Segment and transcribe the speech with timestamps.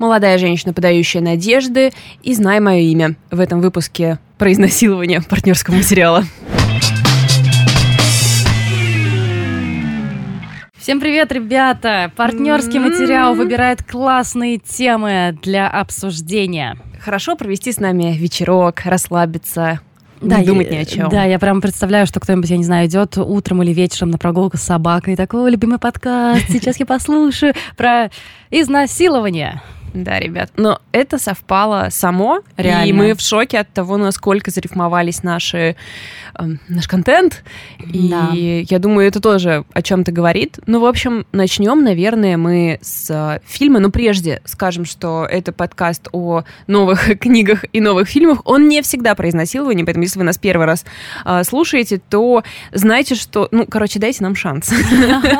[0.00, 1.92] молодая женщина, подающая надежды,
[2.22, 6.24] и «Знай мое имя» в этом выпуске про изнасилование партнерского материала.
[10.76, 12.10] Всем привет, ребята!
[12.16, 16.78] Партнерский материал выбирает классные темы для обсуждения.
[16.98, 19.80] Хорошо провести с нами вечерок, расслабиться,
[20.22, 21.08] да, не думать ни о чем.
[21.10, 24.56] Да, я прям представляю, что кто-нибудь, я не знаю, идет утром или вечером на прогулку
[24.56, 28.10] с собакой, такой, любимый подкаст, сейчас я послушаю про
[28.50, 29.62] изнасилование.
[29.94, 30.50] Да, ребят.
[30.56, 32.88] Но это совпало само, Реально.
[32.88, 35.76] и мы в шоке от того, насколько зарифмовались наши,
[36.38, 37.42] э, наш контент.
[37.78, 38.30] Да.
[38.34, 40.58] И я думаю, это тоже о чем-то говорит.
[40.66, 43.80] Ну, в общем, начнем, наверное, мы с э, фильма.
[43.80, 48.42] Но прежде скажем, что это подкаст о новых книгах и новых фильмах.
[48.44, 50.84] Он не всегда про изнасилование, поэтому если вы нас первый раз
[51.24, 53.48] э, слушаете, то знайте, что...
[53.50, 54.72] Ну, короче, дайте нам шанс.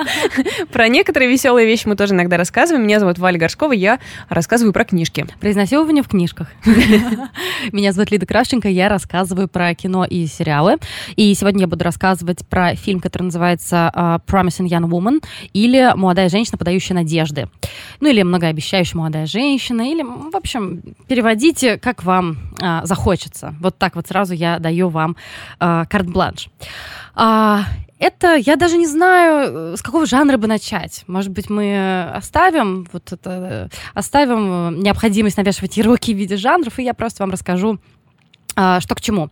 [0.72, 2.84] Про некоторые веселые вещи мы тоже иногда рассказываем.
[2.84, 4.00] Меня зовут Валя Горшкова, я
[4.40, 5.26] рассказываю про книжки.
[5.38, 6.48] Про изнасилование в книжках.
[7.72, 10.78] Меня зовут Лида Кравченко, я рассказываю про кино и сериалы.
[11.14, 16.30] И сегодня я буду рассказывать про фильм, который называется uh, Promising Young Woman или «Молодая
[16.30, 17.50] женщина, подающая надежды».
[18.00, 23.54] Ну или «Многообещающая молодая женщина», или, в общем, переводите, как вам uh, захочется.
[23.60, 25.16] Вот так вот сразу я даю вам
[25.58, 26.48] uh, карт-бланш.
[27.14, 27.60] Uh,
[28.00, 31.04] это я даже не знаю, э, с какого жанра бы начать.
[31.06, 36.82] Может быть, мы оставим вот это, оставим э, необходимость навешивать ярлыки в виде жанров, и
[36.82, 37.78] я просто вам расскажу,
[38.56, 39.28] а, что к чему.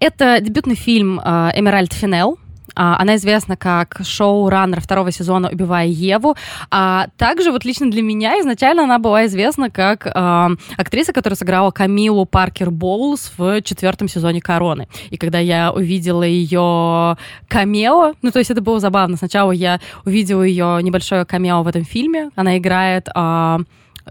[0.00, 2.38] Это дебютный фильм а, Эмеральд Финел
[2.74, 6.36] она известна как шоу-раннер второго сезона «Убивая Еву».
[6.70, 11.70] А также вот лично для меня изначально она была известна как э, актриса, которая сыграла
[11.70, 14.88] Камилу Паркер Боулс в четвертом сезоне «Короны».
[15.10, 17.16] И когда я увидела ее
[17.48, 19.16] камео, ну то есть это было забавно.
[19.16, 22.30] Сначала я увидела ее небольшое камео в этом фильме.
[22.36, 23.08] Она играет...
[23.14, 23.58] Э,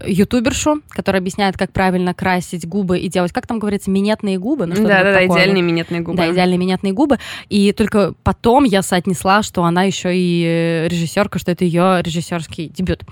[0.06, 4.66] ютубершу, которая объясняет, как правильно красить губы и делать, как там говорится, минетные губы.
[4.66, 6.16] Ну, да, да, да, идеальные минетные губы.
[6.16, 7.18] Да, идеальные минетные губы.
[7.48, 13.02] И только потом я соотнесла, что она еще и режиссерка, что это ее режиссерский дебют.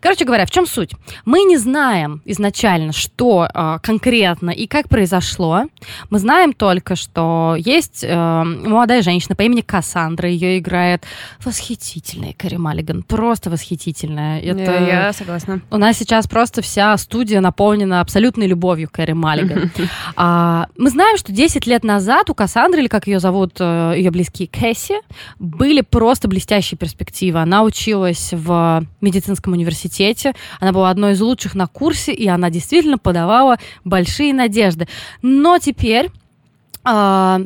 [0.00, 0.92] Короче говоря, в чем суть?
[1.24, 5.64] Мы не знаем изначально, что э, конкретно и как произошло.
[6.10, 11.04] Мы знаем только, что есть э, молодая женщина по имени Кассандра, ее играет
[11.44, 14.40] восхитительная Кари Маллиган, просто восхитительная.
[14.40, 14.60] Это...
[14.60, 15.60] Я согласна.
[15.70, 19.70] У нас сейчас просто вся студия наполнена абсолютной любовью к Кэрри Маллиган.
[20.16, 24.10] а, мы знаем, что 10 лет назад у Кассандры, или как ее зовут э, ее
[24.10, 24.94] близкие Кэсси,
[25.38, 27.38] были просто блестящие перспективы.
[27.38, 32.98] Она училась в медицинском университете, она была одной из лучших на курсе, и она действительно
[32.98, 34.88] подавала большие надежды.
[35.22, 36.10] Но теперь
[36.82, 37.42] а,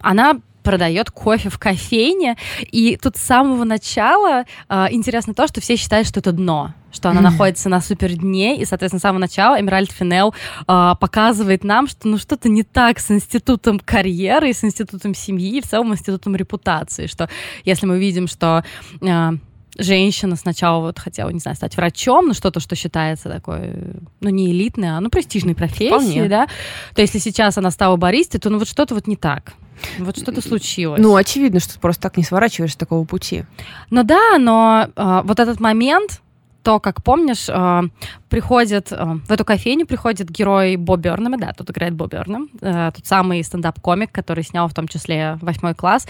[0.00, 5.76] она продает кофе в кофейне, и тут с самого начала э, интересно то, что все
[5.76, 9.60] считают, что это дно что она находится на супер дне, и, соответственно, с самого начала
[9.60, 10.32] Эмеральд Финел
[10.66, 15.60] э, показывает нам, что ну что-то не так с институтом карьеры, с институтом семьи, и
[15.60, 17.28] в целом институтом репутации, что
[17.64, 18.64] если мы видим, что
[19.00, 19.30] э,
[19.78, 23.74] женщина сначала вот хотела, не знаю, стать врачом, ну что-то, что считается такой,
[24.20, 26.46] ну не элитной, а ну престижной профессией, да,
[26.94, 29.54] то если сейчас она стала баристой, то ну вот что-то вот не так.
[29.98, 31.00] Вот что-то случилось.
[31.00, 33.44] Ну, очевидно, что ты просто так не сворачиваешь с такого пути.
[33.90, 36.20] Ну да, но э, вот этот момент,
[36.64, 37.82] то, как помнишь, э,
[38.30, 42.90] приходит э, в эту кофейню приходит герой Бо Бернама, да, тут играет Бо Бернам, э,
[42.94, 46.08] тот самый стендап-комик, который снял в том числе восьмой класс,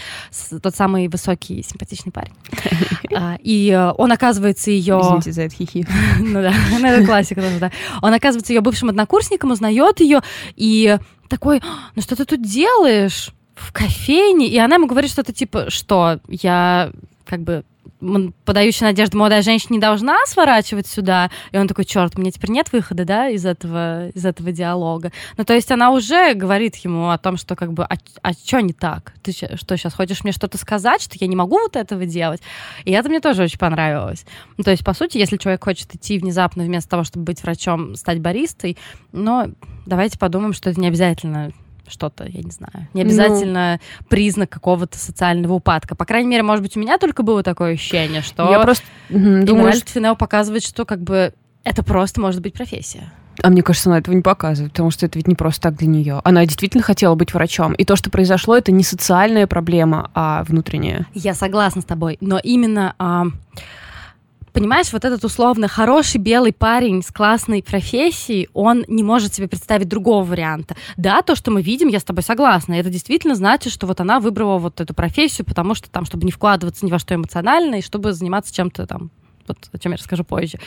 [0.62, 2.32] тот самый высокий, симпатичный парень.
[3.10, 4.98] Э, и он оказывается ее...
[5.00, 5.87] Извините за это хихи.
[6.19, 7.70] Ну да, ну это классика тоже, да.
[8.03, 10.20] Он оказывается ее бывшим однокурсником, узнает ее
[10.56, 10.98] и
[11.28, 11.62] такой,
[11.94, 13.32] ну что ты тут делаешь?
[13.54, 16.91] в кофейне, и она ему говорит что-то типа, что я
[17.25, 17.64] как бы
[18.44, 21.31] подающая надежду молодая женщина не должна сворачивать сюда.
[21.53, 25.12] И он такой, черт, мне теперь нет выхода, да, из этого, из этого диалога.
[25.37, 28.60] Ну, то есть она уже говорит ему о том, что как бы, а, а что
[28.60, 29.14] не так?
[29.22, 32.41] Ты что, сейчас хочешь мне что-то сказать, что я не могу вот этого делать?
[32.84, 34.25] И это мне тоже очень понравилось.
[34.56, 37.97] Ну, то есть, по сути, если человек хочет идти внезапно вместо того, чтобы быть врачом,
[37.97, 38.76] стать баристой,
[39.12, 39.46] но
[39.87, 41.52] давайте подумаем, что это не обязательно
[41.88, 42.88] что-то, я не знаю.
[42.94, 45.94] Не обязательно ну, признак какого-то социального упадка.
[45.94, 49.72] По крайней мере, может быть, у меня только было такое ощущение, что я просто думаю,
[49.75, 51.32] что Финел показывает, что как бы
[51.64, 53.12] это просто может быть профессия.
[53.42, 55.88] А мне кажется, она этого не показывает, потому что это ведь не просто так для
[55.88, 56.20] нее.
[56.25, 57.72] Она действительно хотела быть врачом.
[57.75, 61.06] И то, что произошло, это не социальная проблема, а внутренняя.
[61.14, 62.16] Я согласна с тобой.
[62.20, 62.94] Но именно...
[62.98, 63.25] А
[64.55, 69.89] понимаешь, вот этот условно хороший белый парень с классной профессией, он не может себе представить
[69.89, 70.77] другого варианта.
[70.97, 72.75] Да, то, что мы видим, я с тобой согласна.
[72.75, 76.33] Это действительно значит, что вот она выбрала вот эту профессию, потому что там, чтобы не
[76.33, 79.11] вкладываться ни во что эмоционально, и чтобы заниматься чем-то там
[79.46, 80.58] вот, о чем я расскажу позже.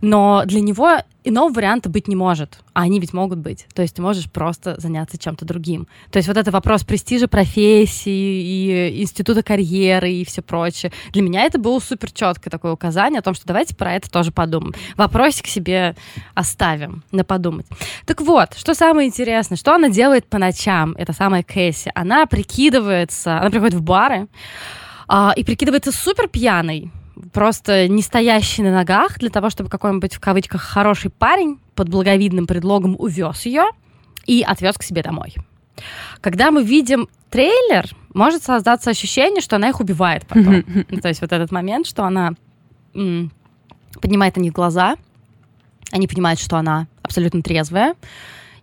[0.00, 2.60] Но для него иного варианта быть не может.
[2.72, 3.66] А они ведь могут быть.
[3.74, 5.86] То есть ты можешь просто заняться чем-то другим.
[6.10, 10.92] То есть вот это вопрос престижа профессии и института карьеры и все прочее.
[11.12, 14.32] Для меня это было супер четкое такое указание о том, что давайте про это тоже
[14.32, 14.74] подумаем.
[14.96, 15.96] Вопросик себе
[16.34, 17.66] оставим на подумать.
[18.06, 21.90] Так вот, что самое интересное, что она делает по ночам, это самая Кэсси.
[21.94, 24.28] Она прикидывается, она приходит в бары,
[25.08, 26.90] а, и прикидывается супер пьяной,
[27.32, 32.46] просто не стоящий на ногах для того, чтобы какой-нибудь в кавычках хороший парень под благовидным
[32.46, 33.64] предлогом увез ее
[34.26, 35.34] и отвез к себе домой.
[36.20, 40.62] Когда мы видим трейлер, может создаться ощущение, что она их убивает потом.
[41.00, 42.32] То есть вот этот момент, что она
[42.92, 44.96] поднимает на них глаза,
[45.92, 47.94] они понимают, что она абсолютно трезвая,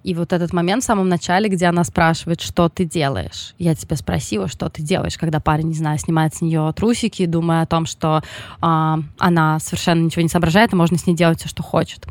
[0.07, 3.53] и вот этот момент в самом начале, где она спрашивает, что ты делаешь.
[3.57, 7.63] Я тебя спросила, что ты делаешь, когда парень, не знаю, снимает с нее трусики, думая
[7.63, 11.49] о том, что э, она совершенно ничего не соображает, и можно с ней делать все,
[11.49, 12.07] что хочет.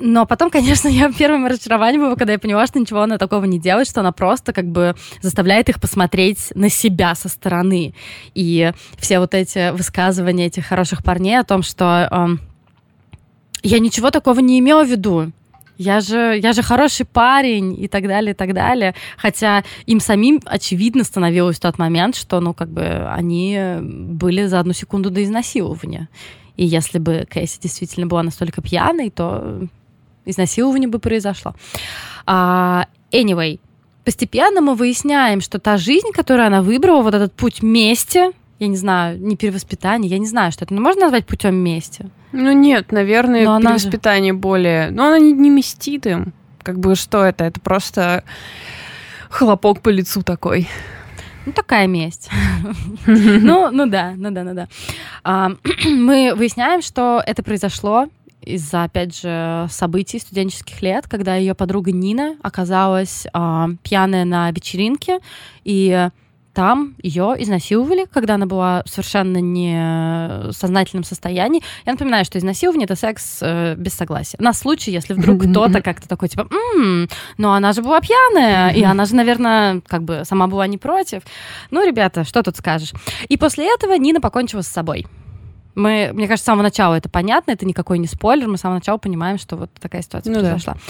[0.00, 3.60] Но потом, конечно, я первым разочарованием было, когда я поняла, что ничего она такого не
[3.60, 7.94] делает, что она просто как бы заставляет их посмотреть на себя со стороны.
[8.34, 12.26] И все вот эти высказывания этих хороших парней о том, что э,
[13.62, 15.30] я ничего такого не имела в виду
[15.82, 18.94] я же, я же хороший парень и так далее, и так далее.
[19.16, 24.60] Хотя им самим очевидно становилось в тот момент, что, ну, как бы они были за
[24.60, 26.08] одну секунду до изнасилования.
[26.56, 29.66] И если бы Кэсси действительно была настолько пьяной, то
[30.24, 31.54] изнасилование бы произошло.
[32.26, 33.58] Uh, anyway,
[34.04, 38.30] постепенно мы выясняем, что та жизнь, которую она выбрала, вот этот путь мести,
[38.62, 40.72] я не знаю, не перевоспитание, я не знаю, что это.
[40.72, 42.08] Но можно назвать путем мести?
[42.30, 44.38] Ну нет, наверное, Но перевоспитание же...
[44.38, 44.90] более...
[44.90, 46.32] Но она не, не местит им.
[46.62, 47.42] Как бы что это?
[47.44, 48.22] Это просто
[49.30, 50.68] хлопок по лицу такой.
[51.44, 52.30] Ну, такая месть.
[53.06, 54.68] ну, ну да, ну да, ну да.
[55.24, 55.50] А,
[55.84, 58.06] мы выясняем, что это произошло
[58.42, 65.18] из-за, опять же, событий студенческих лет, когда ее подруга Нина оказалась а, пьяная на вечеринке,
[65.64, 66.10] и
[66.54, 71.62] там ее изнасиловали, когда она была совершенно не в сознательном состоянии.
[71.86, 74.36] Я напоминаю, что изнасилование— это секс э, без согласия.
[74.38, 77.08] На случай, если вдруг кто-то как-то такой, типа, «М-м,
[77.38, 81.22] но она же была пьяная, и она же, наверное, как бы сама была не против.
[81.70, 82.92] Ну, ребята, что тут скажешь?
[83.28, 85.06] И после этого Нина покончила с собой.
[85.74, 88.76] Мы, мне кажется, с самого начала это понятно, это никакой не спойлер, мы с самого
[88.76, 90.74] начала понимаем, что вот такая ситуация ну, произошла.
[90.74, 90.80] Да.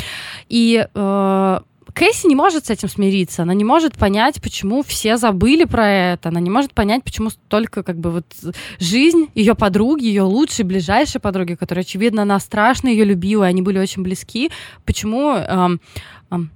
[0.48, 1.60] И э,
[1.94, 6.30] Кэсси не может с этим смириться, она не может понять, почему все забыли про это,
[6.30, 8.26] она не может понять, почему столько как бы вот
[8.78, 13.62] жизнь ее подруги, ее лучшей, ближайшей подруги, которая, очевидно, она страшно ее любила, и они
[13.62, 14.50] были очень близки,
[14.84, 15.80] почему эм,
[16.30, 16.50] эм,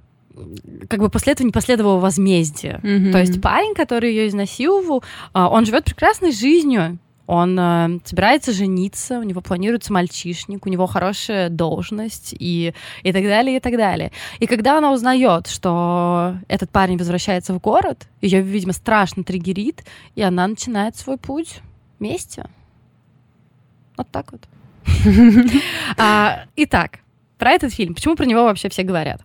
[0.89, 2.79] как бы после этого не последовало возмездие.
[2.83, 3.11] Mm-hmm.
[3.11, 9.19] То есть парень, который ее изнасиловал, э, он живет прекрасной жизнью, он э, собирается жениться,
[9.19, 14.11] у него планируется мальчишник, у него хорошая должность и, и так далее, и так далее.
[14.39, 19.83] И когда она узнает, что этот парень возвращается в город, ее, видимо, страшно триггерит,
[20.15, 21.59] и она начинает свой путь
[21.99, 22.45] вместе.
[23.97, 24.41] Вот так вот.
[25.97, 26.99] А, итак,
[27.37, 27.95] про этот фильм.
[27.95, 29.21] Почему про него вообще все говорят?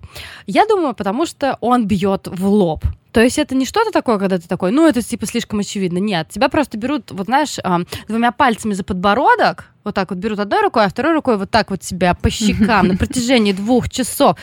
[0.46, 2.84] Я думаю, потому что он бьет в лоб.
[3.12, 5.98] То есть это не что-то такое, когда ты такой, ну, это типа слишком очевидно.
[5.98, 7.58] Нет, тебя просто берут, вот знаешь,
[8.08, 11.70] двумя пальцами за подбородок, вот так вот берут одной рукой, а второй рукой вот так
[11.70, 14.38] вот себя по щекам на протяжении двух часов.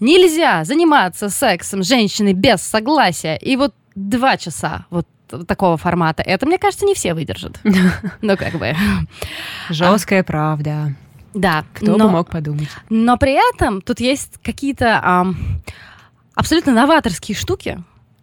[0.00, 3.36] Нельзя заниматься сексом с женщиной без согласия.
[3.36, 5.06] И вот два часа вот
[5.46, 6.22] такого формата.
[6.22, 7.60] Это, мне кажется, не все выдержат.
[8.22, 8.74] Ну, как бы.
[9.68, 10.94] Жесткая правда.
[11.34, 11.64] Да.
[11.74, 12.68] Кто но, бы мог подумать.
[12.88, 15.26] Но при этом тут есть какие-то а,
[16.34, 17.82] абсолютно новаторские штуки,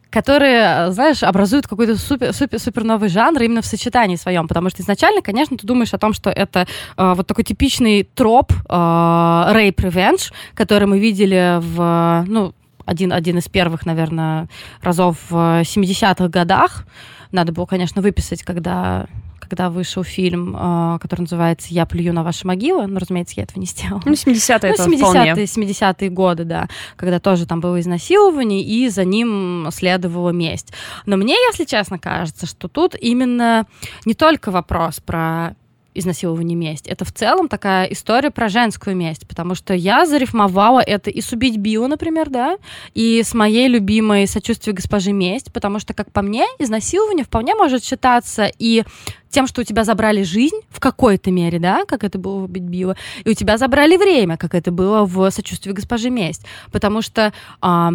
[0.10, 4.82] которые, знаешь, образуют какой-то супер, супер, супер новый жанр именно в сочетании своем, потому что
[4.82, 9.76] изначально, конечно, ты думаешь о том, что это э, вот такой типичный троп э, rape
[9.76, 12.54] revenge, который мы видели в, ну,
[12.86, 14.50] один, один из первых, наверное,
[14.82, 16.86] разов в 70-х годах.
[17.32, 19.08] Надо было, конечно, выписать, когда
[19.52, 23.60] когда вышел фильм, э, который называется «Я плюю на ваши могилы», но, разумеется, я этого
[23.60, 24.02] не сделала.
[24.06, 29.68] Ну, 70-е ну, 70-е, 70-е годы, да, когда тоже там было изнасилование, и за ним
[29.72, 30.72] следовала месть.
[31.06, 33.66] Но мне, если честно, кажется, что тут именно
[34.06, 35.58] не только вопрос про
[35.94, 36.88] изнасилование месть.
[36.88, 41.32] Это в целом такая история про женскую месть, потому что я зарифмовала это и с
[41.32, 42.58] «Убить Био», например, да,
[42.94, 47.84] и с моей любимой «Сочувствие госпожи месть», потому что, как по мне, изнасилование вполне может
[47.84, 48.84] считаться и
[49.30, 52.64] тем, что у тебя забрали жизнь в какой-то мере, да, как это было в «Убить
[52.64, 57.34] Био», и у тебя забрали время, как это было в «Сочувствие госпожи месть», потому что
[57.62, 57.92] а,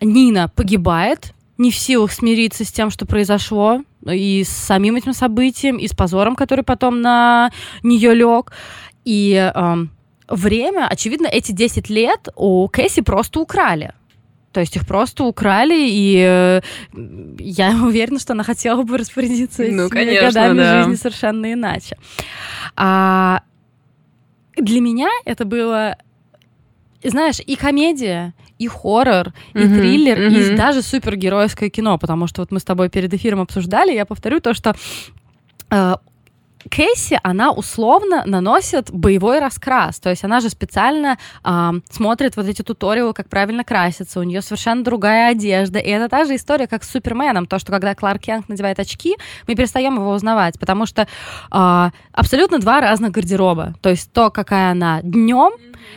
[0.00, 5.76] Нина погибает, не в силах смириться с тем, что произошло, и с самим этим событием,
[5.76, 7.50] и с позором, который потом на
[7.82, 8.52] нее лег.
[9.04, 9.76] И э,
[10.28, 13.92] время, очевидно, эти 10 лет у Кэсси просто украли.
[14.52, 16.60] То есть их просто украли, и э,
[17.38, 20.78] я уверена, что она хотела бы распорядиться ну, этими конечно, годами да.
[20.82, 21.96] жизни совершенно иначе.
[22.76, 23.42] А
[24.56, 25.96] для меня это было,
[27.02, 30.54] знаешь, и комедия, и хоррор, и mm-hmm, триллер, mm-hmm.
[30.54, 34.40] и даже супергеройское кино, потому что вот мы с тобой перед эфиром обсуждали, я повторю
[34.40, 34.74] то, что
[36.64, 40.00] э, Кейси, она условно наносит боевой раскрас.
[40.00, 44.20] То есть она же специально э, смотрит вот эти туториалы, как правильно краситься.
[44.20, 45.78] У нее совершенно другая одежда.
[45.78, 47.46] И это та же история, как с Суперменом.
[47.46, 49.16] То, что когда Кларк Кенг надевает очки,
[49.46, 50.58] мы перестаем его узнавать.
[50.58, 51.02] Потому что
[51.52, 53.74] э, абсолютно два разных гардероба.
[53.80, 55.52] То есть то, какая она днем,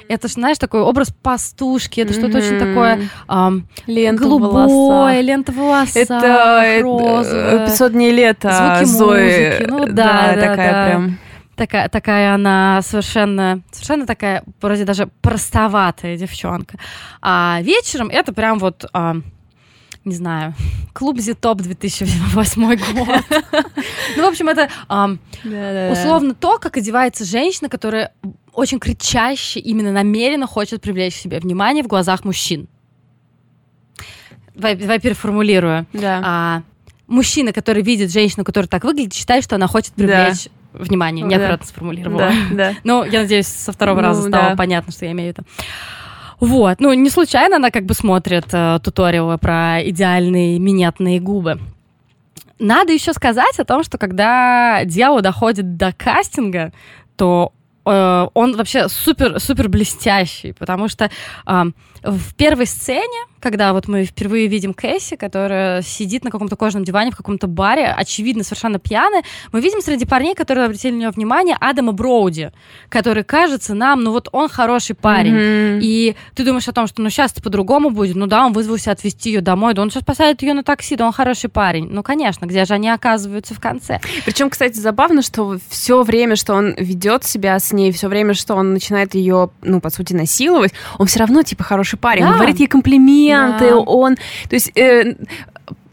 [0.08, 6.80] это, знаешь, такой образ пастушки, это что-то очень такое эм, лента голубое, лента волоса, Это
[6.82, 7.68] розовое.
[7.68, 9.24] 500 дней лета Звуки Зои.
[9.24, 10.90] музыки, ну да, да, такая да.
[10.90, 11.20] прям
[11.58, 16.78] такая, такая она совершенно, совершенно такая, вроде даже простоватая девчонка.
[17.22, 19.16] А вечером это прям вот, а,
[20.06, 20.54] не знаю,
[20.94, 23.26] клуб Зитоп 2008 год.
[24.16, 24.70] Ну, в общем, это
[25.92, 28.14] условно то, как одевается женщина, которая
[28.54, 32.68] очень кричаще, именно намеренно хочет привлечь к себе внимание в глазах мужчин.
[34.56, 35.86] Давай, переформулирую.
[35.94, 36.64] Да.
[37.08, 40.84] Мужчина, который видит женщину, которая так выглядит, считает, что она хочет привлечь да.
[40.84, 41.26] внимание.
[41.26, 41.70] Неаккуратно да.
[41.70, 42.20] сформулировала.
[42.20, 42.74] Да, да.
[42.84, 44.56] Ну, я надеюсь, со второго ну, раза стало да.
[44.56, 45.48] понятно, что я имею в виду.
[46.40, 51.60] Вот, ну не случайно она как бы смотрит э, туториалы про идеальные минетные губы.
[52.60, 56.74] Надо еще сказать о том, что когда дело доходит до кастинга,
[57.16, 57.54] то
[57.86, 61.10] э, он вообще супер супер блестящий, потому что
[61.46, 61.64] э,
[62.04, 67.12] в первой сцене, когда вот мы впервые видим Кэсси, которая сидит на каком-то кожаном диване
[67.12, 69.24] в каком-то баре, очевидно, совершенно пьяная,
[69.54, 72.52] мы видим среди парней, которые обратили на нее внимание, Адама Броуди,
[72.90, 75.34] который кажется нам, ну вот он хороший парень.
[75.34, 75.80] Mm-hmm.
[75.82, 79.30] И ты думаешь о том, что ну сейчас по-другому будет, ну да, он вызвался отвезти
[79.30, 81.88] ее домой, да он сейчас посадит ее на такси, да он хороший парень.
[81.90, 84.02] Ну, конечно, где же они оказываются в конце?
[84.26, 88.56] Причем, кстати, забавно, что все время, что он ведет себя с ней, все время, что
[88.56, 92.34] он начинает ее, ну, по сути, насиловать, он все равно, типа, хороший парень, да.
[92.34, 92.98] говорит ей комплименты,
[93.60, 93.78] да.
[93.78, 95.16] он, то есть э,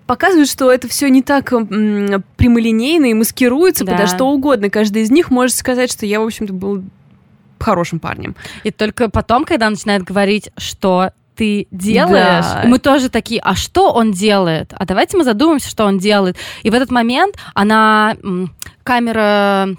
[0.06, 1.50] показывает, что это все не так
[2.36, 3.92] прямолинейно и маскируется да.
[3.92, 4.70] подо что угодно.
[4.70, 6.82] Каждый из них может сказать, что я, в общем-то, был
[7.58, 8.36] хорошим парнем.
[8.62, 12.44] И только потом, когда начинает говорить, что ты делаешь.
[12.44, 12.62] Да.
[12.66, 14.72] мы тоже такие, а что он делает?
[14.76, 16.36] А давайте мы задумаемся, что он делает.
[16.62, 18.16] И в этот момент она,
[18.82, 19.70] камера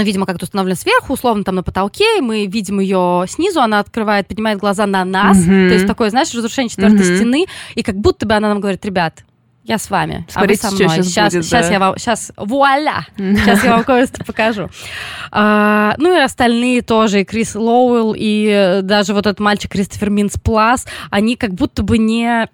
[0.00, 4.26] ну, видимо, как-то установлена сверху, условно там на потолке, мы видим ее снизу, она открывает,
[4.26, 5.68] поднимает глаза на нас, mm-hmm.
[5.68, 7.16] то есть такое, знаешь, разрушение четвертой mm-hmm.
[7.16, 9.24] стены, и как будто бы она нам говорит, ребят,
[9.62, 10.96] я с вами, Смотрите, а вы со мной.
[10.96, 11.72] Сейчас, сейчас, будет, сейчас да.
[11.72, 14.70] я вам, сейчас, вуаля, сейчас я вам кое-что покажу.
[15.30, 20.34] А, ну и остальные тоже, и Крис Лоуэлл, и даже вот этот мальчик Кристофер Минс
[20.42, 22.48] Плас, они как будто бы не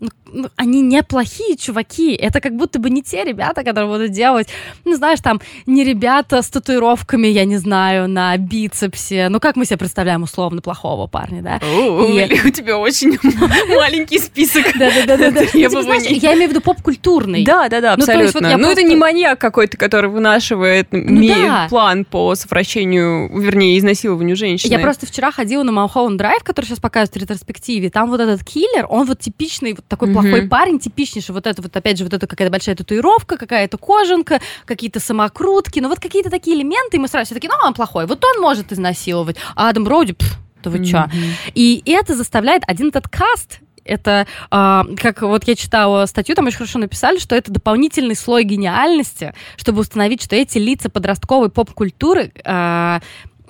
[0.00, 2.12] ну, ну, они неплохие чуваки.
[2.12, 4.48] Это как будто бы не те ребята, которые будут делать,
[4.84, 9.28] ну, знаешь, там, не ребята с татуировками, я не знаю, на бицепсе.
[9.28, 11.60] Ну, как мы себе представляем условно плохого парня, да?
[11.62, 12.24] О, И...
[12.48, 13.18] У тебя очень
[13.76, 15.42] маленький список Да-да-да.
[15.52, 15.68] Я
[16.34, 17.44] имею в виду поп-культурный.
[17.44, 18.56] Да-да-да, ну, абсолютно.
[18.56, 24.70] Ну, это не маньяк какой-то, который вынашивает ну план по совращению, вернее, изнасилованию женщины.
[24.70, 27.90] Я просто вчера ходила на Малхолланд Драйв, который сейчас показывают в ретроспективе.
[27.90, 30.48] Там вот этот киллер, он вот типичный вот такой плохой mm-hmm.
[30.48, 35.00] парень, типичнейший, вот это вот, опять же, вот это какая-то большая татуировка, какая-то кожанка, какие-то
[35.00, 38.24] самокрутки, ну вот какие-то такие элементы, и мы сразу все такие, ну, он плохой, вот
[38.24, 41.04] он может изнасиловать, а Адам Броуди, пф, да вы чё?
[41.54, 46.58] И это заставляет один этот каст это, э, как вот я читала статью, там очень
[46.58, 53.00] хорошо написали, что это дополнительный слой гениальности, чтобы установить, что эти лица подростковой поп-культуры э,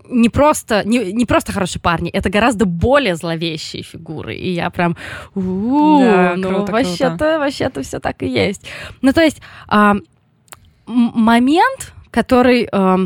[0.09, 4.35] не просто, не, не просто хорошие парни, это гораздо более зловещие фигуры.
[4.35, 4.97] И я прям,
[5.35, 8.67] да, ну вообще-то, вообще-то все так и есть.
[9.03, 9.97] Ну то есть а,
[10.87, 12.99] момент, который а,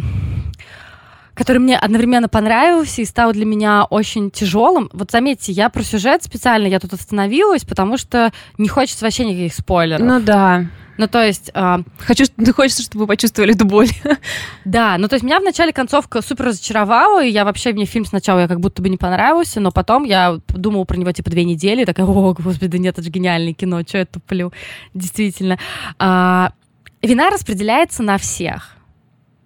[1.35, 4.91] который мне одновременно понравился и стал для меня очень тяжелым.
[4.93, 9.55] Вот заметьте, я про сюжет специально я тут остановилась, потому что не хочется вообще никаких
[9.55, 10.05] спойлеров.
[10.05, 10.67] Ну да.
[10.99, 11.51] Ну, то есть...
[11.55, 13.89] Э, Хочу, ты хочешь, чтобы вы почувствовали эту боль.
[14.65, 18.05] Да, ну, то есть меня в начале концовка супер разочаровала, и я вообще, мне фильм
[18.05, 21.45] сначала я как будто бы не понравился, но потом я думала про него, типа, две
[21.45, 24.53] недели, такая, о, господи, да нет, это же гениальное кино, что я туплю?
[24.93, 25.59] Действительно.
[25.99, 26.53] А,
[27.01, 28.77] вина распределяется на всех.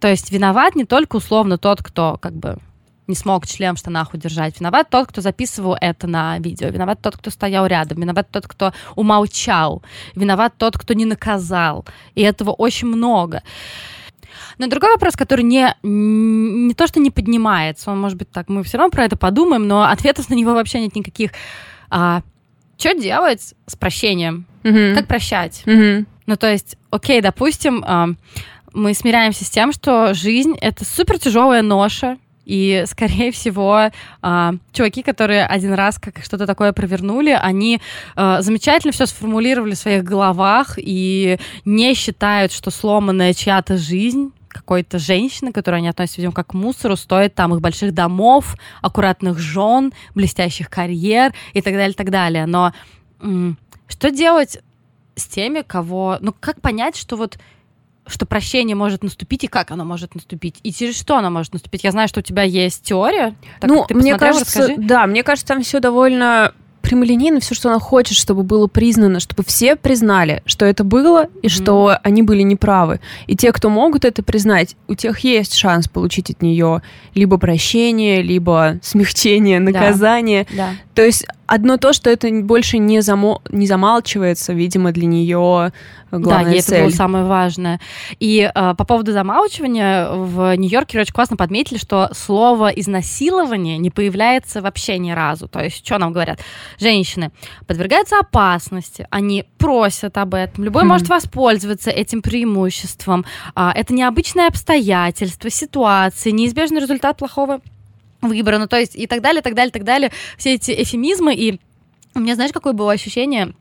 [0.00, 2.59] То есть виноват не только условно тот, кто как бы
[3.12, 7.19] не смог член в штанах удержать, виноват тот, кто записывал это на видео, виноват тот,
[7.19, 9.83] кто стоял рядом, виноват тот, кто умолчал,
[10.14, 11.85] виноват тот, кто не наказал.
[12.14, 13.42] И этого очень много.
[14.57, 18.62] Но другой вопрос, который не, не то, что не поднимается, он может быть так, мы
[18.64, 21.33] все равно про это подумаем, но ответов на него вообще нет никаких.
[21.90, 22.23] А,
[22.78, 24.47] что делать с прощением?
[24.62, 24.95] Mm-hmm.
[24.95, 25.62] Как прощать?
[25.66, 26.07] Mm-hmm.
[26.25, 28.09] Ну, то есть, окей, допустим, а,
[28.73, 33.90] мы смиряемся с тем, что жизнь— это супер тяжелая ноша, и, скорее всего,
[34.22, 37.80] э, чуваки, которые один раз как что-то такое провернули, они
[38.16, 44.99] э, замечательно все сформулировали в своих головах и не считают, что сломанная чья-то жизнь какой-то
[44.99, 49.92] женщины, которую они относят, видимо, как к мусору, стоит там их больших домов, аккуратных жен,
[50.14, 52.44] блестящих карьер и так далее, так далее.
[52.44, 52.72] Но
[53.88, 54.58] что делать
[55.16, 56.18] с теми, кого...
[56.20, 57.38] Ну, как понять, что вот
[58.06, 61.85] что прощение может наступить и как оно может наступить и через что оно может наступить.
[61.85, 63.35] Я знаю, что у тебя есть теория.
[63.61, 64.75] Так, ну, мне кажется, расскажи.
[64.78, 69.44] да, мне кажется, там все довольно прямолинейно все, что она хочет, чтобы было признано, чтобы
[69.44, 71.49] все признали, что это было и mm-hmm.
[71.49, 73.00] что они были неправы.
[73.26, 76.82] И те, кто могут это признать, у тех есть шанс получить от нее
[77.14, 80.47] либо прощение, либо смягчение, наказание.
[80.50, 80.56] Да.
[80.56, 80.75] Да.
[80.94, 83.42] То есть одно то, что это больше не, замо...
[83.50, 85.73] не замалчивается, видимо, для нее
[86.11, 87.78] главная да, и это было самое важное.
[88.18, 94.62] И э, по поводу замалчивания в Нью-Йорке очень классно подметили, что слово изнасилование не появляется
[94.62, 95.47] вообще ни разу.
[95.47, 96.40] То есть, что нам говорят?
[96.80, 97.32] Женщины
[97.66, 100.64] подвергаются опасности, они просят об этом.
[100.64, 100.87] Любой mm-hmm.
[100.87, 103.26] может воспользоваться этим преимуществом.
[103.54, 107.61] А, это необычное обстоятельство, ситуация, неизбежный результат плохого
[108.23, 110.11] выбора, ну то есть и так далее, так далее, так далее.
[110.38, 111.61] Все эти эфемизмы и
[112.14, 113.55] у меня, знаешь, какое было ощущение?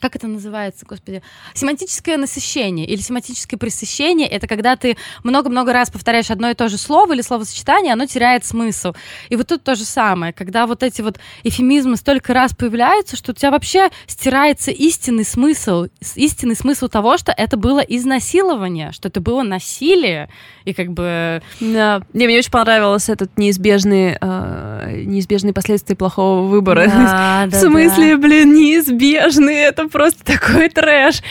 [0.00, 1.22] Как это называется, господи,
[1.54, 6.76] семантическое насыщение или семантическое пресыщение, это когда ты много-много раз повторяешь одно и то же
[6.76, 8.92] слово или словосочетание, оно теряет смысл.
[9.30, 13.32] И вот тут то же самое, когда вот эти вот эфемизмы столько раз появляются, что
[13.32, 19.20] у тебя вообще стирается истинный смысл, истинный смысл того, что это было изнасилование, что это
[19.20, 20.28] было насилие,
[20.64, 21.42] и как бы...
[21.60, 22.02] Да.
[22.12, 26.86] Не, мне очень понравилось этот неизбежный, э, неизбежные последствия плохого выбора.
[26.88, 28.22] Да, да, В смысле, да.
[28.22, 28.52] блин,
[29.46, 31.22] неизбежный, это просто такой трэш.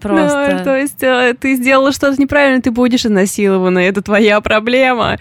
[0.00, 0.56] Просто.
[0.58, 5.18] Ну, то есть э, ты сделала что-то неправильно, ты будешь изнасилована, это твоя проблема.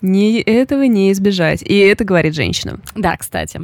[0.00, 1.62] Не, этого не избежать.
[1.62, 2.80] И это говорит женщина.
[2.96, 3.60] Да, кстати.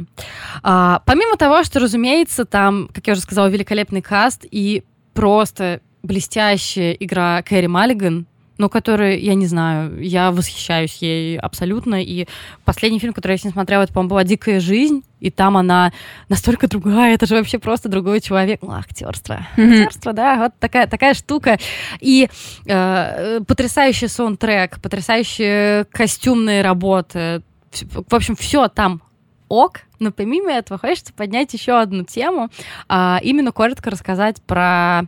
[0.63, 6.93] А, помимо того, что, разумеется, там, как я уже сказала, великолепный каст и просто блестящая
[6.93, 8.25] игра Кэрри Маллиган,
[8.59, 12.03] но которая, я не знаю, я восхищаюсь ей абсолютно.
[12.03, 12.27] И
[12.65, 15.91] последний фильм, который я с ней смотрела, это, по-моему, была «Дикая жизнь», и там она
[16.27, 18.59] настолько другая, это же вообще просто другой человек.
[18.61, 19.47] Ну, актерство.
[19.55, 19.81] Mm-hmm.
[19.81, 21.57] Актерство, да, вот такая, такая штука.
[22.01, 22.29] И
[22.65, 27.41] э, потрясающий саундтрек, потрясающие костюмные работы.
[27.71, 29.01] В общем, все там
[29.47, 32.49] ок, но помимо этого хочется поднять еще одну тему,
[32.87, 35.03] а, именно коротко рассказать про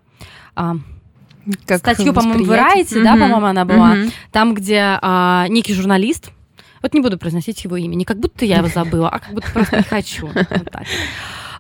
[0.55, 0.75] а,
[1.65, 3.03] как статью, по-моему, в Variety, mm-hmm.
[3.03, 4.11] да, по-моему, она была, mm-hmm.
[4.31, 6.31] там, где а, некий журналист,
[6.81, 9.51] вот не буду произносить его имя, не как будто я его забыла, а как будто
[9.51, 10.29] просто не хочу.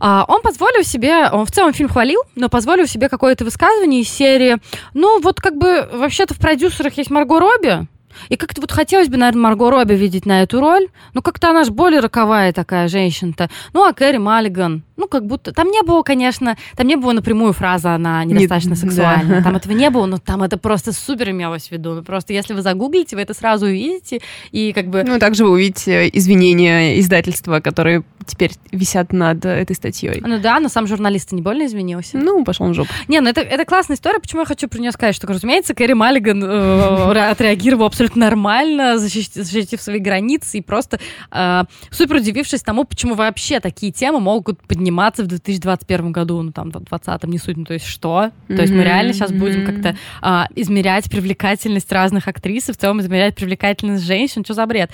[0.03, 4.09] А, он позволил себе, он в целом фильм хвалил, но позволил себе какое-то высказывание из
[4.09, 4.57] серии,
[4.95, 7.87] ну вот как бы вообще-то в продюсерах есть Марго Робби,
[8.29, 10.87] и как-то вот хотелось бы, наверное, Марго Робби видеть на эту роль.
[11.13, 13.49] Ну, как-то она же более роковая такая женщина-то.
[13.73, 15.51] Ну, а Кэрри Маллиган, ну, как будто...
[15.51, 19.37] Там не было, конечно, там не было напрямую фразы «она недостаточно сексуальна».
[19.37, 19.43] Да.
[19.43, 21.95] Там этого не было, но там это просто супер имелось в виду.
[21.95, 25.03] Ну, просто если вы загуглите, вы это сразу увидите, и как бы...
[25.03, 30.21] Ну, также вы увидите извинения издательства, которые теперь висят над этой статьей.
[30.21, 32.17] Ну да, но сам журналист не больно извинился.
[32.17, 32.89] Ну, пошел он в жопу.
[33.07, 34.19] Не, ну это, это классная история.
[34.19, 35.15] Почему я хочу про нее сказать?
[35.15, 40.99] Что, разумеется, Кэрри Маллиган э, отреагировал абсолютно нормально, защитив, защитив свои границы и просто
[41.31, 44.90] э, супер удивившись тому, почему вообще такие темы могут подниматься
[45.23, 48.31] в 2021 году, ну там, в 2020, не суть, ну то есть что?
[48.47, 48.55] Mm-hmm.
[48.55, 53.01] То есть мы реально сейчас будем как-то э, измерять привлекательность разных актрис и в целом
[53.01, 54.91] измерять привлекательность женщин, что за бред?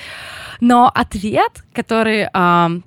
[0.61, 2.27] Но ответ, который...
[2.33, 2.81] Э,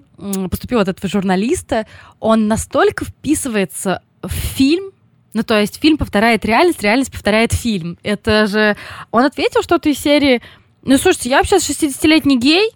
[0.50, 1.86] поступил от этого журналиста,
[2.18, 4.92] он настолько вписывается в фильм,
[5.32, 7.98] ну, то есть фильм повторяет реальность, реальность повторяет фильм.
[8.02, 8.76] Это же...
[9.10, 10.42] Он ответил что-то из серии,
[10.82, 12.70] ну, слушайте, я вообще 60-летний гей,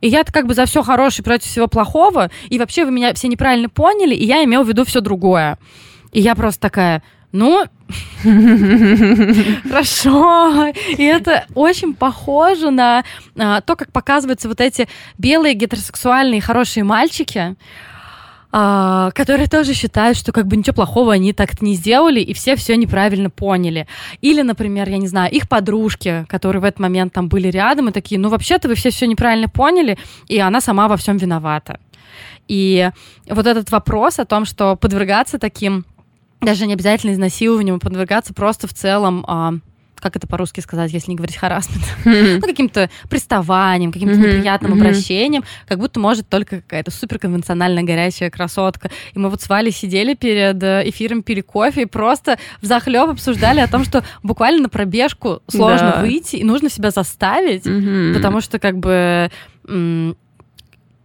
[0.00, 3.28] и я-то как бы за все хорошее против всего плохого, и вообще вы меня все
[3.28, 5.58] неправильно поняли, и я имел в виду все другое.
[6.12, 7.64] И я просто такая, ну,
[9.68, 10.72] хорошо.
[10.88, 13.04] И это очень похоже на
[13.36, 17.56] а, то, как показываются вот эти белые гетеросексуальные хорошие мальчики,
[18.52, 22.56] а, которые тоже считают, что как бы ничего плохого они так-то не сделали, и все
[22.56, 23.86] все неправильно поняли.
[24.20, 27.92] Или, например, я не знаю, их подружки, которые в этот момент там были рядом, и
[27.92, 31.78] такие, ну вообще-то вы все все неправильно поняли, и она сама во всем виновата.
[32.48, 32.90] И
[33.28, 35.84] вот этот вопрос о том, что подвергаться таким
[36.40, 39.54] даже не обязательно изнасилованием, подвергаться просто в целом а,
[40.00, 45.78] как это по-русски сказать, если не говорить харасмент, ну, каким-то приставанием, каким-то неприятным обращением, как
[45.78, 48.90] будто может только какая-то суперконвенциональная горячая красотка.
[49.14, 53.10] И мы вот с Валей сидели перед э, эфиром, пили кофе и просто в захлеб
[53.10, 57.64] обсуждали о том, что буквально на пробежку сложно выйти, и нужно себя заставить,
[58.14, 59.30] потому что как бы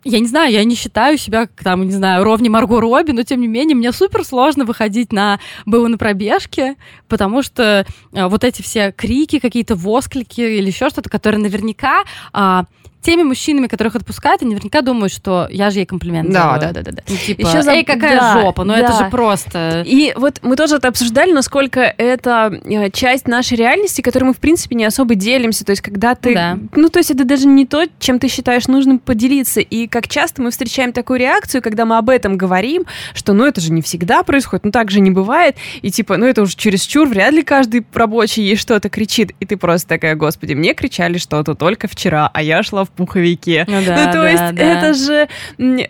[0.05, 3.41] я не знаю, я не считаю себя, там, не знаю, ровней Марго Робби, но тем
[3.41, 6.75] не менее мне супер сложно выходить на было на пробежке,
[7.07, 12.65] потому что а, вот эти все крики, какие-то восклики или еще что-то, которые наверняка а,
[13.05, 16.73] теми мужчинами, которых отпускают, они наверняка думают, что я же ей комплимент да, делаю.
[16.73, 17.03] Да, да, да.
[17.05, 17.15] да.
[17.15, 17.71] типа, Еще за...
[17.71, 18.79] эй, какая да, жопа, ну да.
[18.79, 19.83] это же просто...
[19.85, 24.37] И вот мы тоже это обсуждали, насколько это э, часть нашей реальности, которой мы, в
[24.37, 25.63] принципе, не особо делимся.
[25.63, 26.33] То есть, когда ты...
[26.33, 26.57] Да.
[26.73, 29.61] Ну, то есть, это даже не то, чем ты считаешь нужным поделиться.
[29.61, 33.61] И как часто мы встречаем такую реакцию, когда мы об этом говорим, что, ну, это
[33.61, 35.55] же не всегда происходит, ну, так же не бывает.
[35.83, 39.31] И, типа, ну, это уже чересчур, вряд ли каждый рабочий ей что-то кричит.
[39.39, 43.65] И ты просто такая, господи, мне кричали что-то только вчера, а я шла в пуховике.
[43.67, 44.63] Ну, да, ну то да, есть да.
[44.63, 45.27] это же,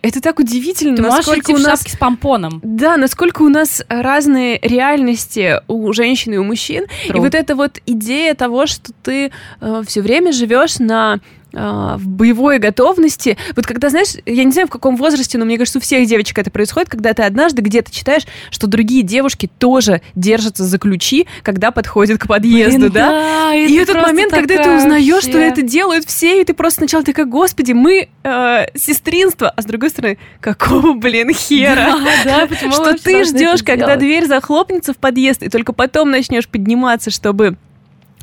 [0.02, 1.82] это так удивительно, Ты насколько у нас...
[1.82, 2.60] с помпоном.
[2.64, 6.86] Да, насколько у нас разные реальности у женщин и у мужчин.
[7.08, 7.18] True.
[7.18, 11.20] И вот эта вот идея того, что ты э, все время живешь на
[11.56, 13.38] в боевой готовности.
[13.56, 16.38] Вот когда, знаешь, я не знаю, в каком возрасте, но мне кажется, у всех девочек
[16.38, 21.72] это происходит, когда ты однажды где-то читаешь, что другие девушки тоже держатся за ключи, когда
[21.72, 23.10] подходят к подъезду, Блин, да?
[23.10, 23.56] да?
[23.56, 25.30] И этот момент, когда ты узнаешь, вообще.
[25.30, 29.66] что это делают все, и ты просто сначала такая, господи, мы э, сестринство, а с
[29.66, 31.98] другой стороны, какого, блин, хера?
[32.26, 37.12] Да, да, что ты ждешь, когда дверь захлопнется в подъезд, и только потом начнешь подниматься,
[37.12, 37.58] чтобы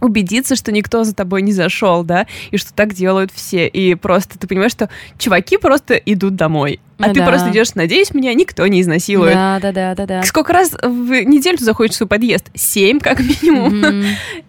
[0.03, 3.67] убедиться, что никто за тобой не зашел, да, и что так делают все.
[3.69, 6.81] И просто ты понимаешь, что чуваки просто идут домой.
[6.99, 7.27] А ну, ты да.
[7.27, 9.35] просто идешь, надеюсь, меня никто не изнасилует.
[9.35, 10.23] Да, да, да, да, да.
[10.25, 12.51] Сколько раз в неделю ты заходишь в свой подъезд?
[12.55, 14.05] Семь, как минимум.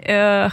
[0.06, 0.52] Mm-hmm.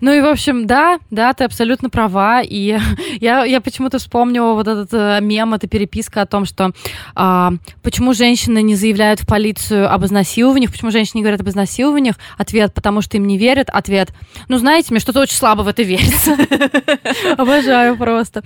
[0.00, 2.42] Ну и, в общем, да, да, ты абсолютно права.
[2.42, 2.78] И
[3.20, 6.72] я, я почему-то вспомнила вот этот э, мем, эта переписка о том, что
[7.14, 12.16] а, почему женщины не заявляют в полицию об изнасилованиях, почему женщины говорят об изнасилованиях.
[12.38, 13.68] Ответ, потому что им не верят.
[13.70, 14.10] Ответ,
[14.48, 16.36] ну, знаете, мне что-то очень слабо в это верится.
[17.36, 18.42] Обожаю просто.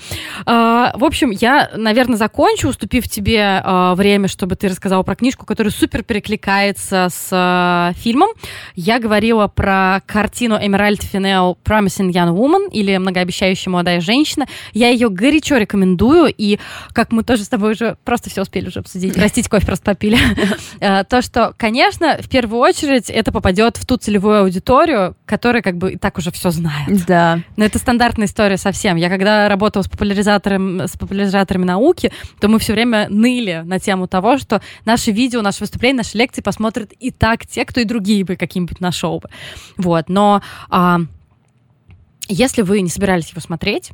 [0.46, 5.46] А, в общем, я, наверное, закончу, уступив тебе а, время, чтобы ты рассказала про книжку,
[5.46, 8.30] которая супер перекликается с а, фильмом.
[8.74, 14.46] Я говорила про картину Эмеральд Финал Chanel Promising Young Woman или многообещающая молодая женщина.
[14.72, 16.58] Я ее горячо рекомендую, и
[16.92, 20.18] как мы тоже с тобой уже просто все успели уже обсудить, простите, кофе просто попили,
[20.80, 25.76] э, то, что, конечно, в первую очередь это попадет в ту целевую аудиторию, которая как
[25.76, 27.04] бы и так уже все знает.
[27.06, 27.40] Да.
[27.56, 28.96] Но это стандартная история совсем.
[28.96, 34.08] Я когда работала с популяризатором, с популяризаторами науки, то мы все время ныли на тему
[34.08, 38.24] того, что наши видео, наши выступления, наши лекции посмотрят и так те, кто и другие
[38.24, 39.28] бы какие-нибудь нашел бы.
[39.76, 40.08] Вот.
[40.08, 41.00] Но а,
[42.32, 43.92] если вы не собирались его смотреть,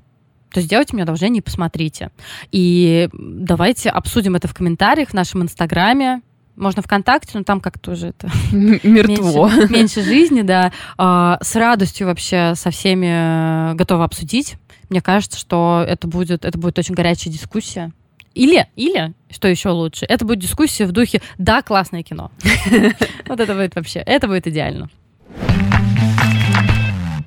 [0.53, 2.11] то сделайте мне одолжение и посмотрите.
[2.53, 6.23] И давайте обсудим это в комментариях в нашем инстаграме.
[6.55, 8.31] Можно ВКонтакте, но там как-то уже это...
[8.53, 9.49] Мертво.
[9.51, 10.73] Меньше, меньше жизни, да.
[10.97, 14.57] А, с радостью вообще со всеми готова обсудить.
[14.89, 17.93] Мне кажется, что это будет, это будет очень горячая дискуссия.
[18.35, 22.31] Или, или, что еще лучше, это будет дискуссия в духе «да, классное кино».
[23.27, 24.91] Вот это будет вообще, это будет идеально.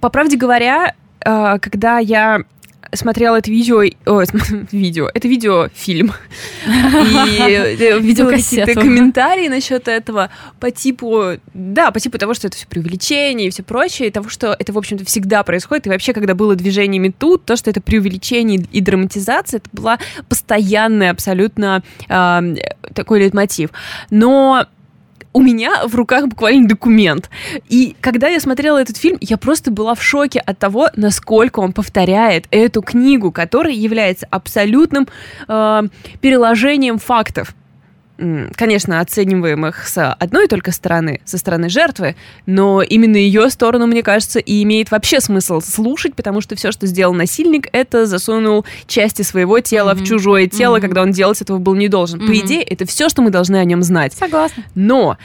[0.01, 2.43] По правде говоря, э, когда я
[2.93, 4.23] смотрела это видео, о,
[4.71, 6.13] видео, это видеофильм,
[6.65, 7.41] и
[7.79, 12.67] э, видела какие-то комментарии насчет этого по типу, да, по типу того, что это все
[12.67, 16.33] преувеличение и все прочее, и того, что это, в общем-то, всегда происходит, и вообще, когда
[16.33, 22.55] было движение МИТУ, то, что это преувеличение и драматизация, это была постоянный абсолютно э,
[22.93, 23.69] такой лейтмотив.
[24.09, 24.65] Но
[25.33, 27.29] у меня в руках буквально документ.
[27.67, 31.73] И когда я смотрела этот фильм, я просто была в шоке от того, насколько он
[31.73, 35.07] повторяет эту книгу, которая является абсолютным
[35.47, 35.81] э,
[36.21, 37.53] переложением фактов
[38.55, 44.39] конечно, оцениваемых с одной только стороны, со стороны жертвы, но именно ее сторону, мне кажется,
[44.39, 49.59] и имеет вообще смысл слушать, потому что все, что сделал насильник, это засунул части своего
[49.59, 50.03] тела mm-hmm.
[50.03, 50.81] в чужое тело, mm-hmm.
[50.81, 52.19] когда он делать этого был не должен.
[52.19, 52.27] Mm-hmm.
[52.27, 54.13] По идее, это все, что мы должны о нем знать.
[54.13, 54.63] Согласна.
[54.75, 55.17] Но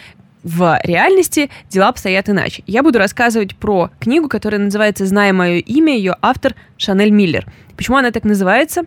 [0.44, 2.62] в реальности дела обстоят иначе.
[2.66, 7.46] Я буду рассказывать про книгу, которая называется «Зная мое имя», ее автор Шанель Миллер.
[7.76, 8.82] Почему она так называется?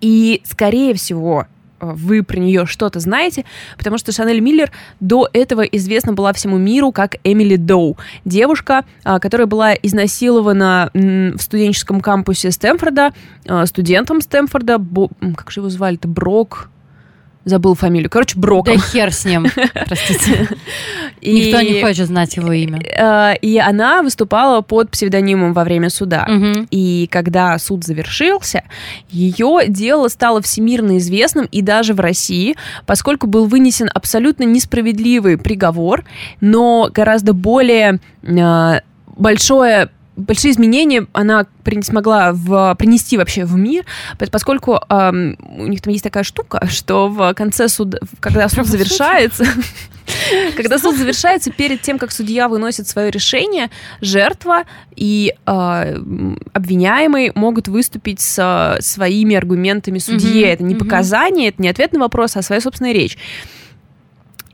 [0.00, 1.46] И, скорее всего,
[1.80, 3.44] вы про нее что-то знаете,
[3.76, 9.18] потому что Шанель Миллер до этого известна была всему миру как Эмили Доу, девушка, а,
[9.18, 13.12] которая была изнасилована в студенческом кампусе Стэнфорда,
[13.46, 14.78] а, студентом Стэнфорда,
[15.36, 16.70] как же его звали-то, Брок,
[17.44, 18.10] Забыл фамилию.
[18.10, 18.76] Короче, Броком.
[18.76, 19.46] Да хер с ним,
[19.86, 20.48] простите.
[21.22, 22.80] И, Никто не хочет знать его имя.
[22.80, 26.26] Э, и она выступала под псевдонимом во время суда.
[26.28, 26.66] Угу.
[26.70, 28.64] И когда суд завершился,
[29.08, 36.04] ее дело стало всемирно известным и даже в России, поскольку был вынесен абсолютно несправедливый приговор,
[36.40, 38.80] но гораздо более э,
[39.16, 41.46] большое большие изменения она
[41.82, 43.84] смогла в, принести вообще в мир,
[44.30, 49.44] поскольку эм, у них там есть такая штука, что в конце суда, когда суд завершается,
[50.56, 54.64] когда суд завершается, перед тем, как судья выносит свое решение, жертва
[54.96, 55.96] и э,
[56.52, 60.48] обвиняемый могут выступить с своими аргументами судье.
[60.52, 63.16] Это не показания, это не ответ на вопрос, а своя собственная речь.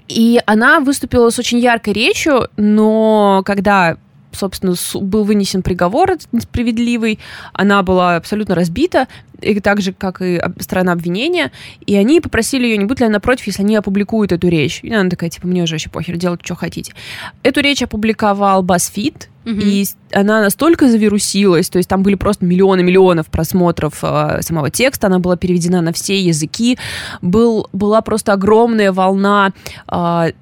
[0.09, 3.97] И она выступила с очень яркой речью, но когда
[4.37, 7.19] собственно, был вынесен приговор этот несправедливый,
[7.53, 9.09] она была абсолютно разбита,
[9.41, 11.53] и так же, как и сторона обвинения,
[11.85, 14.81] и они попросили ее, не будет ли она против, если они опубликуют эту речь.
[14.83, 16.95] И она такая, типа, мне уже вообще похер, делать, что хотите.
[17.43, 19.61] Эту речь опубликовал BuzzFeed, угу.
[19.61, 25.07] и она настолько завирусилась, то есть там были просто миллионы миллионов просмотров э, самого текста,
[25.07, 26.79] она была переведена на все языки,
[27.23, 29.53] был, была просто огромная волна
[29.91, 30.33] э,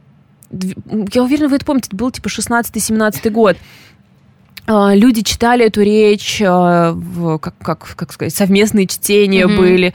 [1.12, 3.56] я уверена, вы это помните, это был типа 16-17 год.
[4.66, 6.96] А, люди читали эту речь, а,
[7.38, 9.56] как, как, как сказать, совместные чтения mm-hmm.
[9.56, 9.94] были.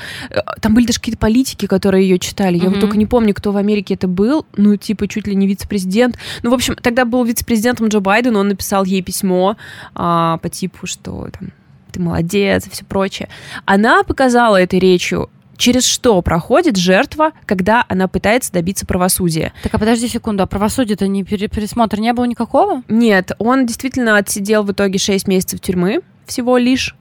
[0.61, 2.57] Там были даже какие-то политики, которые ее читали.
[2.57, 2.69] Я mm-hmm.
[2.69, 4.45] вот только не помню, кто в Америке это был.
[4.55, 6.17] Ну, типа, чуть ли не вице-президент.
[6.43, 9.57] Ну, в общем, тогда был вице-президентом Джо Байден, он написал ей письмо
[9.95, 11.49] а, по типу, что там,
[11.91, 13.29] ты молодец и все прочее.
[13.65, 19.53] Она показала этой речью через что проходит жертва, когда она пытается добиться правосудия.
[19.61, 22.81] Так, а подожди секунду, а правосудия-то не пересмотра не было никакого?
[22.87, 26.95] Нет, он действительно отсидел в итоге 6 месяцев тюрьмы всего лишь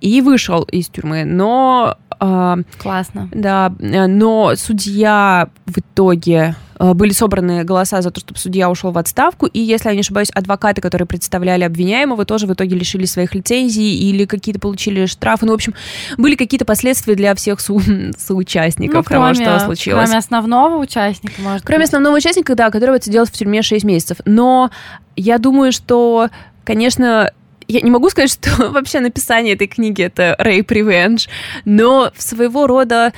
[0.00, 3.28] и вышел из тюрьмы, но э, классно.
[3.32, 8.98] Да, но судья в итоге Э, были собраны голоса за то, чтобы судья ушел в
[8.98, 13.34] отставку, и, если я не ошибаюсь, адвокаты, которые представляли обвиняемого, тоже в итоге лишили своих
[13.34, 15.46] лицензий или какие-то получили штрафы.
[15.46, 15.74] Ну, в общем,
[16.18, 17.74] были какие-то последствия для всех со-
[18.18, 20.04] соучастников ну, кроме, того, что случилось.
[20.04, 21.88] Кроме основного участника, может Кроме быть.
[21.88, 24.18] основного участника, да, который отсидел в тюрьме 6 месяцев.
[24.24, 24.70] Но
[25.16, 26.28] я думаю, что,
[26.64, 27.30] конечно,
[27.68, 31.28] я не могу сказать, что вообще написание этой книги это rape revenge,
[31.64, 33.12] но своего рода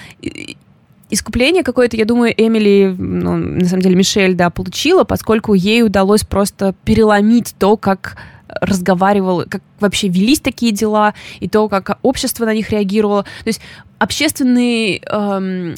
[1.08, 6.24] искупление какое-то, я думаю, Эмили, ну, на самом деле Мишель, да, получила, поскольку ей удалось
[6.24, 8.16] просто переломить то, как
[8.60, 13.22] разговаривал, как вообще велись такие дела, и то, как общество на них реагировало.
[13.22, 13.60] То есть
[13.98, 15.74] общественный эм,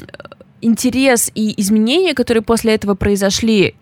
[0.60, 3.72] интерес и изменения, которые после этого произошли, э,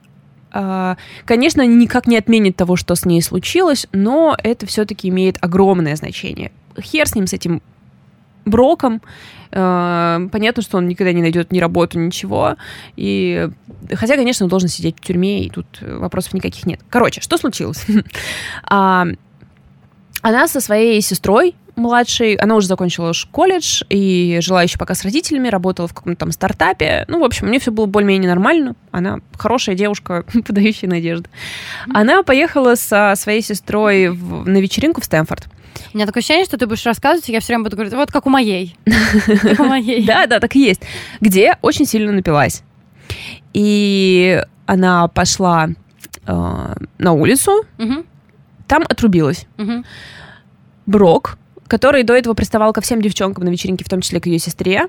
[1.25, 5.97] конечно, они никак не отменят того, что с ней случилось, но это все-таки имеет огромное
[5.97, 6.53] значение.
[6.81, 7.63] Хер с ним, с этим
[8.47, 9.03] Броком.
[9.51, 12.55] Э, понятно, что он никогда не найдет ни работу, ничего.
[12.95, 13.49] И
[13.93, 16.81] хотя, конечно, он должен сидеть в тюрьме, и тут вопросов никаких нет.
[16.89, 17.85] Короче, что случилось?
[20.27, 25.47] Она со своей сестрой младшей, она уже закончила колледж и жила еще пока с родителями,
[25.47, 27.05] работала в каком-то там стартапе.
[27.07, 28.75] Ну, в общем, мне все было более-менее нормально.
[28.91, 31.31] Она хорошая девушка, подающая надежды.
[31.95, 35.47] Она поехала со своей сестрой в, на вечеринку в Стэнфорд.
[35.95, 38.11] У меня такое ощущение, что ты будешь рассказывать, и я все время буду говорить, вот
[38.11, 38.77] как у моей.
[39.43, 40.05] Как у моей.
[40.07, 40.81] Да, да, так и есть.
[41.21, 42.65] Где очень сильно напилась.
[43.53, 45.69] И она пошла
[46.27, 47.65] э, на улицу,
[48.67, 49.47] там отрубилась.
[50.87, 54.39] Брок, который до этого приставал ко всем девчонкам на вечеринке, в том числе к ее
[54.39, 54.87] сестре,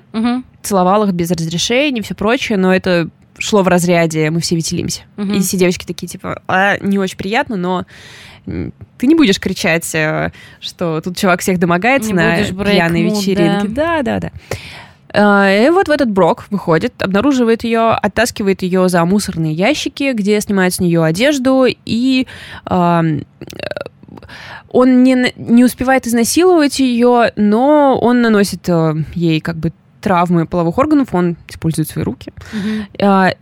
[0.62, 5.02] целовал их без разрешения и все прочее, но это шло в разряде «мы все веселимся».
[5.16, 7.84] И все девочки такие, типа, а, не очень приятно, но
[8.46, 12.36] ты не будешь кричать, э, что тут чувак всех домогается не на
[12.72, 13.68] пьяной вечеринке.
[13.68, 14.30] Да, да, да.
[14.50, 14.54] Э,
[15.14, 20.74] и вот в этот Брок выходит, обнаруживает ее, оттаскивает ее за мусорные ящики, где снимает
[20.74, 22.26] с нее одежду, и
[22.68, 23.02] э,
[24.70, 30.76] он не, не успевает изнасиловать ее, но он наносит э, ей как бы травмы половых
[30.78, 32.32] органов, он использует свои руки.
[32.52, 33.30] Mm-hmm.
[33.30, 33.34] Э,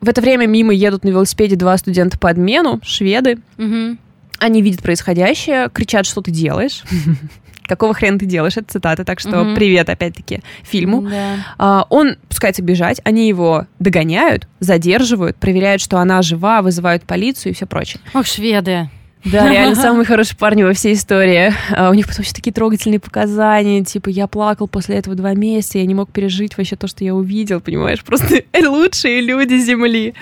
[0.00, 3.38] в это время мимо едут на велосипеде два студента по обмену, шведы.
[3.56, 3.98] Mm-hmm.
[4.38, 6.82] Они видят происходящее, кричат, что ты делаешь.
[7.72, 8.56] Какого хрена ты делаешь?
[8.58, 9.54] Это цитата, так что mm-hmm.
[9.54, 11.02] привет, опять-таки, фильму.
[11.02, 11.38] Yeah.
[11.56, 17.54] А, он пускается бежать, они его догоняют, задерживают, проверяют, что она жива, вызывают полицию и
[17.54, 18.02] все прочее.
[18.12, 18.90] Ох, шведы.
[19.24, 21.54] Да, реально самые хорошие парни во всей истории.
[21.70, 25.78] А у них потом еще такие трогательные показания, типа я плакал после этого два месяца,
[25.78, 28.04] я не мог пережить вообще то, что я увидел, понимаешь?
[28.04, 30.14] Просто лучшие люди Земли.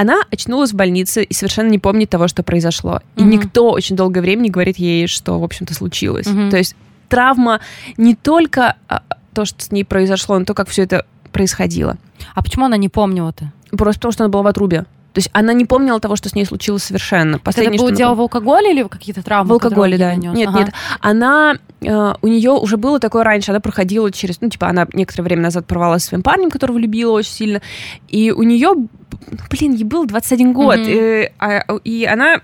[0.00, 3.02] Она очнулась в больнице и совершенно не помнит того, что произошло.
[3.16, 3.28] И угу.
[3.28, 6.26] никто очень долгое время не говорит ей, что, в общем-то, случилось.
[6.26, 6.48] Угу.
[6.48, 6.74] То есть
[7.10, 7.60] травма
[7.98, 9.02] не только а,
[9.34, 11.98] то, что с ней произошло, но то, как все это происходило.
[12.34, 13.52] А почему она не помнила-то?
[13.72, 14.86] Просто потому, что она была в отрубе.
[15.12, 17.38] То есть она не помнила того, что с ней случилось совершенно.
[17.38, 19.50] Последнее, это было дело в алкоголе или какие-то травмы?
[19.50, 20.08] В алкоголе, да.
[20.14, 20.32] Нанес?
[20.32, 20.58] Нет, ага.
[20.60, 20.72] нет.
[21.00, 25.24] Она, э, у нее уже было такое раньше, она проходила через, ну, типа, она некоторое
[25.24, 27.62] время назад порвалась с своим парнем, которого любила очень сильно,
[28.08, 28.74] и у нее,
[29.50, 31.24] блин, ей был 21 год, mm-hmm.
[31.24, 32.40] и, а, и она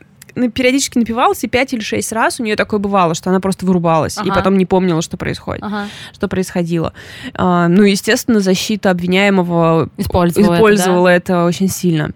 [0.55, 4.19] периодически напивалась, и пять или шесть раз у нее такое бывало, что она просто вырубалась,
[4.19, 4.29] ага.
[4.29, 5.87] и потом не помнила, что происходит, ага.
[6.13, 6.93] что происходило.
[7.35, 11.39] А, ну, естественно, защита обвиняемого использовала, использовала это, да?
[11.39, 12.11] это очень сильно.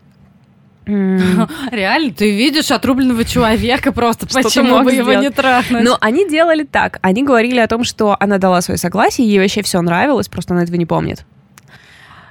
[0.86, 5.84] Реально, ты видишь отрубленного человека просто, почему бы его не трахнуть?
[5.84, 9.62] Но они делали так, они говорили о том, что она дала свое согласие, ей вообще
[9.62, 11.24] все нравилось, просто она этого не помнит.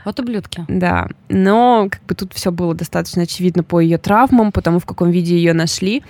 [0.05, 0.65] Вот ублюдки.
[0.67, 4.85] Да, но как бы тут все было достаточно очевидно по ее травмам, по тому, в
[4.85, 6.03] каком виде ее нашли.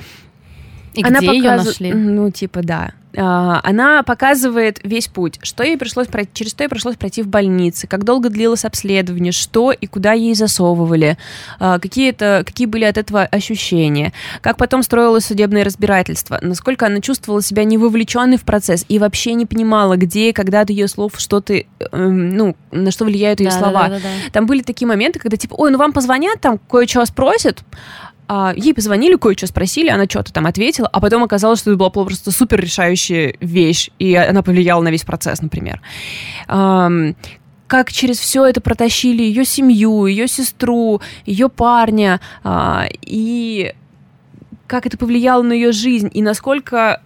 [0.93, 1.35] И она где показ...
[1.35, 1.93] ее нашли?
[1.93, 2.91] Ну, типа, да.
[3.17, 7.27] А, она показывает весь путь, что ей пришлось пройти, через что ей пришлось пройти в
[7.27, 11.17] больнице, как долго длилось обследование, что и куда ей засовывали,
[11.59, 17.01] а, какие, это, какие были от этого ощущения, как потом строилось судебное разбирательство, насколько она
[17.01, 20.87] чувствовала себя не вовлеченной в процесс и вообще не понимала, где и когда от ее
[20.87, 23.87] слов что-то, эм, ну, на что влияют ее да, слова.
[23.87, 24.31] Да, да, да, да.
[24.31, 27.63] Там были такие моменты, когда типа, ой, ну вам позвонят, там кое-что спросят,
[28.31, 31.89] а, ей позвонили, кое-что спросили, она что-то там ответила, а потом оказалось, что это была
[31.89, 35.81] просто супер решающая вещь, и она повлияла на весь процесс, например.
[36.45, 43.73] как через все это протащили ее семью, ее сестру, ее парня, а, и
[44.67, 47.01] как это повлияло на ее жизнь, и насколько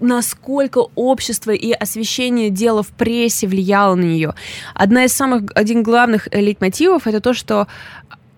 [0.00, 4.34] насколько общество и освещение дела в прессе влияло на нее.
[4.74, 7.68] Одна из самых, один главных лейтмотивов это то, что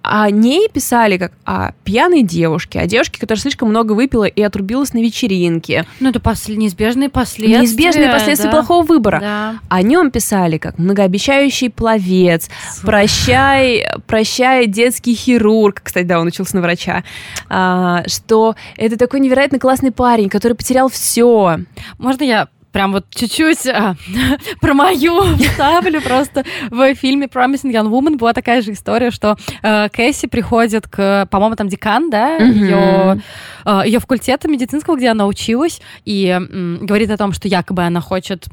[0.06, 4.92] о ней писали как о пьяной девушке, о девушке, которая слишком много выпила и отрубилась
[4.92, 5.84] на вечеринке.
[6.00, 6.48] Ну, это пос...
[6.48, 7.60] неизбежные последствия.
[7.60, 8.56] Неизбежные последствия да.
[8.56, 9.20] плохого выбора.
[9.20, 9.54] Да.
[9.68, 12.48] О нем писали как многообещающий пловец,
[12.82, 15.80] прощай, прощай, детский хирург.
[15.82, 17.02] Кстати, да, он учился на врача.
[17.48, 21.58] А, что это такой невероятно классный парень, который потерял все.
[21.98, 23.96] Можно я прям вот чуть-чуть а,
[24.60, 29.88] про мою вставлю просто в фильме Promising Young Woman была такая же история, что э,
[29.88, 32.52] Кэсси приходит к, по-моему, там декан, да, mm-hmm.
[32.52, 33.22] ее,
[33.64, 38.02] э, ее факультета медицинского, где она училась, и м, говорит о том, что якобы она
[38.02, 38.46] хочет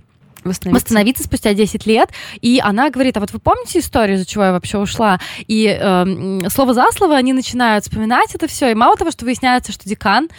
[0.46, 0.86] восстановиться.
[0.86, 2.10] восстановиться спустя 10 лет.
[2.42, 5.20] И она говорит, а вот вы помните историю, из-за чего я вообще ушла?
[5.48, 8.72] И э, слово за слово они начинают вспоминать это все.
[8.72, 10.30] И мало того, что выясняется, что декан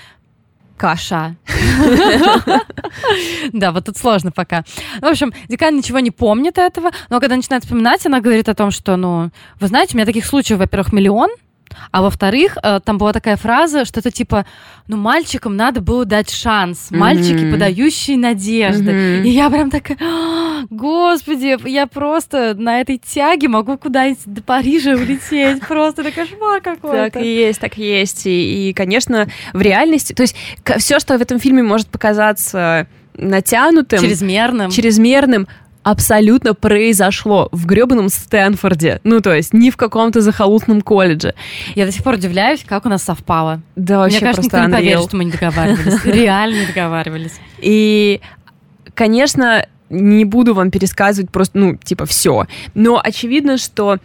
[0.76, 1.36] каша.
[3.52, 4.64] Да, вот тут сложно пока.
[5.00, 8.70] В общем, декан ничего не помнит этого, но когда начинает вспоминать, она говорит о том,
[8.70, 11.30] что, ну, вы знаете, у меня таких случаев, во-первых, миллион,
[11.90, 14.46] а во-вторых, э, там была такая фраза, что это типа,
[14.86, 16.90] ну, мальчикам надо было дать шанс.
[16.90, 17.52] Мальчики, mm-hmm.
[17.52, 18.90] подающие надежды.
[18.90, 19.22] Mm-hmm.
[19.24, 19.98] И я прям такая,
[20.70, 25.60] господи, я просто на этой тяге могу куда-нибудь до Парижа улететь.
[25.68, 27.10] Просто это кошмар какой-то.
[27.10, 28.26] Так и есть, так и есть.
[28.26, 30.36] И, и, конечно, в реальности, то есть
[30.78, 35.48] все, что в этом фильме может показаться натянутым, чрезмерным, чрезмерным
[35.84, 39.00] абсолютно произошло в гребаном Стэнфорде.
[39.04, 41.34] Ну, то есть не в каком-то захолустном колледже.
[41.74, 43.60] Я до сих пор удивляюсь, как у нас совпало.
[43.76, 46.04] Да, вообще Мне кажется, просто никто не поверит, что мы не договаривались.
[46.04, 47.32] Реально не договаривались.
[47.58, 48.20] И,
[48.94, 52.46] конечно, не буду вам пересказывать просто, ну, типа, все.
[52.72, 53.98] Но очевидно, что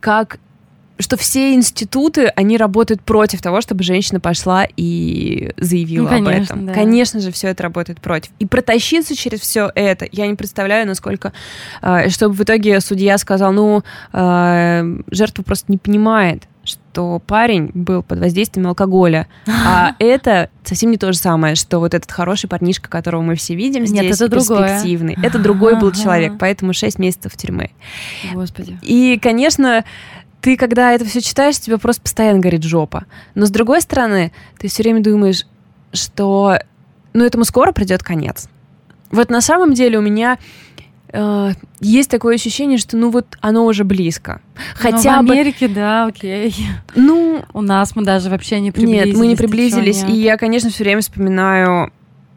[0.00, 0.38] как
[0.98, 6.42] что все институты, они работают против того, чтобы женщина пошла и заявила ну, конечно, об
[6.42, 6.66] этом.
[6.66, 6.72] Да.
[6.72, 8.30] Конечно же, все это работает против.
[8.38, 11.32] И протащиться через все это, я не представляю, насколько,
[11.82, 13.82] э, чтобы в итоге судья сказал, ну,
[14.12, 19.28] э, жертва просто не понимает, что парень был под воздействием алкоголя.
[19.46, 23.54] А это совсем не то же самое, что вот этот хороший парнишка, которого мы все
[23.54, 25.14] видим здесь, Нет, это перспективный.
[25.14, 25.30] Другое.
[25.30, 27.70] Это другой был человек, поэтому 6 месяцев тюрьмы.
[28.32, 28.78] Господи.
[28.82, 29.84] И, конечно,
[30.40, 33.06] ты, когда это все читаешь, тебе просто постоянно горит жопа.
[33.34, 35.46] Но с другой стороны, ты все время думаешь,
[35.92, 36.58] что
[37.12, 38.48] ну этому скоро придет конец.
[39.10, 40.38] Вот на самом деле у меня
[41.12, 44.40] э, есть такое ощущение, что ну вот оно уже близко.
[44.74, 45.74] Хотя Но в Америке, бы...
[45.74, 46.54] да, окей.
[46.94, 49.06] Ну, у нас мы даже вообще не приблизились.
[49.06, 50.04] Нет, мы не приблизились.
[50.04, 51.92] И я, конечно, все время вспоминаю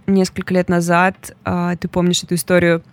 [0.08, 2.84] несколько лет назад, э, ты помнишь эту историю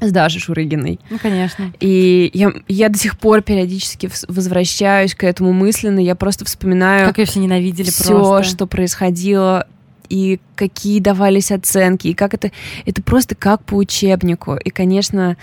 [0.00, 1.00] с Дашей Шурыгиной.
[1.10, 1.72] Ну, конечно.
[1.80, 6.00] И я, я до сих пор периодически возвращаюсь к этому мысленно.
[6.00, 7.06] Я просто вспоминаю...
[7.06, 8.44] Как ее все ненавидели все, просто.
[8.44, 9.66] что происходило
[10.08, 12.50] и какие давались оценки, и как это...
[12.84, 14.56] Это просто как по учебнику.
[14.56, 15.36] И, конечно,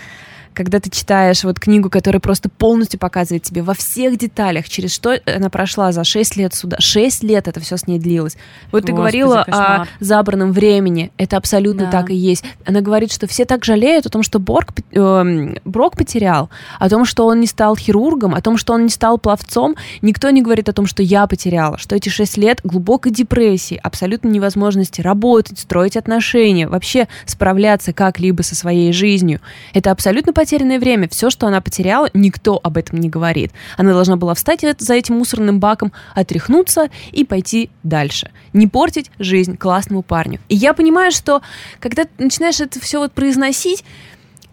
[0.54, 5.18] когда ты читаешь вот книгу, которая просто полностью показывает тебе во всех деталях, через что
[5.26, 6.76] она прошла за 6 лет суда.
[6.78, 8.36] 6 лет это все с ней длилось.
[8.70, 9.80] Вот ты Господи, говорила кошмар.
[9.82, 11.12] о забранном времени.
[11.16, 11.90] Это абсолютно да.
[11.90, 12.44] так и есть.
[12.64, 17.04] Она говорит, что все так жалеют о том, что Борг, э, Брок потерял, о том,
[17.04, 19.76] что он не стал хирургом, о том, что он не стал пловцом.
[20.00, 24.28] Никто не говорит о том, что я потеряла, что эти 6 лет глубокой депрессии, абсолютно
[24.28, 29.40] невозможности работать, строить отношения, вообще справляться как-либо со своей жизнью.
[29.72, 31.08] Это абсолютно потерянное время.
[31.08, 33.52] Все, что она потеряла, никто об этом не говорит.
[33.76, 38.32] Она должна была встать за этим мусорным баком, отряхнуться и пойти дальше.
[38.52, 40.40] Не портить жизнь классному парню.
[40.48, 41.42] И я понимаю, что
[41.78, 43.84] когда ты начинаешь это все вот произносить,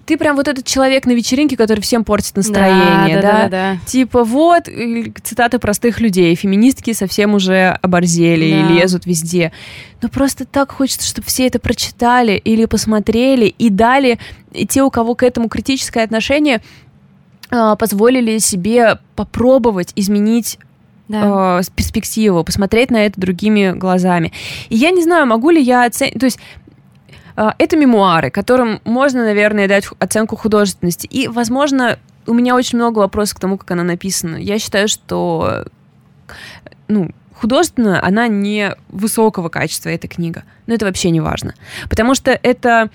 [0.10, 3.22] ты прям вот этот человек на вечеринке, который всем портит настроение, да?
[3.22, 3.44] да, да?
[3.44, 3.78] да, да.
[3.86, 4.68] Типа вот
[5.24, 8.58] цитаты простых людей, феминистки совсем уже оборзели да.
[8.58, 9.52] и лезут везде.
[10.02, 14.18] Но просто так хочется, чтобы все это прочитали или посмотрели и дали
[14.52, 16.62] и те, у кого к этому критическое отношение,
[17.52, 20.60] а, позволили себе попробовать изменить
[21.08, 21.60] да.
[21.60, 24.32] э, перспективу, посмотреть на это другими глазами.
[24.70, 26.20] И я не знаю, могу ли я оценить...
[26.20, 26.40] То есть
[27.36, 31.08] а, это мемуары, которым можно, наверное, дать оценку художественности.
[31.08, 31.98] И, возможно,
[32.28, 34.36] у меня очень много вопросов к тому, как она написана.
[34.36, 35.66] Я считаю, что
[36.88, 40.44] ну, художественно она не высокого качества, эта книга.
[40.68, 41.56] Но это вообще не важно.
[41.90, 42.90] Потому что это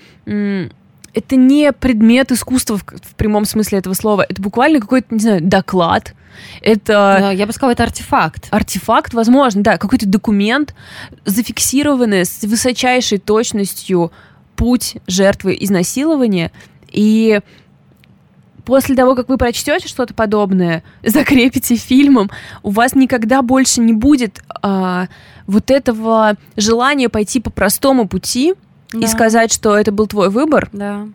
[1.15, 4.25] это не предмет искусства в, в прямом смысле этого слова.
[4.27, 6.13] Это буквально какой-то, не знаю, доклад.
[6.61, 7.17] Это...
[7.19, 8.47] Да, я бы сказала, это артефакт.
[8.51, 9.77] Артефакт, возможно, да.
[9.77, 10.75] Какой-то документ,
[11.23, 14.11] зафиксированный с высочайшей точностью
[14.57, 16.51] путь жертвы изнасилования.
[16.91, 17.39] И
[18.65, 22.29] после того, как вы прочтете что-то подобное, закрепите фильмом,
[22.61, 25.07] у вас никогда больше не будет а,
[25.47, 28.55] вот этого желания пойти по простому пути
[28.91, 28.99] да.
[28.99, 30.69] и сказать, что это был твой выбор.
[30.71, 31.07] Да.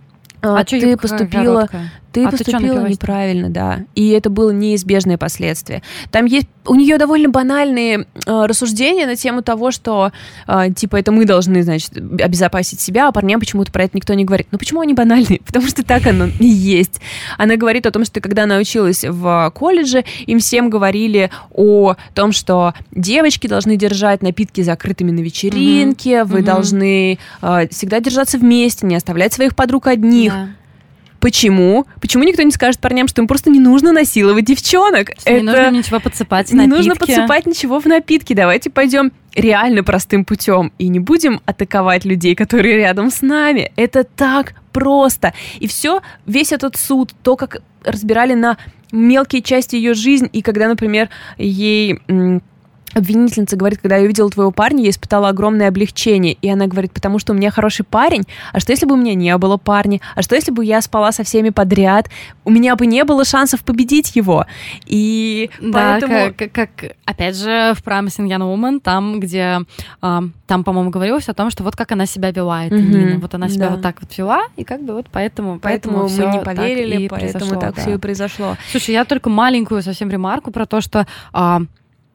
[0.43, 1.93] А, а ты поступила, короткая?
[2.13, 3.85] Ты а поступила ты неправильно, да.
[3.95, 5.83] И это было неизбежное последствие.
[6.11, 10.13] Там есть у нее довольно банальные э, рассуждения на тему того, что
[10.47, 14.25] э, типа это мы должны, значит, обезопасить себя, а парням почему-то про это никто не
[14.25, 14.49] говорит.
[14.51, 15.41] Но почему они банальные?
[15.47, 17.01] Потому что так оно и есть.
[17.39, 22.33] Она говорит о том, что когда она училась в колледже, им всем говорили о том,
[22.33, 26.25] что девочки должны держать напитки закрытыми на вечеринке, mm-hmm.
[26.25, 26.45] вы mm-hmm.
[26.45, 30.33] должны э, всегда держаться вместе, не оставлять своих подруг одних.
[30.33, 30.49] Yeah.
[31.21, 31.87] Почему?
[32.01, 35.11] Почему никто не скажет парням, что им просто не нужно насиловать девчонок?
[35.19, 35.41] Что Это...
[35.41, 36.71] Не нужно ничего подсыпать в напитки.
[36.71, 38.33] Не нужно подсыпать ничего в напитки.
[38.33, 43.71] Давайте пойдем реально простым путем и не будем атаковать людей, которые рядом с нами.
[43.77, 45.35] Это так просто.
[45.59, 48.57] И все, весь этот суд, то, как разбирали на
[48.91, 52.01] мелкие части ее жизни, и когда, например, ей
[52.95, 56.35] обвинительница говорит, когда я увидела твоего парня, я испытала огромное облегчение.
[56.35, 59.15] И она говорит, потому что у меня хороший парень, а что если бы у меня
[59.15, 60.01] не было парня?
[60.15, 62.09] А что если бы я спала со всеми подряд?
[62.45, 64.47] У меня бы не было шансов победить его.
[64.87, 66.35] И да, поэтому...
[66.37, 66.71] как, как,
[67.05, 69.61] опять же, в Promising Young Woman, там, где,
[70.03, 72.81] э, там, по-моему, говорилось о том, что вот как она себя вела, эта mm-hmm.
[72.81, 73.19] Нина.
[73.21, 73.75] Вот она себя да.
[73.75, 75.59] вот так вот вела, и как бы вот поэтому...
[75.59, 77.83] Поэтому, поэтому мы не поверили, так поэтому так да.
[77.83, 78.57] все и произошло.
[78.71, 81.07] Слушай, я только маленькую совсем ремарку про то, что...
[81.33, 81.61] Э,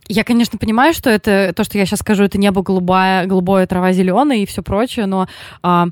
[0.07, 3.91] я, конечно, понимаю, что это то, что я сейчас скажу, это небо голубая, голубое, трава
[3.91, 5.27] зеленая и все прочее, но
[5.63, 5.87] а,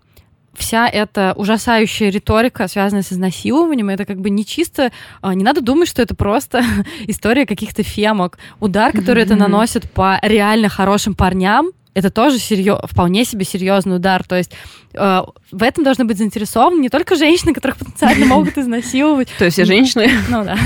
[0.54, 4.92] вся эта ужасающая риторика, связанная с изнасилованием, это как бы не чисто...
[5.22, 6.64] А, не надо думать, что это просто
[7.08, 8.38] история каких-то фемок.
[8.60, 9.26] Удар, который mm-hmm.
[9.26, 14.24] это наносит по реально хорошим парням, это тоже серьез, вполне себе серьезный удар.
[14.24, 14.52] То есть
[14.94, 15.22] э,
[15.52, 19.30] в этом должны быть заинтересованы не только женщины, которых потенциально могут изнасиловать.
[19.38, 20.10] То есть все женщины?
[20.30, 20.58] Ну да.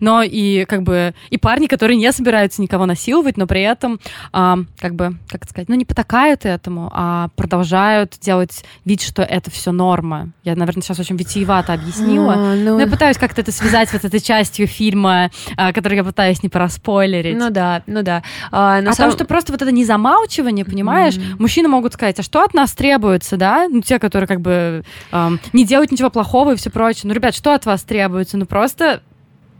[0.00, 4.00] Но и как бы и парни, которые не собираются никого насиловать, но при этом
[4.32, 9.50] а, как бы, как сказать, ну не потакают этому, а продолжают делать вид, что это
[9.50, 10.30] все норма.
[10.44, 12.34] Я, наверное, сейчас очень витиевато объяснила.
[12.34, 12.74] А, ну...
[12.74, 16.48] Но я пытаюсь как-то это связать вот этой частью фильма, а, которую я пытаюсь не
[16.48, 17.36] проспойлерить.
[17.36, 18.22] Ну да, ну да.
[18.50, 21.16] А, о том, что просто вот это не замалчивание, понимаешь?
[21.38, 23.68] Мужчины могут сказать, а что от нас требуется, да?
[23.68, 27.02] Ну те, которые как бы эм, не делают ничего плохого и все прочее.
[27.04, 28.36] Ну, ребят, что от вас требуется?
[28.36, 29.02] Ну, просто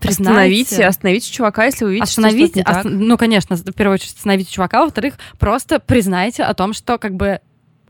[0.00, 0.30] признайте.
[0.30, 3.00] Остановите, остановите чувака, если вы видите, остановите, что что-то не так.
[3.08, 7.40] Ну, конечно, в первую очередь остановите чувака, во-вторых, просто признайте о том, что как бы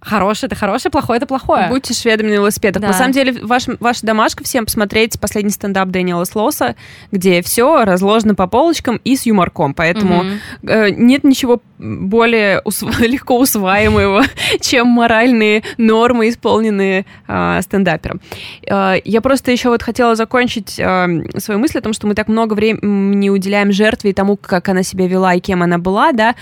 [0.03, 1.69] хорошее это хорошее, плохое это плохое.
[1.69, 2.83] Будьте шведами на велосипедах.
[2.83, 2.89] Да.
[2.89, 6.75] На самом деле, ваш, ваша домашка всем посмотреть последний стендап Дэниела Слоса,
[7.13, 9.75] где все разложено по полочкам и с юморком.
[9.75, 10.29] Поэтому угу.
[10.69, 13.01] э, нет ничего более усв...
[13.01, 14.25] легко усваиваемого,
[14.61, 18.21] чем моральные нормы, исполненные э, стендапером.
[18.67, 22.29] Э, я просто еще вот хотела закончить э, свою мысль о том, что мы так
[22.29, 26.35] много времени уделяем жертве и тому, как она себя вела и кем она была, да,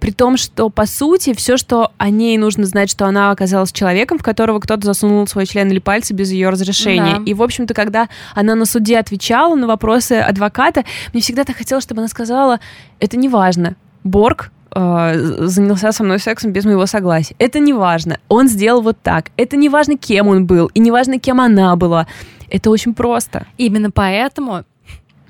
[0.00, 4.18] при том, что, по сути, все, что о ней нужно знать, что она оказалась человеком,
[4.18, 7.18] в которого кто-то засунул свой член или пальцы без ее разрешения.
[7.18, 7.22] Да.
[7.26, 11.84] И, в общем-то, когда она на суде отвечала на вопросы адвоката, мне всегда так хотелось,
[11.84, 12.60] чтобы она сказала,
[12.98, 17.34] это не важно, Борг э, занялся со мной сексом без моего согласия.
[17.38, 18.18] Это не важно.
[18.28, 19.30] Он сделал вот так.
[19.36, 22.06] Это не важно, кем он был, и не важно, кем она была.
[22.50, 23.46] Это очень просто.
[23.56, 24.64] Именно поэтому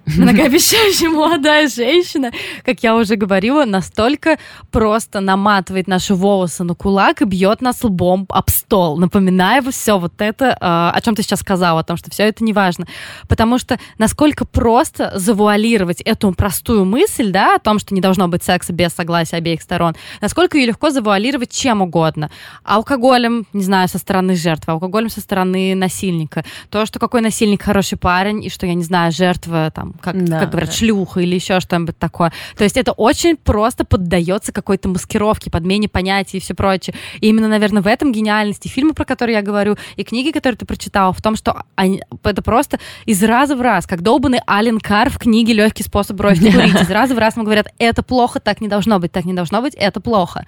[0.07, 2.31] многообещающая молодая женщина,
[2.65, 4.39] как я уже говорила, настолько
[4.71, 10.13] просто наматывает наши волосы на кулак и бьет нас лбом об стол, напоминая все вот
[10.19, 12.87] это, а, о чем ты сейчас сказала, о том, что все это не важно.
[13.29, 18.45] Потому что насколько просто завуалировать эту простую мысль, да, о том, что не должно быть
[18.45, 22.31] секса без согласия обеих сторон, насколько ее легко завуалировать чем угодно.
[22.63, 26.45] Алкоголем, не знаю, со стороны жертвы, алкоголем со стороны насильника.
[26.71, 30.41] То, что какой насильник хороший парень, и что, я не знаю, жертва там как, да,
[30.41, 30.77] как говорят, да.
[30.77, 32.33] шлюха или еще что-нибудь такое.
[32.57, 36.95] То есть это очень просто поддается какой-то маскировке, подмене понятий и все прочее.
[37.21, 40.67] И именно, наверное, в этом гениальности фильма, про который я говорю, и книги, которые ты
[40.67, 45.11] прочитала, в том, что они, это просто из раза в раз, как долбанный Ален Кар
[45.11, 46.81] в книге «Легкий способ бросить курить».
[46.81, 49.63] Из раза в раз ему говорят, это плохо, так не должно быть, так не должно
[49.63, 50.47] быть, это плохо.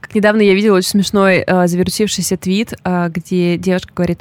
[0.00, 4.20] Как недавно я видела очень смешной э, завертевшийся твит, э, где девушка говорит,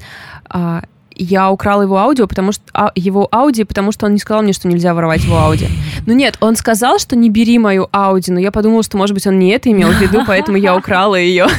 [0.54, 0.82] э,
[1.16, 4.54] я украла его аудио, потому что а, его аудио, потому что он не сказал мне,
[4.54, 5.68] что нельзя воровать его аудио.
[6.06, 9.28] Ну нет, он сказал, что не бери мою аудио, но я подумала, что, может быть,
[9.28, 11.48] он не это имел в виду, поэтому я украла ее.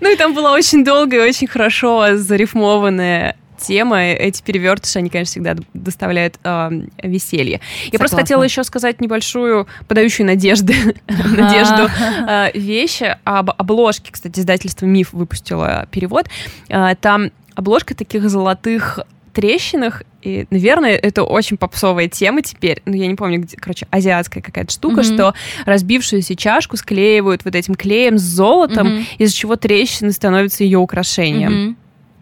[0.00, 5.32] Ну и там была очень долгая и очень хорошо зарифмованная тема, эти перевертыши, они, конечно,
[5.32, 6.70] всегда доставляют э,
[7.02, 7.54] веселье.
[7.54, 7.98] Я Согласна.
[7.98, 10.74] просто хотела еще сказать небольшую, подающую надежды,
[11.08, 11.90] надежду
[12.28, 14.12] э, вещи об обложке.
[14.12, 16.28] Кстати, издательство «Миф» выпустило перевод.
[16.68, 19.00] Э, там обложка таких золотых
[19.32, 24.42] трещинах, и, наверное, это очень попсовая тема теперь, ну, я не помню, где, короче, азиатская
[24.42, 25.14] какая-то штука, mm-hmm.
[25.14, 25.34] что
[25.66, 29.06] разбившуюся чашку склеивают вот этим клеем с золотом, mm-hmm.
[29.18, 31.50] из-за чего трещины становятся ее украшением.
[31.52, 31.76] Mm-hmm.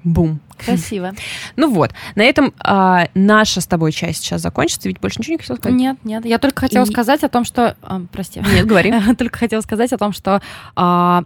[0.05, 0.41] Бум.
[0.57, 1.13] Красиво.
[1.57, 5.39] Ну вот, на этом а, наша с тобой часть сейчас закончится, ведь больше ничего не
[5.39, 5.79] хотела сказать.
[5.79, 6.87] Нет, нет, я только хотела и...
[6.87, 7.77] сказать о том, что...
[7.83, 8.41] А, прости.
[8.41, 8.93] Нет, говори.
[9.19, 10.41] только хотела сказать о том, что
[10.77, 11.25] а,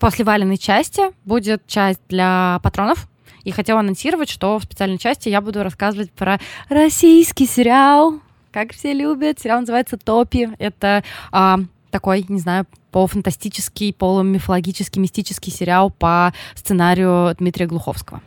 [0.00, 3.08] после валенной части будет часть для патронов,
[3.46, 8.18] и хотела анонсировать, что в специальной части я буду рассказывать про российский сериал,
[8.50, 9.38] как все любят.
[9.38, 10.50] Сериал называется «Топи».
[10.58, 11.60] Это а,
[11.92, 18.20] такой, не знаю, полуфантастический, полумифологический, мистический сериал по сценарию Дмитрия Глуховского.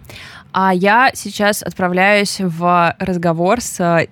[0.51, 4.07] А я сейчас отправляюсь в разговор с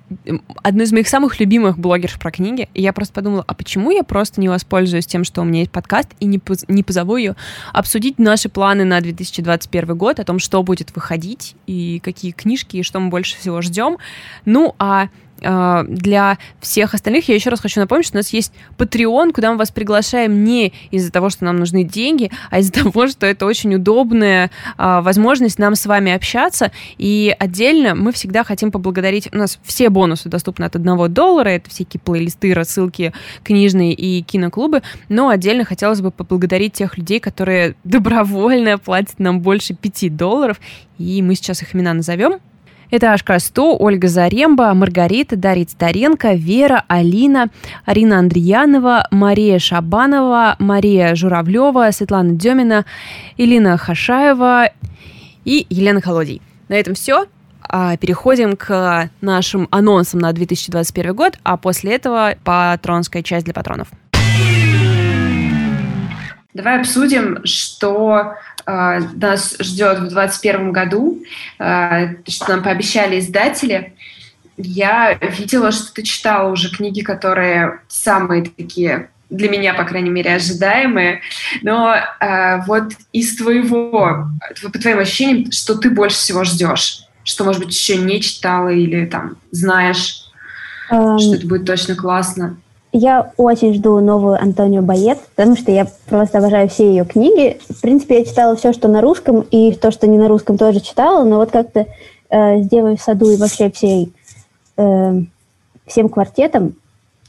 [0.62, 2.70] одной из моих самых любимых блогерш про книги.
[2.74, 5.72] И я просто подумала, а почему я просто не воспользуюсь тем, что у меня есть
[5.72, 7.36] подкаст, и не, поз не позову ее
[7.74, 12.84] обсудить наши планы на 2021 год, о том, что будет выходить, и какие книжки, и
[12.84, 13.98] что мы больше всего ждем.
[14.46, 15.10] Ну, а,
[15.40, 19.58] для всех остальных я еще раз хочу напомнить, что у нас есть Patreon, куда мы
[19.58, 23.76] вас приглашаем не из-за того, что нам нужны деньги, а из-за того, что это очень
[23.76, 26.72] удобная а, возможность нам с вами общаться.
[26.98, 29.30] И отдельно мы всегда хотим поблагодарить...
[29.34, 33.14] У нас все бонусы доступны от одного доллара, это всякие плейлисты, рассылки
[33.44, 39.74] книжные и киноклубы, но отдельно хотелось бы поблагодарить тех людей, которые добровольно платят нам больше
[39.74, 40.60] 5 долларов,
[40.98, 42.40] и мы сейчас их имена назовем.
[42.90, 47.50] Это Ашка-100, Ольга Заремба, Маргарита, Дарья Старенко, Вера, Алина,
[47.86, 52.86] Арина Андреянова, Мария Шабанова, Мария Журавлева, Светлана Демина,
[53.36, 54.70] Илина Хашаева
[55.44, 56.42] и Елена Холодий.
[56.70, 57.26] На этом все.
[57.70, 63.90] А, переходим к нашим анонсам на 2021 год, а после этого патронская часть для патронов.
[66.58, 68.34] Давай обсудим, что
[68.66, 71.24] э, нас ждет в 2021 году,
[71.60, 73.94] э, что нам пообещали издатели.
[74.58, 80.34] Я видела, что ты читала уже книги, которые самые такие для меня, по крайней мере,
[80.34, 81.22] ожидаемые.
[81.62, 84.28] Но э, вот из твоего,
[84.64, 87.04] по твоим ощущениям, что ты больше всего ждешь?
[87.24, 90.24] Что, может быть, еще не читала или там знаешь,
[90.90, 92.58] um, что это будет точно классно?
[93.00, 97.60] Я очень жду новую Антонио Байет, потому что я просто обожаю все ее книги.
[97.70, 100.80] В принципе, я читала все, что на русском, и то, что не на русском, тоже
[100.80, 101.86] читала, но вот как-то
[102.32, 104.12] э, с «Девой в саду» и вообще всей,
[104.78, 105.22] э,
[105.86, 106.74] всем квартетом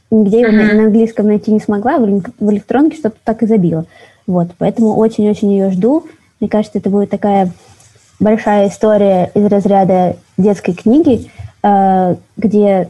[0.09, 0.73] нигде его mm-hmm.
[0.73, 3.85] на, английском найти не смогла, в, в электронке что-то так и забила.
[4.25, 6.07] Вот, поэтому очень-очень ее жду.
[6.39, 7.51] Мне кажется, это будет такая
[8.19, 11.29] большая история из разряда детской книги,
[11.61, 12.89] э, где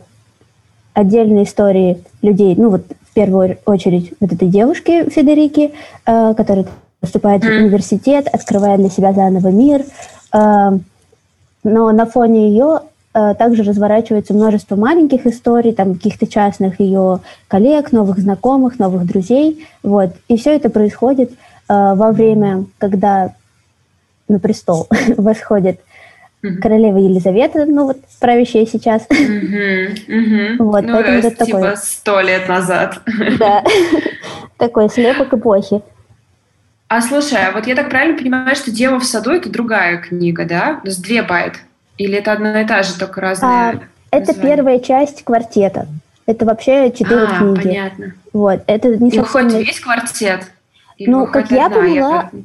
[0.94, 5.74] отдельные истории людей, ну вот в первую очередь вот этой девушки Федерики,
[6.06, 6.66] э, которая
[7.00, 7.48] поступает mm.
[7.48, 9.84] в университет, открывает для себя заново мир.
[10.34, 10.78] Э,
[11.64, 12.82] но на фоне ее
[13.14, 19.66] э, также разворачивается множество маленьких историй, там каких-то частных ее коллег, новых знакомых, новых друзей.
[19.84, 20.12] Вот.
[20.28, 21.36] И все это происходит э,
[21.68, 23.34] во время, когда
[24.28, 24.88] на престол
[25.18, 25.82] восходит
[26.44, 29.06] mm королева Елизавета, ну вот правящая сейчас.
[29.10, 30.56] Mm-hmm.
[30.60, 33.02] Вот, ну, поэтому это типа сто лет назад.
[33.38, 33.64] Да,
[34.58, 35.82] такой слепок эпохи.
[36.88, 40.46] А слушай, а вот я так правильно понимаю, что «Дева в саду»— это другая книга,
[40.46, 40.80] да?
[40.82, 41.60] То есть две байт?
[41.98, 43.80] Или это одна и та же, только разные а,
[44.10, 45.88] Это первая часть квартета.
[46.26, 47.64] Это вообще четыре а, книги.
[47.64, 48.14] понятно.
[48.34, 50.52] Вот, это не и выходит весь квартет?
[50.98, 52.42] Или ну, как я поняла, я...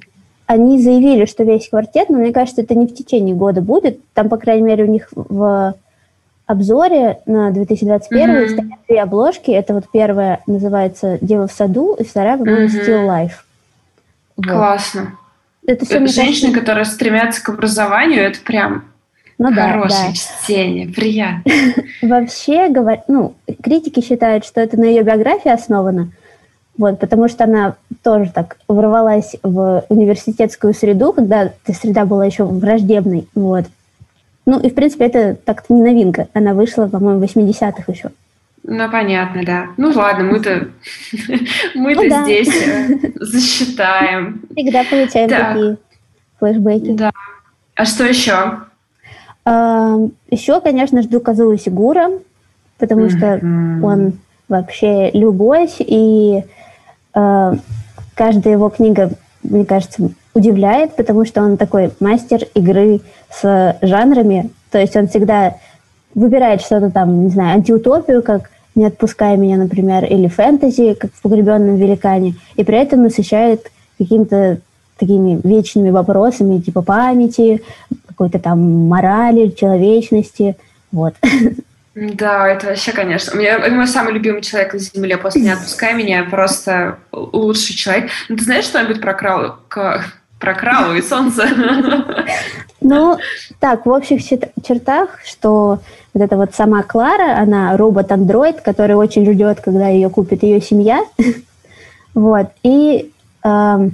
[0.46, 3.98] они заявили, что весь квартет, но мне кажется, это не в течение года будет.
[4.12, 5.74] Там, по крайней мере, у них в
[6.46, 8.48] обзоре на 2021 mm-hmm.
[8.48, 9.50] стоят две обложки.
[9.50, 12.86] Это вот первая называется «Дева в саду», и вторая, по-моему, mm-hmm.
[12.86, 13.32] «Still Life».
[14.36, 14.46] Вот.
[14.46, 15.18] Классно.
[15.66, 16.60] Это все, Женщины, кажется...
[16.60, 18.84] которые стремятся к образованию, это прям
[19.38, 21.52] ну, хорошее да, чтение, приятно.
[22.02, 22.98] Вообще, говор...
[23.08, 26.10] ну, критики считают, что это на ее биографии основано,
[26.76, 32.44] вот, потому что она тоже так ворвалась в университетскую среду, когда эта среда была еще
[32.44, 33.66] враждебной, вот.
[34.46, 36.28] Ну, и, в принципе, это так-то не новинка.
[36.34, 38.10] Она вышла, по-моему, в 80-х еще.
[38.62, 39.68] Ну, понятно, да.
[39.76, 40.68] Ну, ладно, мы-то
[41.74, 42.24] мы-то ну, да.
[42.24, 44.42] здесь э, засчитаем.
[44.54, 45.48] Всегда получаем так.
[45.48, 45.76] такие
[46.38, 46.92] флешбеки.
[46.92, 47.10] Да.
[47.74, 48.58] А что еще?
[49.44, 49.96] А,
[50.30, 52.10] еще, конечно, жду Казула Сигура,
[52.78, 53.38] потому что
[53.82, 54.14] он
[54.48, 56.44] вообще любовь, и
[57.14, 59.10] каждая его книга,
[59.42, 63.00] мне кажется, удивляет, потому что он такой мастер игры
[63.30, 65.56] с жанрами, то есть он всегда
[66.14, 71.22] выбирает что-то там, не знаю, антиутопию, как «Не отпускай меня», например, или фэнтези, как в
[71.22, 74.58] «Погребенном великане», и при этом насыщает какими-то
[74.98, 77.62] такими вечными вопросами, типа памяти,
[78.06, 80.56] какой-то там морали, человечности,
[80.90, 81.14] вот.
[81.94, 83.34] Да, это вообще, конечно.
[83.34, 85.16] У меня, мой самый любимый человек на Земле.
[85.16, 88.10] После «Не отпускай меня» просто лучший человек.
[88.28, 89.56] Ну, ты знаешь что-нибудь про, крау...
[89.68, 91.48] про Крау и Солнце?
[92.86, 93.16] Ну,
[93.60, 95.78] так, в общих чертах, что
[96.12, 101.04] вот эта вот сама Клара, она робот-андроид, который очень ждет, когда ее купит ее семья.
[102.14, 102.50] Вот.
[102.62, 103.10] И
[103.42, 103.88] э,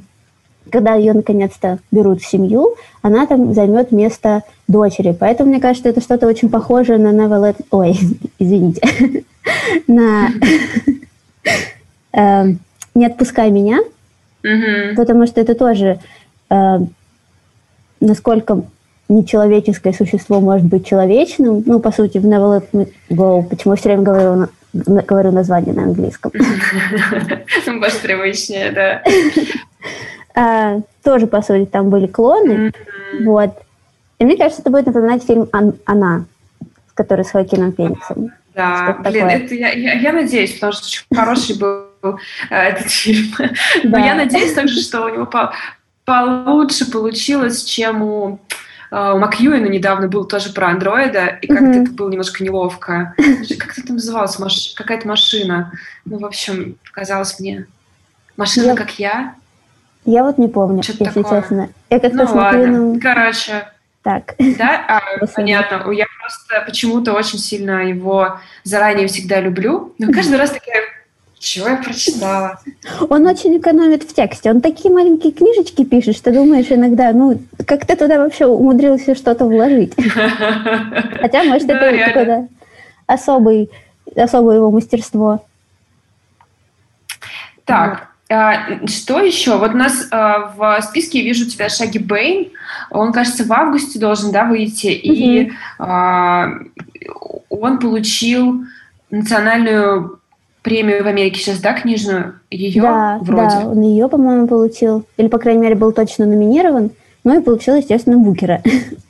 [0.71, 5.17] когда ее наконец-то берут в семью, она там займет место дочери.
[5.19, 7.65] Поэтому мне кажется, это что-то очень похожее на Never Let...
[7.71, 7.97] Ой,
[8.39, 8.83] извините.
[9.87, 10.29] на
[12.13, 12.55] э,
[12.95, 13.79] «Не отпускай меня»,
[14.97, 16.01] потому что это тоже
[16.51, 16.79] э,
[18.01, 18.63] насколько
[19.11, 21.63] нечеловеческое существо может быть человечным.
[21.67, 25.75] Ну, по сути, в Never Let Me Go, почему я все время говорю, говорю название
[25.75, 26.33] на английском.
[27.81, 29.03] Больше привычнее, да.
[30.35, 32.73] А, тоже, по сути, там были клоны.
[33.25, 33.51] Вот.
[34.19, 35.49] И мне кажется, это будет напоминать фильм
[35.85, 36.25] «Она»,
[36.95, 38.33] который с Хоакином Фениксом.
[38.55, 41.87] Да, блин, это я, я, я надеюсь, потому что очень хороший был
[42.51, 43.33] э, этот фильм.
[43.85, 45.53] Но я надеюсь также, что у него по,
[46.05, 48.41] получше получилось, чем у
[48.93, 51.83] Uh, у Макьюина недавно был тоже про андроида, и как-то mm-hmm.
[51.83, 53.15] это было немножко неловко.
[53.57, 54.37] Как это называлось?
[54.41, 54.73] Маш...
[54.75, 55.71] Какая-то машина.
[56.05, 57.69] Ну, в общем, показалось мне.
[58.37, 58.75] Машина, я...
[58.75, 59.37] как я.
[60.05, 61.41] Я вот не помню, Что-то если такое.
[61.43, 61.69] честно.
[61.91, 62.61] Я как-то ну, смотрю...
[62.61, 63.01] ладно.
[63.01, 63.69] Короче.
[64.03, 64.35] Так.
[64.39, 64.85] Да?
[64.89, 65.91] А, понятно.
[65.93, 69.95] Я просто почему-то очень сильно его заранее всегда люблю.
[69.99, 70.83] Но каждый раз такая
[71.41, 72.61] чего я прочитала?
[73.09, 74.51] Он очень экономит в тексте.
[74.51, 79.47] Он такие маленькие книжечки пишет, что думаешь иногда, ну, как ты туда вообще умудрился что-то
[79.47, 79.95] вложить?
[81.21, 82.47] Хотя, может, это
[83.07, 83.71] особый,
[84.15, 85.43] особое его мастерство.
[87.65, 88.10] Так,
[88.87, 89.59] что еще?
[89.59, 92.51] Вот у нас а, в списке вижу у тебя Шаги Бэйн.
[92.91, 94.87] Он, кажется, в августе должен да, выйти.
[94.87, 96.51] И а,
[97.49, 98.65] он получил
[99.11, 100.21] национальную
[100.63, 102.41] премию в Америке сейчас, да, книжную?
[102.51, 103.57] Ее да, вроде?
[103.57, 105.05] Да, он ее, по-моему, получил.
[105.17, 106.91] Или, по крайней мере, был точно номинирован.
[107.25, 108.63] Ну и получил, естественно, Букера.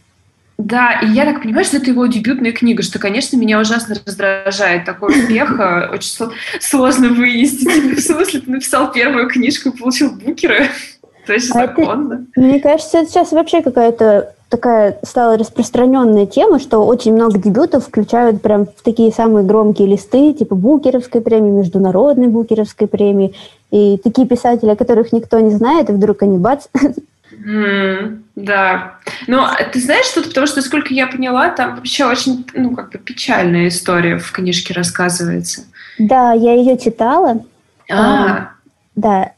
[0.65, 4.85] Да, и я так понимаю, что это его дебютная книга, что, конечно, меня ужасно раздражает
[4.85, 5.59] такой успех.
[5.59, 6.31] Э, очень
[6.61, 7.65] сложно вынести.
[7.65, 10.67] Типа, в смысле, ты написал первую книжку и получил Букера?
[11.27, 12.27] То есть а законно.
[12.37, 18.43] Мне кажется, это сейчас вообще какая-то такая стала распространенная тема, что очень много дебютов включают
[18.43, 23.35] прям в такие самые громкие листы, типа Букеровской премии, Международной Букеровской премии.
[23.71, 26.67] И такие писатели, о которых никто не знает, и вдруг они бац.
[27.45, 28.99] Mm, да.
[29.27, 32.99] Ну, ты знаешь что-то, потому что, насколько я поняла, там вообще очень, ну, как бы
[32.99, 35.65] печальная история в книжке рассказывается.
[35.99, 37.43] Да, я ее читала.
[37.91, 38.51] А,
[38.95, 39.33] да.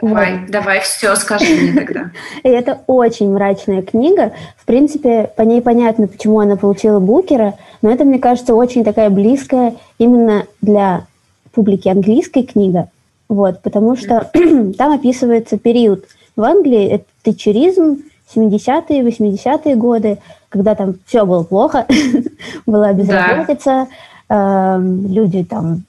[0.00, 0.50] Давай, вот.
[0.50, 2.10] давай, все, скажи мне тогда.
[2.42, 4.32] Это очень мрачная книга.
[4.56, 9.10] В принципе, по ней понятно, почему она получила Букера, но это, мне кажется, очень такая
[9.10, 11.06] близкая именно для
[11.52, 12.88] публики английской книга.
[13.28, 14.30] Вот, потому что
[14.78, 16.04] там описывается период
[16.34, 18.02] в Англии, это тетчеризм,
[18.34, 20.18] 70-е, 80-е годы,
[20.48, 21.86] когда там все было плохо,
[22.66, 23.88] была безработица,
[24.28, 24.78] да.
[24.78, 25.84] э, люди там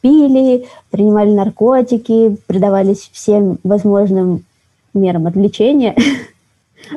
[0.00, 4.44] пили, принимали наркотики, предавались всем возможным
[4.94, 5.94] мерам отвлечения.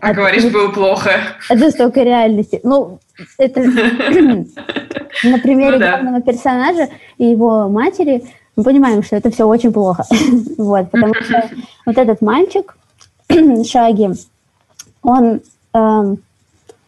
[0.01, 1.11] А от, говоришь, было плохо.
[1.49, 2.59] От жестокой реальности.
[2.63, 2.99] Ну,
[3.37, 3.61] это
[5.23, 5.91] на примере ну, да.
[5.91, 8.23] главного персонажа и его матери
[8.55, 10.05] мы понимаем, что это все очень плохо.
[10.57, 11.49] вот, потому что
[11.85, 12.75] вот этот мальчик,
[13.65, 14.09] Шаги,
[15.01, 15.41] он
[15.73, 16.15] э,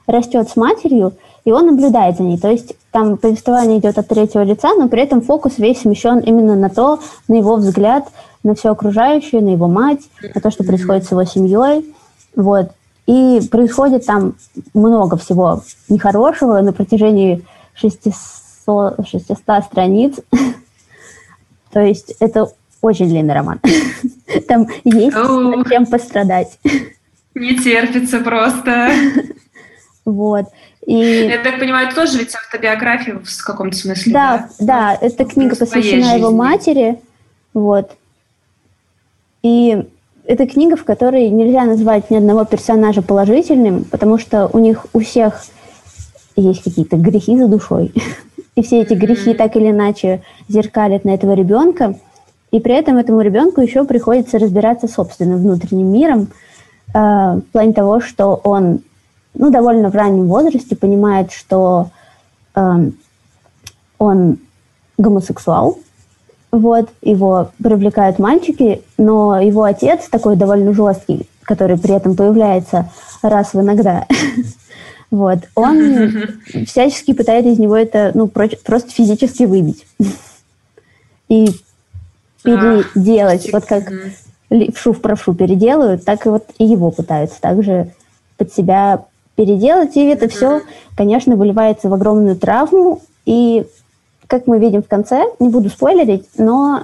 [0.07, 1.13] растет с матерью,
[1.45, 2.37] и он наблюдает за ней.
[2.37, 6.55] То есть там повествование идет от третьего лица, но при этом фокус весь смещен именно
[6.55, 8.07] на то, на его взгляд,
[8.43, 10.01] на все окружающее, на его мать,
[10.35, 11.93] на то, что происходит с его семьей.
[12.35, 12.71] Вот.
[13.05, 14.35] И происходит там
[14.73, 20.15] много всего нехорошего на протяжении 600, 600 страниц.
[21.71, 23.59] то есть это очень длинный роман.
[24.47, 25.15] Там есть
[25.69, 26.59] чем пострадать.
[27.35, 28.91] Не терпится просто.
[30.05, 30.45] Вот.
[30.85, 30.93] И...
[30.93, 34.13] Я так понимаю, это тоже ведь автобиография в каком-то смысле.
[34.13, 36.97] Да, да, да это книга посвящена его матери.
[37.53, 37.91] Вот.
[39.43, 39.85] И
[40.25, 45.01] это книга, в которой нельзя назвать ни одного персонажа положительным, потому что у них у
[45.01, 45.43] всех
[46.37, 47.93] есть какие-то грехи за душой.
[48.55, 51.95] И все эти грехи так или иначе зеркалят на этого ребенка.
[52.51, 56.27] И при этом этому ребенку еще приходится разбираться собственным внутренним миром,
[56.93, 58.79] э, в плане того, что он
[59.33, 61.89] ну, довольно в раннем возрасте понимает, что
[62.55, 62.91] э,
[63.97, 64.37] он
[64.97, 65.79] гомосексуал,
[66.51, 72.89] вот, его привлекают мальчики, но его отец такой довольно жесткий, который при этом появляется
[73.21, 74.07] раз в иногда,
[75.11, 79.85] вот, он всячески пытается из него это, ну, просто физически выбить.
[81.29, 81.49] И
[82.43, 83.91] переделать, вот как
[84.49, 87.91] левшу в правшу переделают, так и вот и его пытаются также
[88.37, 90.61] под себя переделать, и это все,
[90.95, 93.65] конечно, выливается в огромную травму, и,
[94.27, 96.83] как мы видим в конце, не буду спойлерить, но,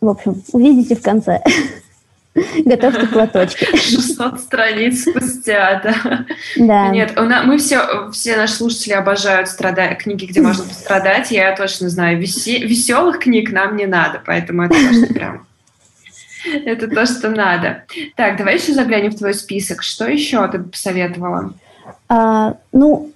[0.00, 1.42] в общем, увидите в конце.
[2.64, 3.64] Готовьте платочки.
[3.76, 6.26] 600 страниц спустя, да.
[6.56, 6.88] Да.
[6.88, 9.94] Нет, у нас, мы все, все наши слушатели обожают страда...
[9.96, 11.30] книги, где можно пострадать.
[11.30, 12.58] Я точно знаю, весе...
[12.58, 15.46] веселых книг нам не надо, поэтому это тоже прям
[16.44, 17.84] это то, что надо.
[18.16, 19.82] Так, давай еще заглянем в твой список.
[19.82, 21.52] Что еще ты бы посоветовала?
[22.08, 23.10] А, ну,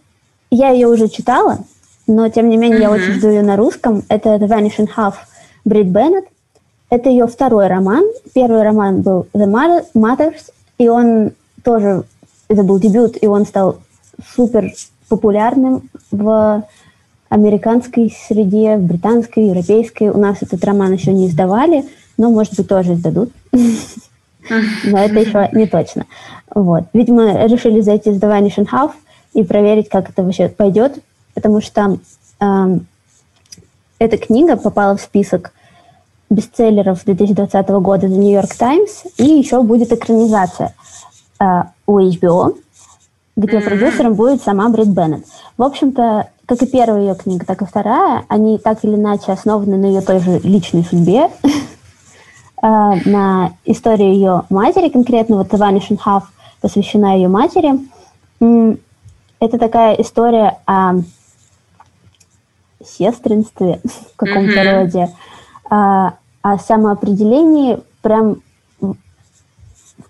[0.51, 1.59] я ее уже читала,
[2.07, 2.83] но тем не менее mm-hmm.
[2.83, 4.03] я очень жду ее на русском.
[4.09, 5.15] Это The Vanishing Half
[5.65, 6.25] Брит Беннет.
[6.95, 8.05] Это ее второй роман.
[8.35, 9.51] Первый роман был The
[9.97, 11.33] Mothers, и он
[11.65, 12.05] тоже,
[12.47, 13.79] это был дебют, и он стал
[14.37, 14.71] супер
[15.09, 16.65] популярным в
[17.31, 20.11] американской среде, в британской, европейской.
[20.11, 21.85] У нас этот роман еще не издавали,
[22.17, 23.33] но, может быть, тоже издадут.
[23.53, 26.07] Но это еще не точно.
[26.55, 26.85] Вот.
[26.93, 28.93] Видимо, решили зайти The Vanishing Half
[29.33, 31.01] и проверить, как это вообще пойдет,
[31.35, 31.99] потому что
[32.39, 32.79] э,
[33.99, 35.51] эта книга попала в список
[36.35, 40.75] бестселлеров 2020 года The New York Times, и еще будет экранизация
[41.41, 42.57] э, у HBO,
[43.37, 43.65] где mm-hmm.
[43.65, 45.25] продюсером будет сама Брит Беннет.
[45.57, 49.77] В общем-то, как и первая ее книга, так и вторая, они так или иначе основаны
[49.77, 51.51] на ее той же личной судьбе, э,
[52.63, 56.25] на историю ее матери, конкретно вот Vanishing Half
[56.61, 57.73] посвящена ее матери.
[58.41, 60.95] Это такая история о
[62.85, 64.81] сестринстве в каком-то mm-hmm.
[64.81, 65.11] роде,
[65.71, 66.15] а,
[66.45, 68.43] о самоопределении прям
[68.79, 68.95] в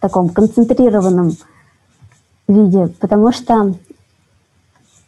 [0.00, 1.36] таком концентрированном
[2.48, 3.74] виде, потому что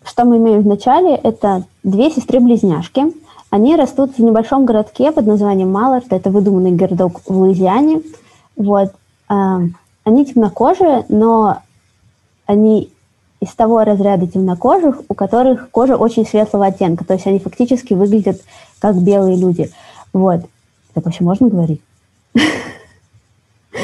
[0.05, 3.13] что мы имеем в начале, это две сестры-близняшки.
[3.51, 8.03] Они растут в небольшом городке под названием Маллард, это выдуманный городок в Луизиане.
[8.55, 8.93] Вот.
[9.29, 9.63] А,
[10.05, 11.59] они темнокожие, но
[12.47, 12.93] они
[13.41, 18.41] из того разряда темнокожих, у которых кожа очень светлого оттенка, то есть они фактически выглядят
[18.79, 19.73] как белые люди.
[20.13, 20.43] Вот.
[20.97, 21.83] Так вообще можно говорить?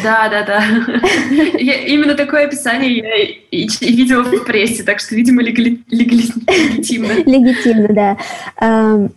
[0.02, 0.62] Да, да, да.
[1.58, 5.82] Я, именно такое описание я и, и, и видела в прессе, так что, видимо, легали,
[5.90, 7.12] легали, легитимно.
[7.12, 8.16] Легитимно, да.
[8.58, 9.12] Um,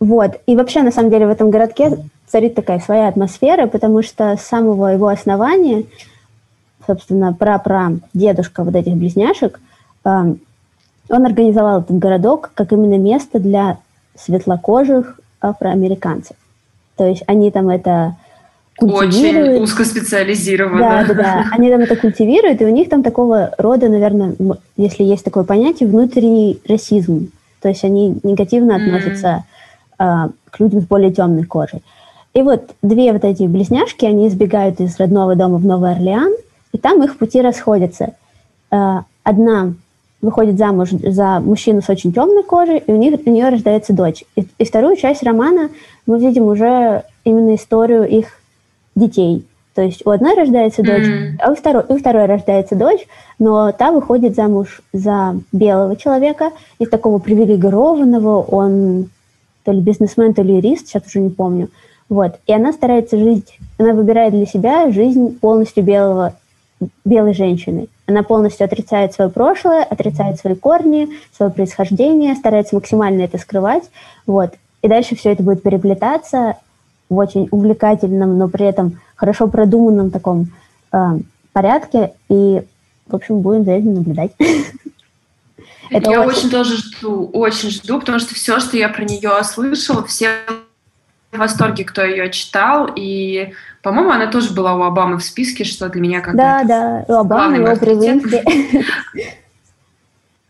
[0.00, 0.40] вот.
[0.46, 4.42] И вообще, на самом деле, в этом городке царит такая своя атмосфера, потому что с
[4.42, 5.84] самого его основания,
[6.84, 9.60] собственно, пра-пра дедушка вот этих близняшек,
[10.04, 10.40] um,
[11.08, 13.78] он организовал этот городок как именно место для
[14.16, 16.36] светлокожих афроамериканцев
[17.00, 18.16] То есть они там это
[18.76, 19.52] культивируют.
[19.52, 20.78] Очень узкоспециализированно.
[20.78, 21.44] Да, да, да.
[21.50, 24.36] Они там это культивируют, и у них там такого рода, наверное,
[24.76, 27.30] если есть такое понятие, внутренний расизм.
[27.62, 29.44] То есть они негативно относятся
[29.98, 30.32] mm.
[30.50, 31.80] к людям с более темной кожей.
[32.34, 36.34] И вот две вот эти близняшки, они избегают из родного дома в Новый Орлеан,
[36.72, 38.12] и там их пути расходятся.
[38.70, 39.72] А, одна
[40.22, 44.24] выходит замуж за мужчину с очень темной кожей, и у, них, у нее рождается дочь.
[44.36, 45.70] И, и вторую часть романа
[46.10, 48.26] мы видим уже именно историю их
[48.96, 49.46] детей.
[49.74, 51.36] То есть у одной рождается дочь, mm.
[51.38, 53.06] а у второй, у второй рождается дочь,
[53.38, 56.50] но та выходит замуж за белого человека,
[56.80, 59.08] из такого привилегированного, он
[59.64, 61.68] то ли бизнесмен, то ли юрист, сейчас уже не помню.
[62.08, 62.40] Вот.
[62.48, 66.34] И она старается жить, она выбирает для себя жизнь полностью белого,
[67.04, 67.86] белой женщины.
[68.06, 73.84] Она полностью отрицает свое прошлое, отрицает свои корни, свое происхождение, старается максимально это скрывать.
[74.26, 74.54] Вот.
[74.82, 76.56] И дальше все это будет переплетаться
[77.08, 80.48] в очень увлекательном, но при этом хорошо продуманном таком
[80.92, 81.18] э,
[81.52, 82.12] порядке.
[82.28, 82.62] И,
[83.06, 84.32] в общем, будем за этим наблюдать.
[85.90, 86.38] Это я очень...
[86.38, 90.28] очень тоже жду, очень жду, потому что все, что я про нее слышала, все
[91.32, 93.52] в восторге, кто ее читал, и,
[93.82, 97.12] по-моему, она тоже была у Обамы в списке, что для меня как Да, да, у
[97.14, 98.84] Обамы, его при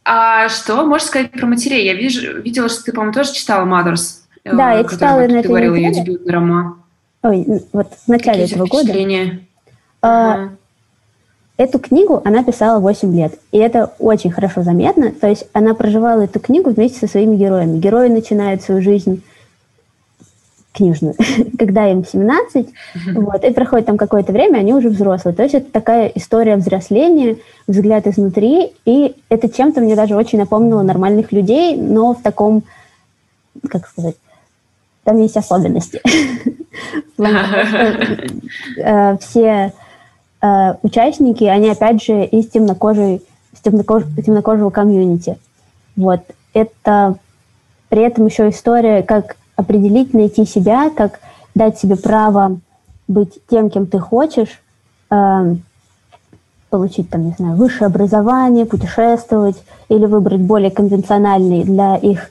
[0.05, 1.85] А что можешь сказать про матерей?
[1.85, 4.19] Я вижу, видела, что ты, по-моему, тоже читала «Mothers».
[4.45, 6.76] Э, да, я читала на Ты говорила, ее дебютный роман.
[7.22, 8.93] Ой, вот в начале этого года.
[10.03, 10.51] А,
[11.61, 15.12] Эту книгу она писала 8 лет, и это очень хорошо заметно.
[15.12, 17.78] То есть она проживала эту книгу вместе со своими героями.
[17.78, 19.22] Герои начинают свою жизнь
[20.72, 21.16] книжную,
[21.59, 22.66] когда им 17,
[23.12, 25.34] вот, и проходит там какое-то время, они уже взрослые.
[25.34, 27.36] То есть это такая история взросления,
[27.66, 32.62] взгляд изнутри, и это чем-то мне даже очень напомнило нормальных людей, но в таком,
[33.68, 34.16] как сказать,
[35.11, 36.00] там есть особенности.
[38.78, 39.74] Э, все
[40.40, 43.22] э, участники, они опять же из темнокожей,
[43.62, 45.36] темнокожего комьюнити.
[45.96, 46.20] Вот.
[46.54, 47.16] Это
[47.90, 51.20] при этом еще история, как определить, найти себя, как
[51.54, 52.58] дать себе право
[53.06, 54.62] быть тем, кем ты хочешь,
[55.11, 55.54] э,
[56.70, 62.30] получить там, не знаю, высшее образование, путешествовать или выбрать более конвенциональный для их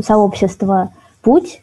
[0.00, 0.92] сообщества
[1.22, 1.60] путь,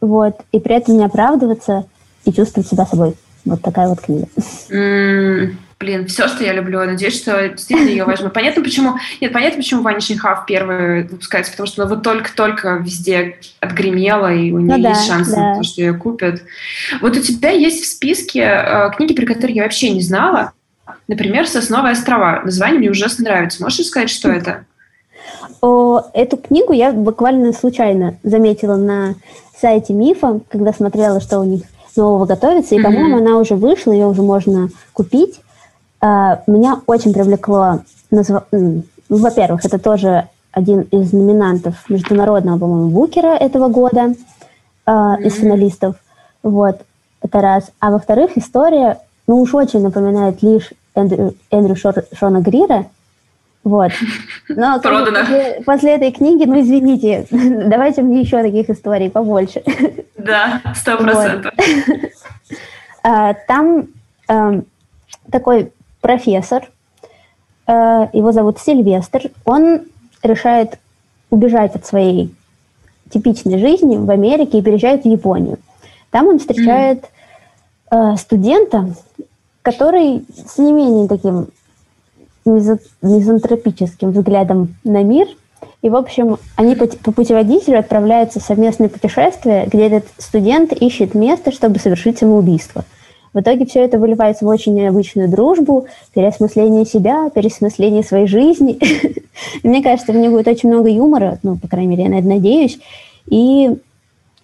[0.00, 1.86] вот, и при этом не оправдываться
[2.24, 3.14] и чувствовать себя собой.
[3.44, 4.26] Вот такая вот книга.
[4.70, 6.80] Mm, блин, все, что я люблю.
[6.80, 8.28] Надеюсь, что действительно ее возьму.
[8.28, 8.96] Понятно, почему...
[9.20, 14.50] Нет, понятно, почему Ваня Шинхав первый выпускается, потому что она вот только-только везде отгремела, и
[14.50, 15.36] у нее ну, есть да, шанс да.
[15.36, 16.42] на то, что ее купят.
[17.00, 20.52] Вот у тебя есть в списке э, книги, про которые я вообще не знала.
[21.06, 22.42] Например, «Сосновые острова».
[22.44, 23.62] Название мне ужасно нравится.
[23.62, 24.66] Можешь сказать, что это?
[25.60, 29.14] Эту книгу я буквально случайно заметила на
[29.58, 31.62] сайте Мифа, когда смотрела, что у них
[31.96, 35.40] нового готовится, и, по-моему, она уже вышла, ее уже можно купить.
[36.00, 37.80] А, меня очень привлекло,
[38.10, 38.22] ну,
[39.08, 44.14] во-первых, это тоже один из номинантов международного, по-моему, Букера этого года,
[44.86, 45.22] mm-hmm.
[45.22, 45.96] из финалистов.
[46.42, 46.80] Вот,
[47.22, 47.70] это раз.
[47.80, 52.86] А во-вторых, история, ну, уж очень напоминает лишь Эндрю, Эндрю Шор, Шона Грира,
[53.66, 53.90] вот.
[54.48, 59.60] Но После, после этой книги, ну извините, давайте мне еще таких историй побольше.
[60.16, 61.52] Да, сто процентов.
[63.08, 63.86] А, там
[64.26, 64.66] эм,
[65.30, 66.68] такой профессор,
[67.68, 69.82] э, его зовут Сильвестр, он
[70.24, 70.80] решает
[71.30, 72.34] убежать от своей
[73.10, 75.58] типичной жизни в Америке и переезжает в Японию.
[76.10, 77.04] Там он встречает
[77.92, 78.16] mm.
[78.16, 78.92] студента,
[79.62, 81.46] который с не менее таким
[82.46, 85.28] мизантропическим взглядом на мир.
[85.82, 91.52] И, в общем, они по, путеводителю отправляются в совместное путешествие, где этот студент ищет место,
[91.52, 92.84] чтобы совершить самоубийство.
[93.32, 98.78] В итоге все это выливается в очень необычную дружбу, переосмысление себя, переосмысление своей жизни.
[99.62, 102.28] Мне кажется, в ней будет очень много юмора, ну, по крайней мере, я на это
[102.28, 102.78] надеюсь.
[103.26, 103.76] И,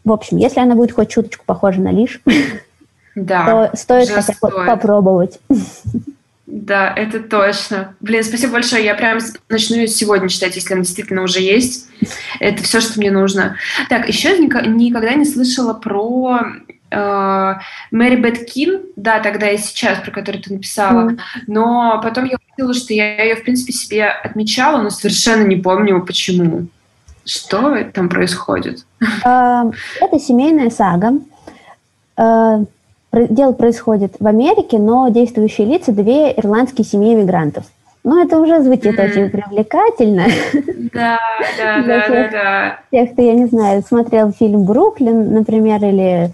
[0.05, 2.21] в общем, если она будет хоть чуточку похожа на Лиш,
[3.15, 5.41] то стоит хотя бы попробовать.
[6.47, 7.95] Да, это точно.
[8.01, 8.85] Блин, спасибо большое.
[8.85, 9.19] Я прям
[9.49, 11.89] начну сегодня читать, если она действительно уже есть.
[12.41, 13.57] Это все, что мне нужно.
[13.89, 16.41] Так, еще никогда не слышала про
[16.91, 17.55] э,
[17.93, 21.21] Мэри Бет Кин, да, тогда и сейчас, про которую ты написала, mm.
[21.47, 26.05] но потом я увидела, что я ее, в принципе, себе отмечала, но совершенно не помню,
[26.05, 26.67] почему.
[27.25, 28.85] Что там происходит?
[29.25, 29.63] Э,
[30.01, 31.13] это семейная сага.
[33.13, 37.65] Дело происходит в Америке, но действующие лица– две ирландские семьи иммигрантов.
[38.05, 39.05] Ну, это уже звучит mm.
[39.05, 40.25] очень привлекательно.
[40.93, 41.19] Да,
[41.59, 42.79] да, да, да, да.
[42.91, 46.33] Тех, кто, я не знаю, смотрел фильм «Бруклин», например, или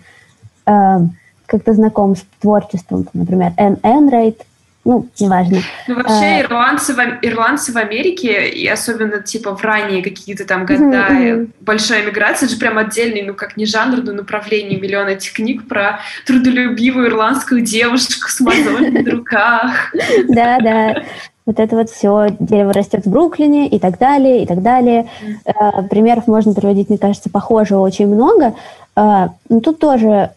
[0.67, 0.99] э,
[1.47, 4.43] как-то знаком с творчеством, например, Энн Энрайт,
[4.85, 5.59] ну, неважно.
[5.87, 10.65] Ну, вообще, а, ирландцы, в, ирландцы в Америке, и особенно, типа, в ранние какие-то там
[10.65, 11.51] года mm-hmm.
[11.61, 15.69] большая миграция, это же прям отдельный, ну, как не жанр, но направление, миллион этих книг
[15.69, 19.93] про трудолюбивую ирландскую девушку с мозолями в руках.
[20.29, 21.03] Да, да.
[21.45, 25.09] Вот это вот все, дерево растет в Бруклине и так далее, и так далее.
[25.47, 28.55] Э, примеров можно приводить, мне кажется, похожего очень много.
[28.97, 30.33] Э, но тут тоже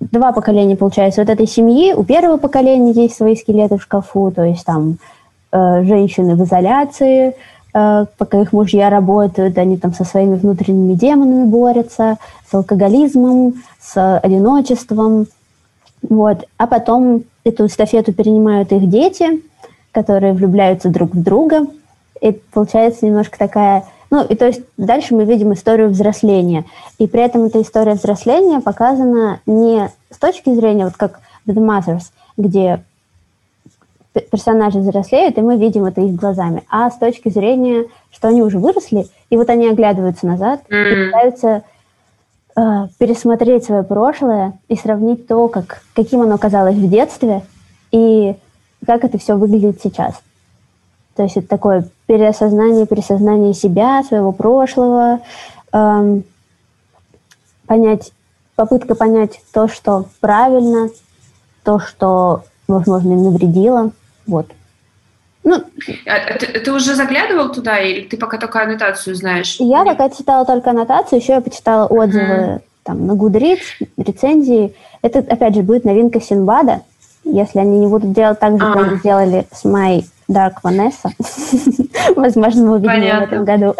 [0.00, 1.92] два поколения, получается, вот этой семьи.
[1.92, 4.96] У первого поколения есть свои скелеты в шкафу, то есть там
[5.52, 7.36] э, женщины в изоляции,
[7.74, 12.16] э, пока их мужья работают, они там со своими внутренними демонами борются,
[12.50, 15.26] с алкоголизмом, с одиночеством.
[16.08, 16.46] Вот.
[16.56, 19.42] А потом эту эстафету перенимают их дети,
[19.92, 21.66] которые влюбляются друг в друга.
[22.20, 26.64] И получается немножко такая ну, и то есть дальше мы видим историю взросления.
[26.98, 31.60] И при этом эта история взросления показана не с точки зрения, вот как в The
[31.64, 32.82] Mothers, где
[34.30, 38.58] персонажи взрослеют, и мы видим это их глазами, а с точки зрения, что они уже
[38.58, 40.92] выросли, и вот они оглядываются назад mm-hmm.
[40.92, 41.62] и пытаются
[42.56, 47.42] э, пересмотреть свое прошлое и сравнить то, как, каким оно казалось в детстве,
[47.92, 48.34] и
[48.84, 50.20] как это все выглядит сейчас.
[51.14, 55.20] То есть это такое переосознание, пересознание себя, своего прошлого,
[55.72, 56.24] эм,
[57.68, 58.10] понять,
[58.56, 60.90] попытка понять то, что правильно,
[61.62, 63.92] то, что, возможно, им навредило.
[64.26, 64.46] Вот.
[65.44, 65.62] Ну,
[66.04, 69.54] а ты, ты уже заглядывал туда, или ты пока только аннотацию знаешь?
[69.60, 72.60] Я пока читала только аннотацию, еще я почитала отзывы mm-hmm.
[72.82, 74.74] там, на Goodreads, рецензии.
[75.02, 76.80] Это, опять же, будет новинка Синбада.
[77.32, 81.10] Если они не будут делать так же, как они сделали с Май Dark Vanessa.
[82.16, 83.76] Возможно, мы увидим в этом году.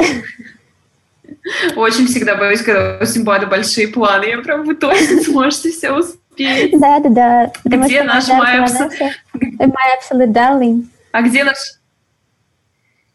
[1.76, 4.24] Очень всегда боюсь, когда у Симбада большие планы.
[4.24, 6.78] Я прям, вы точно сможете все успеть.
[6.78, 7.52] Да, да, да.
[7.64, 10.84] Где наш My Absolute Darling?
[11.12, 11.56] А где наш...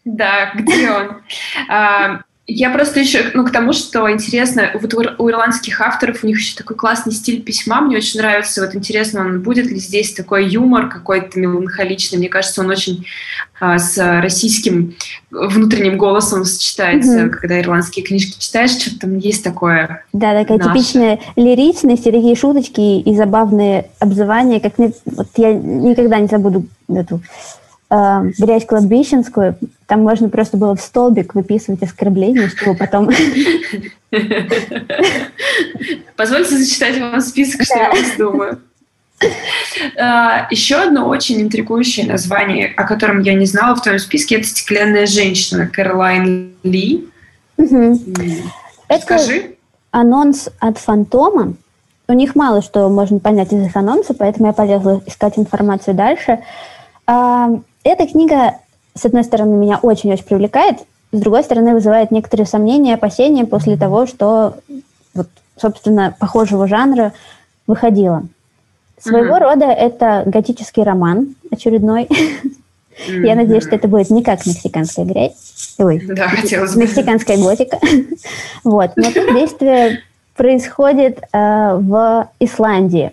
[0.04, 1.22] Да, где он?
[2.48, 6.38] Я просто еще, ну, к тому, что интересно, вот у, у ирландских авторов у них
[6.38, 10.48] еще такой классный стиль письма, мне очень нравится, вот интересно, он будет ли здесь такой
[10.48, 13.04] юмор какой-то меланхоличный, мне кажется, он очень
[13.60, 14.94] а, с российским
[15.32, 17.30] внутренним голосом сочетается, mm-hmm.
[17.30, 20.06] когда ирландские книжки читаешь, что-то там есть такое.
[20.14, 20.70] Да, такая наше.
[20.70, 26.68] типичная лиричность и такие шуточки и забавные обзывания, как мне, вот я никогда не забуду
[26.88, 27.22] эту
[27.90, 29.58] э, грязь кладбищенскую,
[29.88, 33.10] там можно просто было в столбик выписывать оскорбления, чтобы потом...
[36.16, 38.60] Позвольте зачитать вам список, что я вас думаю.
[39.98, 44.48] А, еще одно очень интригующее название, о котором я не знала в твоем списке, это
[44.48, 47.08] «Стеклянная женщина» Кэролайн Ли.
[49.02, 49.56] Скажи.
[49.92, 51.54] анонс от «Фантома».
[52.08, 56.40] У них мало что можно понять из их анонса, поэтому я полезла искать информацию дальше.
[57.86, 58.56] Эта книга,
[58.96, 60.80] с одной стороны, меня очень-очень привлекает,
[61.12, 64.56] с другой стороны, вызывает некоторые сомнения, опасения после того, что,
[65.14, 67.14] вот, собственно, похожего жанра
[67.68, 68.24] выходило.
[69.00, 69.40] Своего mm-hmm.
[69.40, 72.06] рода это готический роман очередной.
[72.06, 73.26] Mm-hmm.
[73.28, 75.76] Я надеюсь, что это будет не как мексиканская грязь.
[75.78, 76.76] Ой, да, хотелось.
[76.76, 77.78] Мексиканская готика.
[78.64, 78.92] вот.
[78.96, 80.00] Но тут действие
[80.36, 83.12] происходит э, в Исландии.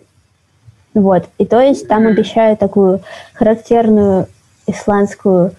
[0.94, 1.28] Вот.
[1.36, 3.02] И то есть там обещают такую
[3.34, 4.28] характерную
[4.72, 5.52] исландскую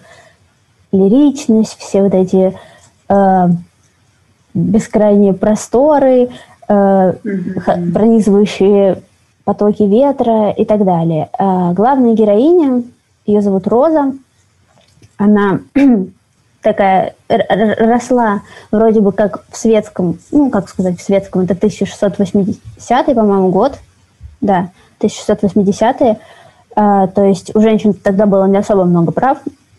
[0.92, 2.56] лиричность, все вот эти
[3.08, 3.48] э,
[4.54, 6.28] бескрайние просторы,
[6.68, 7.92] э, mm-hmm.
[7.92, 9.02] пронизывающие
[9.44, 11.28] потоки ветра и так далее.
[11.38, 12.82] Э, главная героиня,
[13.26, 14.12] ее зовут Роза,
[15.16, 15.60] она
[16.62, 23.50] такая росла вроде бы как в светском, ну, как сказать, в светском, это 1680 по-моему,
[23.50, 23.78] год,
[24.40, 26.18] да, 1680-е,
[26.74, 29.38] а, то есть у женщин тогда было не особо много прав,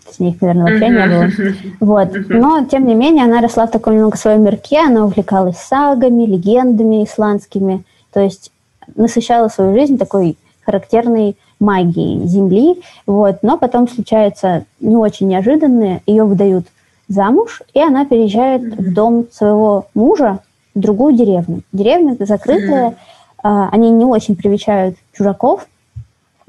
[0.09, 1.55] с них, наверное, вообще не было.
[1.79, 2.09] Вот.
[2.29, 7.03] Но, тем не менее, она росла в таком немного своем мирке, она увлекалась сагами, легендами
[7.03, 7.83] исландскими,
[8.13, 8.51] то есть
[8.95, 13.39] насыщала свою жизнь такой характерной магией Земли, вот.
[13.41, 16.65] но потом случается не очень неожиданное, ее выдают
[17.07, 20.39] замуж, и она переезжает в дом своего мужа
[20.73, 21.61] в другую деревню.
[21.71, 22.95] Деревня закрытая,
[23.43, 23.69] mm-hmm.
[23.71, 25.67] они не очень привечают чужаков,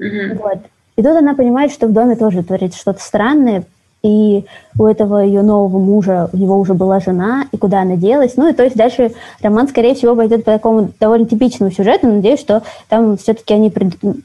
[0.01, 0.37] Mm-hmm.
[0.41, 0.59] Вот.
[0.95, 3.63] И тут она понимает, что в доме тоже творится что-то странное,
[4.03, 4.45] и
[4.77, 8.37] у этого ее нового мужа, у него уже была жена, и куда она делась.
[8.37, 12.07] Ну, и то есть дальше роман, скорее всего, пойдет по такому довольно типичному сюжету.
[12.07, 13.73] Надеюсь, что там все-таки они,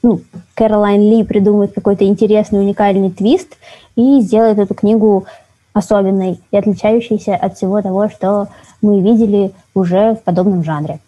[0.02, 0.20] ну,
[0.54, 3.56] Кэролайн Ли придумает какой-то интересный, уникальный твист
[3.96, 5.26] и сделает эту книгу
[5.72, 8.48] особенной и отличающейся от всего того, что
[8.82, 11.00] мы видели уже в подобном жанре.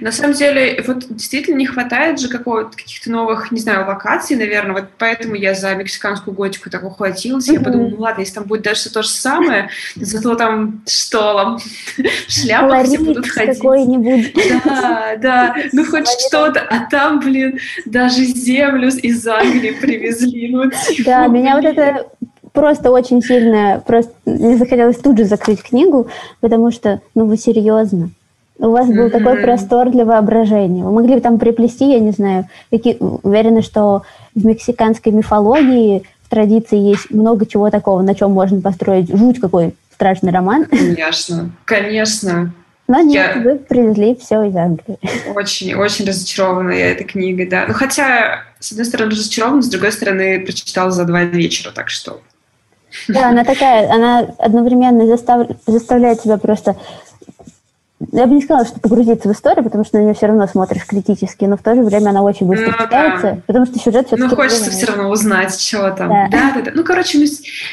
[0.00, 4.74] На самом деле, вот действительно не хватает же какого-то каких-то новых, не знаю, локаций, наверное.
[4.74, 7.48] Вот поэтому я за мексиканскую готику так ухватилась.
[7.48, 7.54] Mm-hmm.
[7.54, 10.88] Я подумала, ну ладно, если там будет дальше то же самое, зато там в
[12.28, 13.56] шляпах все будут ходить.
[13.56, 14.34] какой-нибудь.
[14.66, 16.60] Да, да, ну хоть что-то.
[16.60, 20.48] А там, блин, даже землю из Англии привезли.
[20.48, 22.06] Ну, типа, да, меня вот это
[22.52, 26.08] просто очень сильно, просто мне захотелось тут же закрыть книгу,
[26.40, 28.10] потому что, ну вы серьезно,
[28.58, 29.10] у вас был mm-hmm.
[29.10, 30.84] такой простор для воображения.
[30.84, 34.02] Вы могли бы там приплести, я не знаю, какие, уверена, что
[34.34, 39.74] в мексиканской мифологии в традиции есть много чего такого, на чем можно построить жуть какой
[39.92, 40.64] страшный роман.
[40.64, 42.52] Конечно, конечно.
[42.88, 43.42] Но нет, я...
[43.42, 44.98] вы привезли все из Англии.
[45.34, 47.64] Очень, очень разочарована я этой книгой, да.
[47.66, 52.20] Ну, хотя, с одной стороны, разочарована, с другой стороны, прочитала за два вечера, так что...
[53.08, 55.48] Да, она такая, она одновременно застав...
[55.66, 56.76] заставляет тебя просто
[57.98, 60.84] я бы не сказала, что погрузиться в историю, потому что на нее все равно смотришь
[60.84, 63.42] критически, но в то же время она очень быстро ну, читается, да.
[63.46, 64.28] потому что сюжет все-таки...
[64.28, 66.10] Ну, хочется все равно узнать, что там.
[66.10, 66.60] Да, да, да.
[66.60, 66.72] да.
[66.74, 67.26] Ну, короче, мы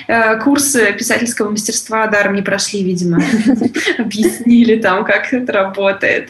[0.08, 3.18] э, курсы писательского мастерства даром не прошли, видимо.
[3.98, 6.30] Объяснили там, как это работает.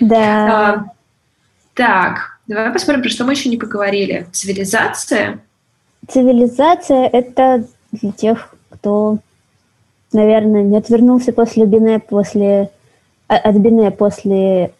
[0.00, 0.48] Да.
[0.50, 0.84] А,
[1.74, 4.26] так, давай посмотрим, про что мы еще не поговорили.
[4.32, 5.40] Цивилизация?
[6.08, 9.18] Цивилизация— это для тех, кто,
[10.14, 12.70] наверное, не отвернулся после Бине, после
[13.26, 14.72] от Бине после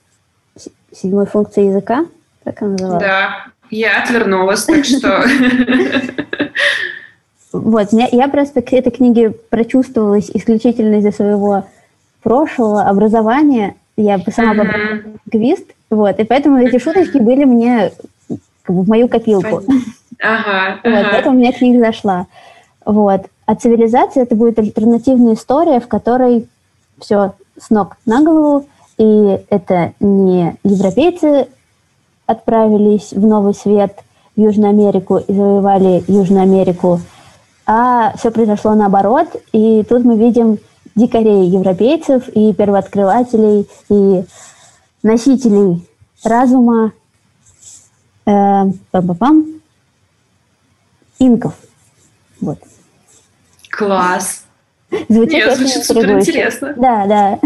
[0.93, 2.07] седьмой функции языка,
[2.45, 3.03] так она называлась?
[3.03, 5.25] Да, я отвернулась, так что...
[7.53, 11.65] Вот, я просто к этой книге прочувствовалась исключительно из-за своего
[12.21, 13.77] прошлого образования.
[13.97, 14.83] Я сама попала
[15.33, 17.93] лингвист, вот, и поэтому эти шуточки были мне
[18.65, 19.63] как бы, в мою копилку.
[20.21, 21.09] Ага, вот, ага.
[21.13, 22.27] поэтому мне книга зашла.
[22.85, 23.27] Вот.
[23.47, 26.49] А цивилизация это будет альтернативная история, в которой
[27.01, 28.67] все с ног на голову,
[28.99, 31.49] и это не европейцы
[32.27, 33.99] отправились в Новый Свет,
[34.37, 37.01] в Южную Америку и завоевали Южную Америку,
[37.67, 40.59] а все произошло наоборот, и тут мы видим
[40.95, 44.25] дикарей европейцев и первооткрывателей и
[45.03, 45.87] носителей
[46.23, 46.93] разума
[48.27, 49.61] э, пам-пам-пам,
[51.19, 51.55] инков.
[52.41, 52.59] Вот.
[53.71, 54.44] Класс.
[55.09, 56.75] Звучит, Нет, звучит супер интересно.
[56.77, 57.39] Да, да.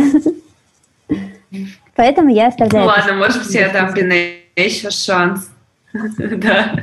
[1.94, 2.84] Поэтому я оставляю.
[2.84, 5.49] Ну ладно, может быть, я дам Бине еще шанс.
[6.18, 6.74] Да,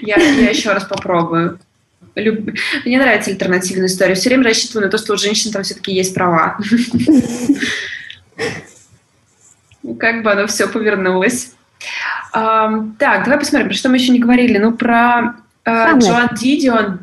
[0.00, 1.58] я, я еще раз попробую.
[2.14, 2.50] Люб...
[2.84, 4.14] Мне нравится альтернативная история.
[4.14, 6.58] Все время рассчитываю на то, что у женщин там все-таки есть права.
[9.98, 11.52] Как бы оно все повернулось.
[12.32, 14.58] Так, давай посмотрим, про что мы еще не говорили.
[14.58, 17.00] Ну, про э, Джоан Дидион.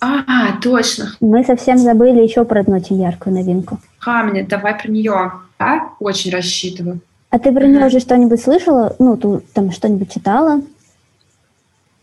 [0.00, 1.12] А, точно.
[1.20, 3.78] Мы совсем забыли еще про одну очень яркую новинку.
[3.98, 5.32] Хамнет, давай про нее.
[5.58, 5.78] А?
[5.98, 7.00] Очень рассчитываю.
[7.30, 8.94] А ты про нее уже что-нибудь слышала?
[8.98, 10.62] Ну, ты там что-нибудь читала?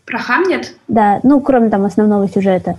[0.04, 0.76] Про Хамнет?
[0.88, 2.78] Да, ну, кроме там основного сюжета.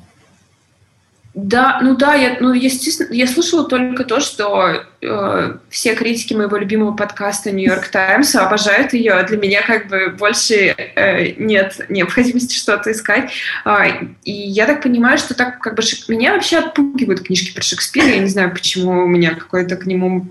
[1.40, 6.58] Да, ну да, я, ну, естественно, я слышала только то, что э, все критики моего
[6.58, 9.22] любимого подкаста Нью-Йорк Таймс обожают ее.
[9.22, 13.32] Для меня как бы больше э, нет необходимости что-то искать.
[13.66, 13.84] Э,
[14.24, 16.10] и я так понимаю, что так как бы Шек...
[16.10, 18.08] меня вообще отпугивают книжки про Шекспира.
[18.08, 20.26] Я не знаю, почему у меня какое-то к нему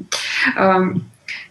[0.56, 0.80] э,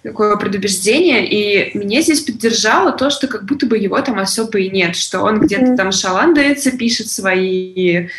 [0.04, 4.70] такое предубеждение, и меня здесь поддержало то, что как будто бы его там особо и
[4.70, 8.10] нет, что он где-то там шаландается, пишет свои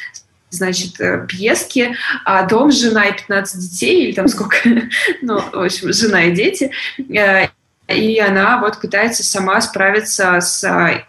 [0.56, 1.94] значит, э, пьески,
[2.24, 4.56] а дом, жена и 15 детей, или там сколько,
[5.22, 7.48] ну, в общем, жена и дети, э,
[7.88, 11.04] и она вот пытается сама справиться с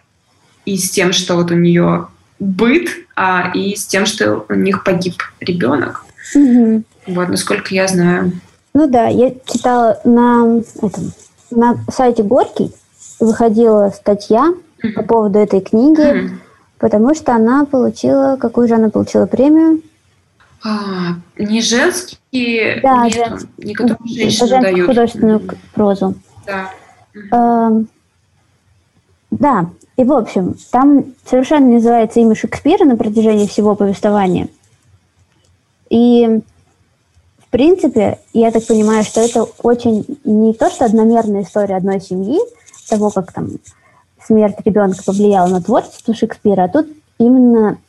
[0.65, 2.07] и с тем, что вот у нее
[2.39, 6.03] быт, а, и с тем, что у них погиб ребенок.
[6.35, 6.83] Угу.
[7.07, 8.33] Вот, насколько я знаю.
[8.73, 11.13] Ну да, я читала на, этом,
[11.49, 12.71] на сайте Горький,
[13.19, 14.93] выходила статья угу.
[14.93, 16.25] по поводу этой книги.
[16.25, 16.39] Угу
[16.79, 18.37] потому что она получила...
[18.39, 19.81] Какую же она получила премию?
[20.63, 23.49] А, не женские, да, нет, жен...
[23.57, 24.87] не которые женщины дают.
[24.87, 25.41] художественную
[25.73, 26.15] прозу.
[26.45, 26.71] Да.
[27.31, 27.71] А,
[29.29, 34.47] да, и в общем, там совершенно называется имя Шекспира на протяжении всего повествования.
[35.89, 36.41] И
[37.47, 42.39] в принципе, я так понимаю, что это очень не то, что одномерная история одной семьи,
[42.89, 43.51] того, как там
[44.27, 46.87] смерть ребенка повлияла на творчество Шекспира, а тут
[47.17, 47.79] именно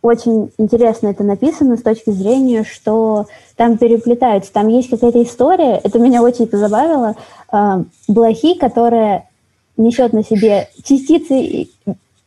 [0.00, 3.26] очень интересно это написано с точки зрения, что
[3.56, 7.16] там переплетаются, там есть какая-то история, это меня очень позабавило,
[7.52, 9.28] э, блохи, которая
[9.76, 11.68] несет на себе частицы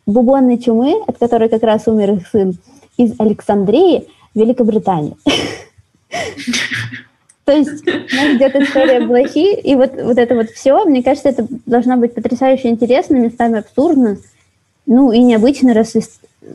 [0.06, 2.58] бубонной чумы, от которой как раз умер их сын,
[2.98, 5.16] из Александрии, Великобритании.
[7.52, 11.28] То есть у нас идет история блохи, и вот, вот это вот все, мне кажется,
[11.28, 14.20] это должно быть потрясающе интересно, местами абсурдно,
[14.86, 15.94] ну и необычно, раз,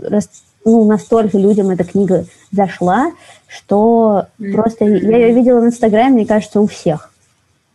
[0.00, 0.30] раз
[0.64, 3.12] ну, настолько людям эта книга зашла,
[3.46, 4.52] что mm-hmm.
[4.52, 7.10] просто я ее видела в Инстаграме, мне кажется, у всех.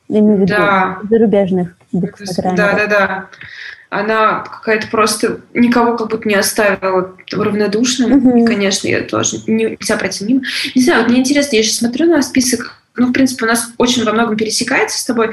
[0.09, 0.97] Именно в виду да.
[1.07, 1.77] зарубежных.
[1.91, 3.25] Да, да, да.
[3.91, 8.13] Она какая-то просто никого как будто не оставила равнодушным.
[8.13, 8.41] Mm-hmm.
[8.41, 10.41] И, конечно, я тоже не, нельзя пройти мимо.
[10.73, 13.73] Не знаю, вот мне интересно, я сейчас смотрю на список, ну, в принципе, у нас
[13.77, 15.31] очень во многом пересекается с тобой,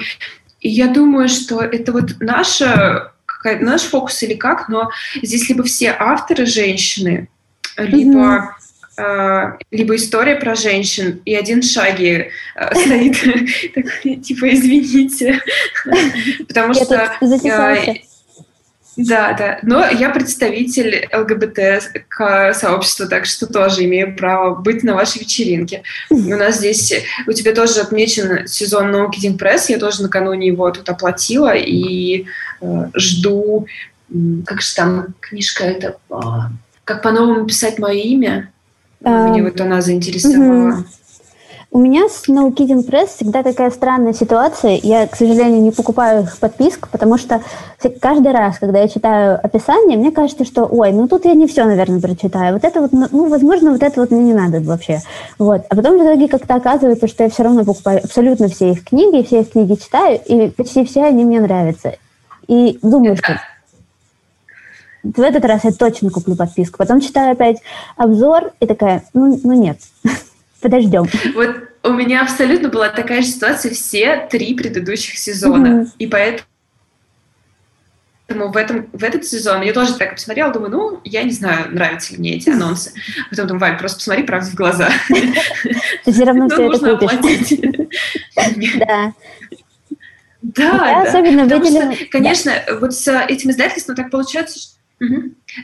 [0.61, 3.13] и я думаю, что это вот наша
[3.61, 4.91] наш фокус или как, но
[5.23, 7.29] здесь либо все авторы женщины,
[7.77, 8.55] либо
[9.01, 12.31] Uh, либо история про женщин, и один шаги
[12.61, 12.75] uh,
[14.03, 15.41] стоит, типа, извините,
[16.49, 17.17] потому что...
[18.99, 19.61] Да, да.
[19.63, 25.85] Но я представитель ЛГБТ сообщества, так что тоже имею право быть на вашей вечеринке.
[26.11, 26.93] У нас здесь,
[27.29, 32.27] у тебя тоже отмечен сезон No Kidding Press, я тоже накануне его тут оплатила и
[32.61, 33.69] э, жду,
[34.45, 35.97] как же там книжка это
[36.85, 38.51] как по-новому писать мое имя.
[39.05, 40.85] А, Меня вот она заинтересовала.
[41.71, 44.81] У меня с No Kidding Press всегда такая странная ситуация.
[44.83, 47.43] Я, к сожалению, не покупаю их подписку, потому что
[48.01, 51.65] каждый раз, когда я читаю описание, мне кажется, что, ой, ну тут я не все,
[51.65, 52.55] наверное, прочитаю.
[52.55, 55.01] Вот это вот, ну, возможно, вот это вот мне не надо вообще.
[55.39, 55.67] Вот.
[55.69, 59.23] А потом в итоге как-то оказывается, что я все равно покупаю абсолютно все их книги,
[59.27, 61.97] все их книги читаю, и почти все они мне нравятся.
[62.47, 63.39] И думаю, что
[65.03, 66.79] в этот раз я точно куплю подписку.
[66.79, 67.59] Потом читаю опять
[67.97, 69.79] обзор и такая, ну, ну нет,
[70.61, 71.07] подождем.
[71.35, 75.83] Вот у меня абсолютно была такая же ситуация все три предыдущих сезона.
[75.83, 75.91] Mm-hmm.
[75.99, 76.47] И поэтому
[78.53, 82.13] в, этом, в этот сезон я тоже так посмотрела, думаю, ну, я не знаю, нравятся
[82.13, 82.93] ли мне эти анонсы.
[83.31, 84.91] Потом думаю, Валь, просто посмотри правде в глаза.
[86.05, 87.89] Ты все равно все это купишь.
[88.79, 89.13] Да.
[90.41, 91.03] Да, да.
[91.03, 91.95] особенно выделила...
[92.11, 94.79] Конечно, вот с этим издательством так получается, что.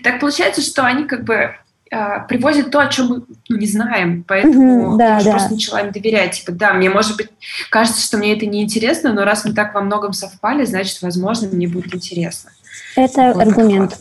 [0.02, 1.54] Так получается, что они как бы
[1.90, 5.30] э, привозят то, о чем мы ну, не знаем, поэтому угу, да, я да.
[5.32, 6.40] просто начала им доверять.
[6.40, 7.28] Типа, да, мне, может быть,
[7.70, 11.68] кажется, что мне это неинтересно, но раз мы так во многом совпали, значит, возможно, мне
[11.68, 12.50] будет интересно.
[12.96, 13.98] Это вот аргумент.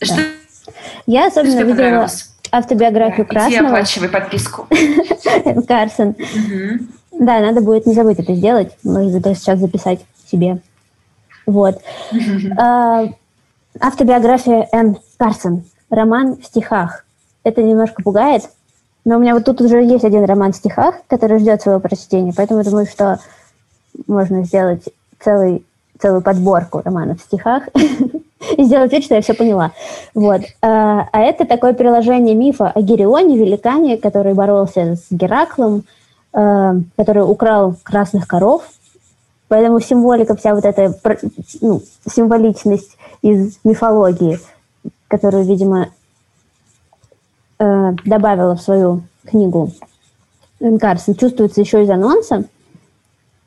[0.00, 0.06] Да.
[0.06, 0.22] Что
[1.06, 2.30] я особенно видела понравилось?
[2.50, 3.58] автобиографию да, Красного.
[3.58, 4.68] Иди оплачивай подписку.
[5.68, 6.14] Карсон.
[7.12, 8.72] Да, надо будет не забыть это сделать.
[8.82, 10.00] Может быть, сейчас записать
[10.30, 10.58] себе.
[11.46, 11.80] Вот.
[12.58, 13.08] А,
[13.80, 15.64] Автобиография Энн Карсон.
[15.90, 17.04] Роман в стихах.
[17.46, 18.50] Это немножко пугает,
[19.04, 22.32] но у меня вот тут уже есть один роман в стихах, который ждет своего прочтения,
[22.36, 23.20] поэтому думаю, что
[24.08, 24.82] можно сделать
[25.20, 25.64] целый,
[26.00, 27.68] целую подборку романов в стихах
[28.56, 29.70] и сделать вид, что я все поняла.
[30.12, 30.40] Вот.
[30.60, 35.84] А, а это такое приложение мифа о Герионе, великане, который боролся с Гераклом,
[36.32, 38.64] а, который украл красных коров.
[39.46, 40.98] Поэтому символика, вся вот эта
[41.60, 41.80] ну,
[42.12, 44.40] символичность из мифологии,
[45.06, 45.90] которую, видимо,
[47.58, 49.72] э, добавила в свою книгу
[50.80, 52.44] Карсон, чувствуется еще из анонса.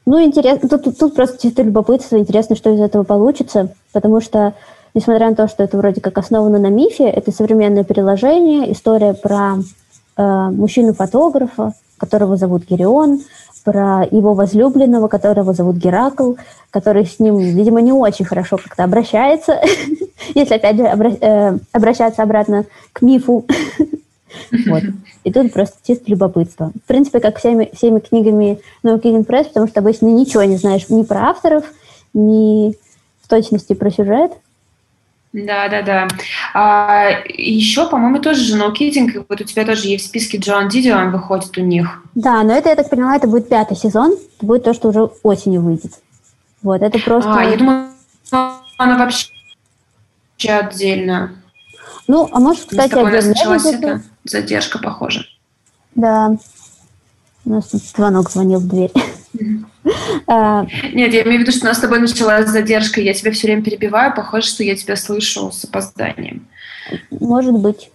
[0.06, 4.54] Ну, интересно, тут, тут, тут просто чисто любопытство, интересно, что из этого получится, потому что,
[4.94, 9.58] несмотря на то, что это вроде как основано на мифе, это современное переложение, история про
[10.18, 13.22] э, мужчину-фотографа, которого зовут Герион,
[13.64, 16.34] про его возлюбленного, которого зовут Геракл,
[16.72, 19.60] который с ним, видимо, не очень хорошо как-то обращается,
[20.36, 23.46] если, опять же, э, обращаться обратно к мифу.
[24.68, 24.84] Вот.
[25.24, 26.72] И тут просто чисто любопытство.
[26.84, 30.88] В принципе, как всеми, всеми книгами No King Press, потому что обычно ничего не знаешь
[30.90, 31.66] ни про авторов,
[32.14, 32.76] ни
[33.22, 34.34] в точности про сюжет.
[35.32, 36.08] Да, да, да.
[36.54, 40.70] А, еще, по-моему, тоже же No Kidding, вот у тебя тоже есть в списке Джон
[40.70, 42.04] Дидион выходит у них.
[42.16, 45.04] Да, но это, я так поняла, это будет пятый сезон, это будет то, что уже
[45.22, 45.94] осенью выйдет.
[46.64, 47.32] Вот, это просто...
[47.32, 47.90] А, я думаю,
[48.78, 49.30] она вообще
[50.48, 51.36] отдельно.
[52.08, 53.28] Ну, а может, кстати, отдельно.
[53.28, 55.26] началась эта задержка, похоже.
[55.94, 56.38] Да.
[57.46, 58.92] У нас тут звонок звонил в дверь.
[60.28, 63.32] А, Нет, я имею в виду, что у нас с тобой началась задержка, я тебя
[63.32, 66.48] все время перебиваю, похоже, что я тебя слышу с опозданием.
[67.10, 67.90] Может быть.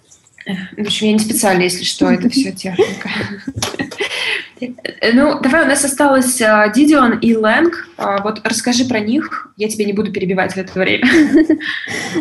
[0.76, 3.10] В общем, я не специально, если что, это все техника.
[5.12, 7.88] Ну, давай, у нас осталось а, Дидион и Лэнг.
[7.96, 11.08] А, вот расскажи про них, я тебя не буду перебивать в это время.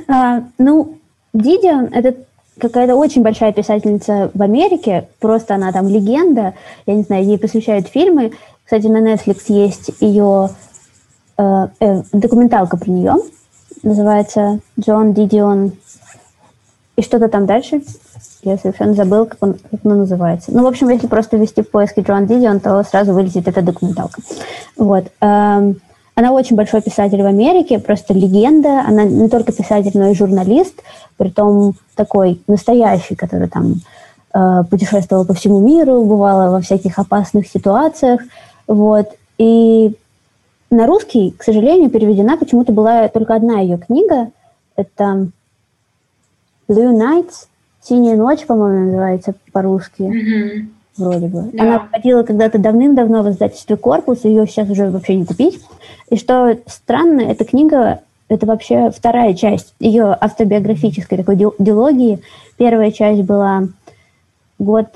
[0.57, 0.99] Ну,
[1.33, 2.15] Дидион— это
[2.59, 6.53] какая-то очень большая писательница в Америке, просто она там легенда,
[6.85, 8.33] я не знаю, ей посвящают фильмы.
[8.63, 10.49] Кстати, на Netflix есть ее
[11.37, 13.15] э, э, документалка про нее,
[13.81, 15.73] называется Джон Дидион
[16.95, 17.81] и что-то там дальше.
[18.43, 20.51] Я совершенно забыл, как, он, как она называется.
[20.53, 24.21] Ну, в общем, если просто ввести в поиске Джон Дидион, то сразу вылезет эта документалка.
[24.77, 25.05] Вот.
[25.21, 25.79] Эм,
[26.15, 28.81] она очень большой писатель в Америке, просто легенда.
[28.81, 30.75] Она не только писатель, но и журналист,
[31.17, 33.75] притом такой настоящий, который там
[34.33, 38.21] э, путешествовал по всему миру, бывала во всяких опасных ситуациях.
[38.67, 39.09] Вот.
[39.39, 39.95] И
[40.69, 44.29] на русский, к сожалению, переведена почему-то была только одна ее книга.
[44.75, 45.27] Это
[46.67, 47.47] Blue Nights,
[47.81, 50.01] «Синяя ночь», по-моему, называется по-русски.
[50.03, 50.67] Mm-hmm.
[50.97, 51.49] Вроде бы.
[51.53, 51.63] Да.
[51.63, 55.59] Она выходила когда-то давным-давно в издательстве «Корпус», ее сейчас уже вообще не купить.
[56.09, 62.21] И что странно, эта книга– это вообще вторая часть ее автобиографической такой дилогии.
[62.57, 63.63] Первая часть была
[64.59, 64.87] год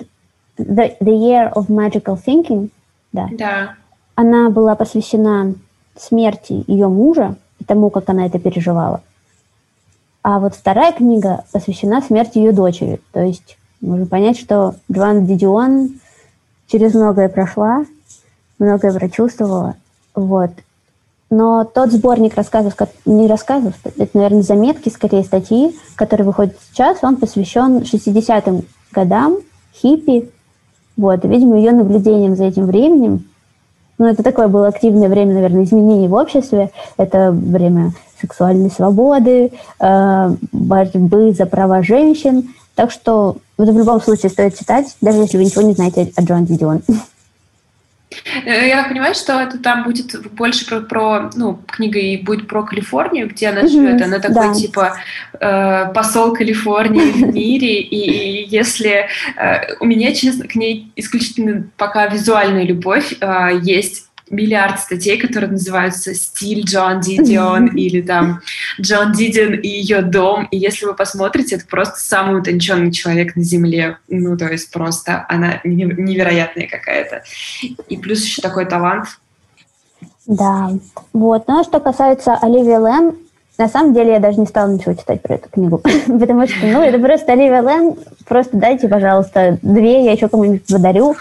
[0.57, 2.69] The, the Year of Magical Thinking.
[3.11, 3.28] Да.
[3.32, 3.74] да.
[4.15, 5.56] Она была посвящена
[5.95, 9.02] смерти ее мужа и тому, как она это переживала.
[10.22, 12.99] А вот вторая книга посвящена смерти ее дочери.
[13.14, 15.99] То есть можно понять, что Джоанна Дидион
[16.68, 17.86] через многое прошла,
[18.60, 19.76] многое прочувствовала.
[20.16, 20.52] Вот.
[21.30, 22.74] Но тот сборник рассказов,
[23.06, 28.64] не рассказов, это, наверное, заметки, скорее статьи, которые выходят сейчас, он посвящен 60-м
[28.94, 29.38] годам,
[29.74, 30.32] хиппи,
[30.95, 33.26] вот, видимо, ее наблюдением за этим временем.
[33.98, 36.72] Ну, это такое было активное время, наверное, изменений в обществе.
[36.98, 42.49] Это время сексуальной свободы, э, борьбы за права женщин.
[42.78, 46.22] Так что это в любом случае стоит читать, даже если вы ничего не знаете о
[46.22, 46.84] Джон Дидион.
[48.45, 52.48] Э, я так понимаю, что это там будет больше про, про ну, книга и будет
[52.48, 53.99] про Калифорнию, где она живет.
[53.99, 54.54] Она такой, да.
[54.54, 54.98] типа,
[55.40, 57.82] э, посол Калифорнии в мире.
[57.82, 59.08] И, и если...
[59.38, 63.16] Э, у меня, честно, к ней исключительно пока визуальная любовь.
[63.20, 68.41] Э, есть миллиард статей, которые называются «Стиль Джон Дидион» или там
[68.80, 70.48] «Джон Дидион и ее дом».
[70.52, 73.98] И если вы посмотрите, это просто самый утонченный человек на Земле.
[74.08, 77.24] Ну, то есть просто она невероятная какая-то.
[77.88, 79.08] И плюс еще такой талант.
[80.26, 80.72] Да,
[81.14, 81.48] вот.
[81.48, 83.16] Ну, а что касается Оливии Лэм,
[83.58, 85.78] на самом деле я даже не стала ничего читать про эту книгу,
[86.08, 87.95] потому что, ну, это просто Оливия Лэм,
[88.28, 91.16] просто дайте, пожалуйста, две, я еще кому-нибудь подарю.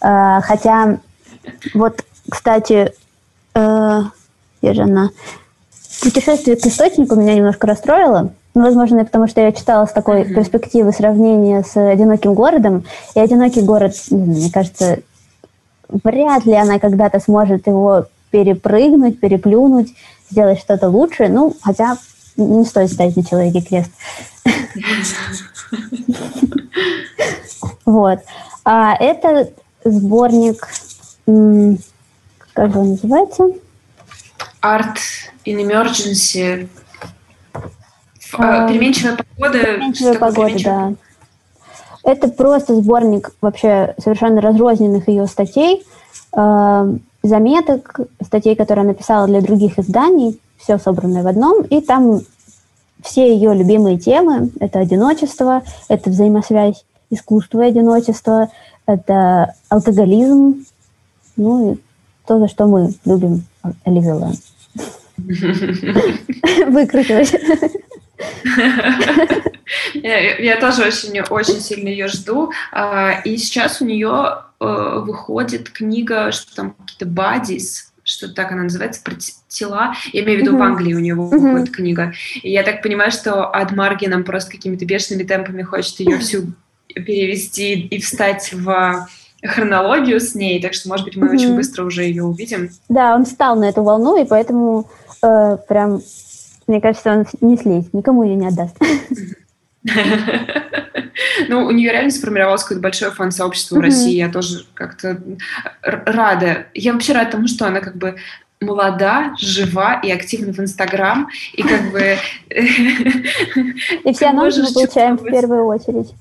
[0.00, 0.98] А, хотя
[1.74, 2.94] вот кстати,
[3.54, 4.00] э,
[4.62, 5.10] где же она?
[6.00, 8.32] Путешествие к источнику меня немножко расстроило.
[8.54, 10.34] Ну, возможно, и потому что я читала с такой mm-hmm.
[10.34, 12.84] перспективы сравнения с «Одиноким городом».
[13.14, 15.00] И «Одинокий город», мне кажется,
[15.90, 19.94] вряд ли она когда-то сможет его перепрыгнуть, переплюнуть,
[20.30, 21.28] сделать что-то лучше.
[21.28, 21.98] Ну, хотя
[22.38, 23.90] не стоит ставить на человеке крест.
[27.84, 28.20] Вот.
[28.64, 29.50] А это
[29.84, 30.66] сборник
[32.54, 33.50] как он называется?
[34.62, 34.96] Art
[35.44, 36.68] in Emergency.
[38.34, 39.58] А, переменчивая погода.
[39.58, 40.92] Переменчивая погода, да.
[42.04, 45.84] Это просто сборник вообще совершенно разрозненных ее статей,
[47.22, 52.20] заметок, статей, которые она написала для других изданий, все собранное в одном, и там
[53.02, 54.50] все ее любимые темы.
[54.58, 58.48] Это одиночество, это взаимосвязь искусства и одиночества,
[58.86, 60.64] это алкоголизм,
[61.36, 61.76] ну и
[62.26, 63.44] то, за что мы любим
[63.84, 64.32] Лэм.
[66.72, 67.34] Выкрутилась.
[69.94, 72.52] Я тоже очень, очень сильно ее жду.
[72.72, 78.64] А, и сейчас у нее э, выходит книга, что там какие-то бадис, что так она
[78.64, 79.14] называется, про
[79.48, 79.94] тела.
[80.12, 82.12] Я имею в виду, в Англии у нее выходит книга.
[82.42, 86.52] И я так понимаю, что Ад Марги нам просто какими-то бешеными темпами хочет ее всю
[86.94, 89.06] перевести и встать в
[89.42, 91.34] хронологию с ней, так что, может быть, мы mm-hmm.
[91.34, 92.70] очень быстро уже ее увидим.
[92.88, 94.88] Да, он встал на эту волну, и поэтому
[95.22, 96.00] э, прям,
[96.66, 98.76] мне кажется, он не слезет, никому ее не отдаст.
[101.48, 104.14] Ну, у нее реально сформировалось какое-то большое фан-сообщество в России.
[104.14, 105.20] Я тоже как-то
[105.82, 106.66] рада.
[106.74, 108.16] Я вообще рада тому, что она как бы
[108.60, 112.16] молода, жива и активна в Инстаграм, и как бы...
[114.04, 116.14] И все анонсы мы получаем в первую очередь.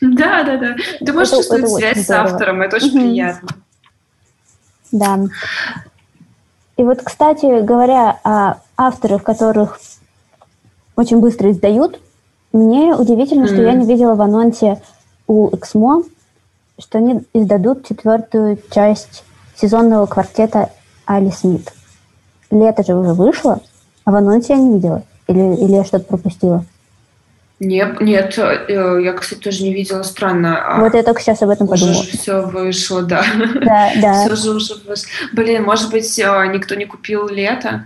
[0.00, 0.76] Да, да, да.
[1.04, 2.98] Ты можешь это, чувствовать это связь с автором, это очень угу.
[2.98, 3.48] приятно.
[4.92, 5.18] Да.
[6.76, 9.80] И вот, кстати говоря, о авторах, которых
[10.96, 11.98] очень быстро издают,
[12.52, 13.48] мне удивительно, mm.
[13.48, 14.80] что я не видела в анонсе
[15.26, 16.02] у Эксмо,
[16.78, 19.24] что они издадут четвертую часть
[19.56, 20.70] сезонного квартета
[21.06, 21.72] Али Смит.
[22.50, 23.60] Лето же уже вышло,
[24.04, 25.02] а в анонсе я не видела.
[25.26, 26.64] Или, или я что-то пропустила?
[27.58, 30.62] Нет, нет, э, я, кстати, тоже не видела, странно.
[30.62, 32.00] А вот я только сейчас об этом подумала.
[32.00, 33.24] Уже все вышло, да.
[33.64, 34.24] Да, да.
[34.26, 35.08] Все же уже вышло.
[35.32, 37.84] Блин, может быть, э, никто не купил лето?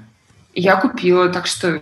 [0.55, 1.81] Я купила, так что...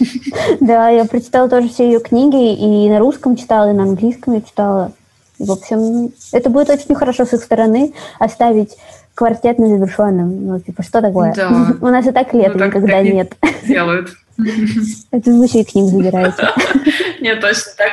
[0.60, 4.40] Да, я прочитала тоже все ее книги, и на русском читала, и на английском я
[4.40, 4.92] читала.
[5.40, 8.76] В общем, это будет очень хорошо с их стороны оставить
[9.16, 10.46] квартет незавершенным.
[10.46, 11.34] Ну, типа, что такое?
[11.34, 11.74] Да.
[11.80, 13.34] У нас и так лето ну, никогда нет.
[13.66, 14.10] Делают.
[15.10, 16.48] Это вы еще и книг забираете.
[17.20, 17.92] Нет, точно, так,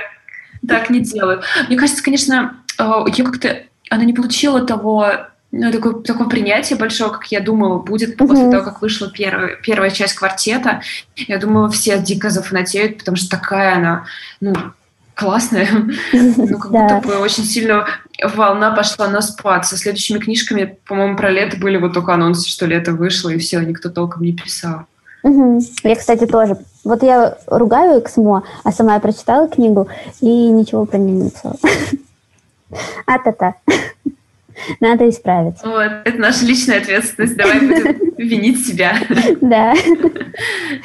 [0.68, 1.44] так не делают.
[1.68, 2.84] Мне кажется, конечно, э,
[3.16, 3.64] я как-то...
[3.90, 5.08] Она не получила того
[5.56, 9.92] ну, такое, такое принятие большое, как я думала, будет после того, как вышла первая, первая
[9.92, 10.82] часть квартета.
[11.16, 14.06] Я думала, все дико зафанатеют, потому что такая она,
[14.42, 14.56] ну,
[15.14, 15.68] классная.
[16.12, 17.86] Ну, как будто бы очень сильно
[18.24, 19.68] волна пошла на спад.
[19.68, 23.60] Со следующими книжками, по-моему, про лето были вот только анонсы, что лето вышло, и все,
[23.60, 24.88] никто толком не писал.
[25.24, 25.62] Угу.
[25.84, 26.58] Я, кстати, тоже.
[26.84, 29.88] Вот я ругаю Эксмо, а сама я прочитала книгу
[30.20, 31.56] и ничего про нее не написала.
[33.06, 33.56] А-та-та.
[34.80, 35.68] Надо исправиться.
[35.68, 37.36] Вот, это наша личная ответственность.
[37.38, 38.98] Давай будем винить себя.
[39.42, 39.74] Да.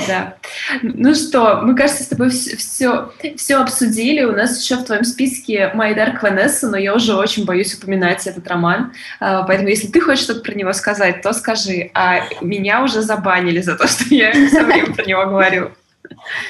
[0.07, 0.35] Да.
[0.83, 4.25] Ну что, мы, кажется, с тобой все, все обсудили.
[4.25, 8.47] У нас еще в твоем списке Dark Vanessa, но я уже очень боюсь упоминать этот
[8.49, 8.93] роман.
[9.21, 11.91] А, поэтому, если ты хочешь что-то про него сказать, то скажи.
[11.95, 15.71] А меня уже забанили за то, что я все время про него говорю.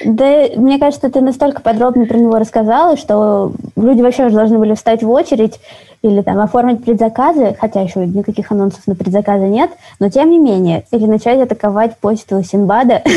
[0.05, 4.75] Да, мне кажется, ты настолько подробно про него рассказала, что люди вообще уже должны были
[4.75, 5.61] встать в очередь
[6.03, 10.85] или там оформить предзаказы, хотя еще никаких анонсов на предзаказы нет, но тем не менее,
[10.93, 13.03] или начать атаковать почту Синбада.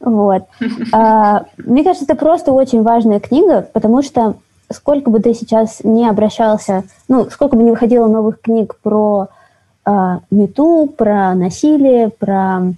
[0.00, 0.44] Вот.
[0.92, 4.36] А, мне кажется, это просто очень важная книга, потому что
[4.72, 9.28] сколько бы ты сейчас не обращался, ну, сколько бы не выходило новых книг про
[9.84, 12.72] а, мету, про насилие, про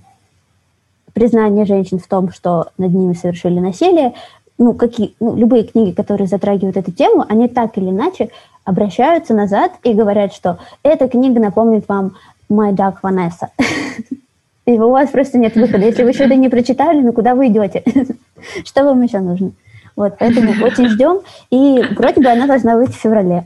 [1.15, 4.15] признание женщин в том, что над ними совершили насилие,
[4.59, 8.31] ну, какие, ну, любые книги, которые затрагивают эту тему, они так или иначе
[8.65, 12.17] обращаются назад и говорят, что эта книга напомнит вам
[12.51, 13.49] My Duck Vanessa.
[14.65, 15.85] И у вас просто нет выхода.
[15.85, 17.83] Если вы еще это не прочитали, ну куда вы идете?
[18.65, 19.53] Что вам еще нужно?
[19.97, 21.21] Вот, поэтому очень ждем.
[21.51, 23.45] И вроде бы она должна выйти в феврале.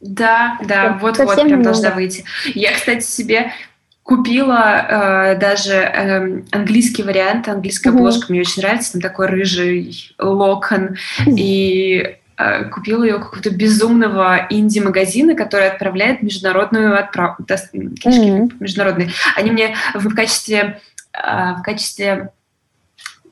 [0.00, 2.24] Да, да, вот-вот прям должна выйти.
[2.54, 3.50] Я, кстати, себе
[4.06, 7.96] купила э, даже э, английский вариант, английская mm-hmm.
[7.96, 10.96] обложка мне очень нравится, там такой рыжий локон,
[11.26, 11.34] mm-hmm.
[11.36, 18.52] и э, купила ее какого-то безумного инди-магазина, который отправляет международную отправку, mm-hmm.
[18.60, 19.10] международные.
[19.34, 20.80] Они мне в качестве,
[21.12, 22.30] э, в качестве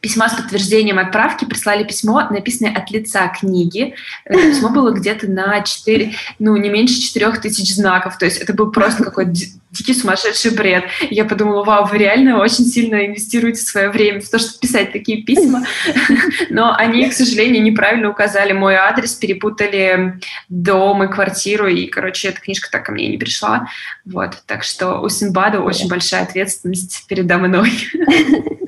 [0.05, 3.95] письма с подтверждением отправки прислали письмо, написанное от лица книги.
[4.27, 8.19] Это письмо было где-то на 4, ну, не меньше 4 тысяч знаков.
[8.19, 9.33] То есть это был просто какой-то
[9.75, 10.85] дикий сумасшедший бред.
[11.11, 15.23] Я подумала, вау, вы реально очень сильно инвестируете свое время в то, чтобы писать такие
[15.23, 15.65] письма.
[16.51, 22.41] Но они, к сожалению, неправильно указали мой адрес, перепутали дом и квартиру, и, короче, эта
[22.41, 23.69] книжка так ко мне не пришла.
[24.05, 24.43] Вот.
[24.47, 27.71] Так что у Синбада очень большая ответственность передо мной.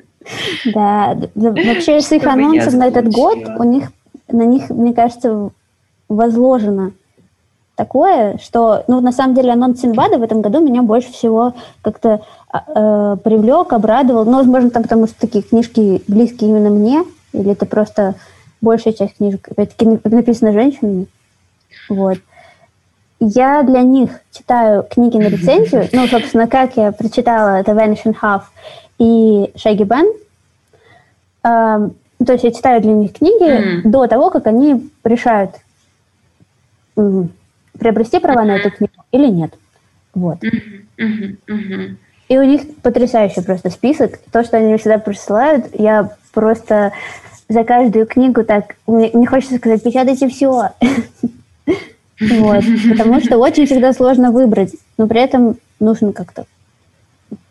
[0.64, 3.90] Да, вообще с их анонсов на этот год у них
[4.26, 5.50] на них, мне кажется,
[6.08, 6.92] возложено
[7.76, 12.22] такое, что, ну, на самом деле, анонс Синбада в этом году меня больше всего как-то
[12.52, 14.24] э, привлек, обрадовал.
[14.24, 18.14] Ну, возможно, там потому что такие книжки близкие именно мне, или это просто
[18.60, 21.06] большая часть книжек, опять-таки, написана женщинами.
[21.88, 22.18] Вот.
[23.20, 25.88] Я для них читаю книги на рецензию.
[25.92, 28.42] Ну, собственно, как я прочитала The Vanishing Half
[28.98, 30.06] и Шаги Бен.
[31.44, 31.94] Эм,
[32.24, 33.90] то есть я читаю для них книги mm-hmm.
[33.90, 35.52] до того, как они решают
[37.78, 39.54] приобрести права на эту книгу или нет.
[40.14, 40.38] Вот.
[42.28, 44.18] И у них потрясающий просто список.
[44.32, 46.92] То, что они всегда присылают, я просто
[47.48, 48.76] за каждую книгу так...
[48.86, 50.70] Мне, мне хочется сказать, печатайте все.
[52.18, 52.64] Вот.
[52.88, 54.74] Потому что очень всегда сложно выбрать.
[54.96, 56.46] Но при этом нужно как-то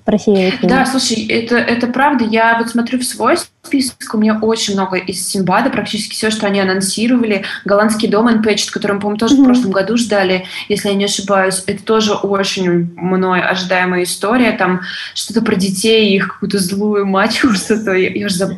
[0.06, 0.60] просеивать.
[0.62, 2.24] Да, слушай, это, это правда.
[2.24, 6.46] Я вот смотрю в свой список, у меня очень много из Симбада, практически все, что
[6.46, 7.44] они анонсировали.
[7.66, 9.42] Голландский дом Unpatched, который мы, по-моему, тоже mm-hmm.
[9.42, 11.64] в прошлом году ждали, если я не ошибаюсь.
[11.66, 14.52] Это тоже очень мной ожидаемая история.
[14.52, 14.82] Там
[15.16, 18.52] что-то про детей, их какую-то злую мачеху, что-то, я, я уже заб...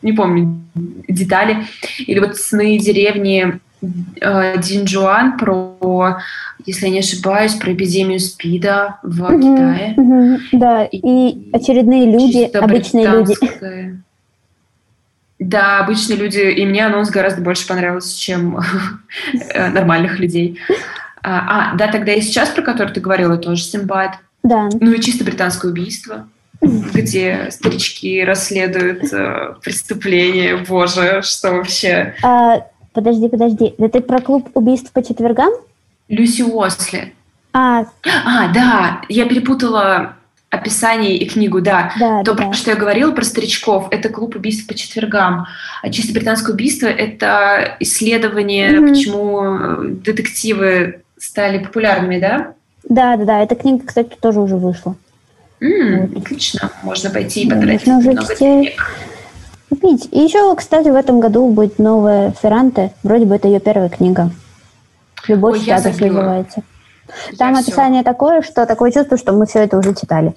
[0.00, 0.64] не помню
[1.06, 1.66] детали.
[1.98, 3.60] Или вот «Сны деревни»
[4.20, 6.18] э, Динджуан про
[6.66, 9.94] если я не ошибаюсь, про эпидемию СПИДа в угу, Китае.
[9.96, 13.34] Угу, да, и, и очередные люди, обычные люди.
[15.40, 18.60] Да, обычные люди, и мне анонс гораздо больше понравился, чем
[19.50, 20.58] э, нормальных людей.
[21.22, 24.12] А, а, да, тогда и сейчас, про который ты говорила, тоже Симбад.
[24.44, 24.68] Да.
[24.80, 26.28] Ну и чисто британское убийство.
[26.60, 30.56] где старички расследуют э, преступления.
[30.56, 32.14] Боже, что вообще?
[32.22, 33.74] А, подожди, подожди.
[33.78, 35.50] Это про клуб убийств по четвергам?
[36.08, 37.12] Люси Уосли.
[37.52, 37.84] А,
[38.24, 40.16] а да, я перепутала
[40.50, 41.92] описание и книгу, да.
[41.98, 45.46] да То, да, про что я говорила, про старичков, это клуб убийств по четвергам.
[45.82, 48.88] А чисто британское убийство— это исследование, mm-hmm.
[48.88, 52.54] почему э, детективы стали популярными, да?
[52.88, 53.42] Да, да, да.
[53.42, 54.96] Эта книга, кстати, тоже уже вышла.
[55.60, 56.24] Mm, вот.
[56.24, 56.70] Отлично.
[56.82, 58.72] Можно пойти и потратить Можно уже много денег.
[59.68, 60.08] Купить.
[60.12, 62.92] И еще, кстати, в этом году будет новая Ферранте.
[63.02, 64.30] Вроде бы это ее первая книга.
[65.26, 66.62] «Любовь Ой, статус» называется.
[67.38, 68.10] Там я описание все.
[68.10, 70.34] такое, что такое чувство, что мы все это уже читали.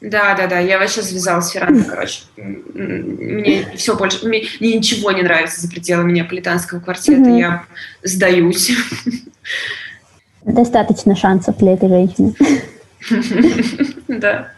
[0.00, 2.22] Да, да, да, я вообще связалась с Ферранте, короче.
[2.36, 7.38] Мне все больше, мне, мне ничего не нравится за пределами неаполитанского квартета, mm-hmm.
[7.38, 7.64] я
[8.04, 8.70] сдаюсь.
[10.44, 12.34] Достаточно шансов для этой женщины.
[14.08, 14.48] Да.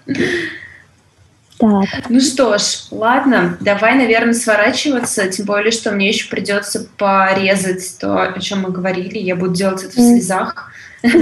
[1.60, 2.08] Так.
[2.08, 8.22] Ну что ж, ладно, давай, наверное, сворачиваться, тем более, что мне еще придется порезать то,
[8.22, 9.18] о чем мы говорили.
[9.18, 10.72] Я буду делать это в слезах.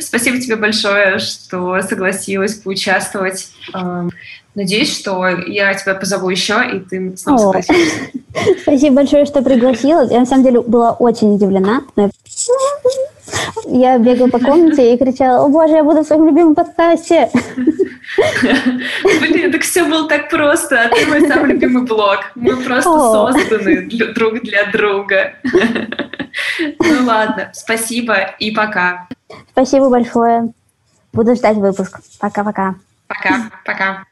[0.00, 3.48] Спасибо тебе большое, что согласилась поучаствовать.
[3.72, 4.10] Эм,
[4.54, 8.10] надеюсь, что я тебя позову еще, и ты снова согласишься.
[8.62, 10.06] Спасибо большое, что пригласила.
[10.10, 11.82] Я на самом деле была очень удивлена.
[13.66, 17.30] Я бегала по комнате и кричала, о боже, я буду в своем любимом подкасте.
[19.20, 22.20] Блин, так все было так просто, а ты мой самый любимый блог.
[22.34, 25.34] Мы просто созданы друг для друга.
[26.78, 29.08] Ну ладно, спасибо и пока.
[29.52, 30.52] Спасибо большое.
[31.12, 32.00] Буду ждать выпуск.
[32.20, 32.76] Пока-пока.
[33.08, 34.04] Пока, пока.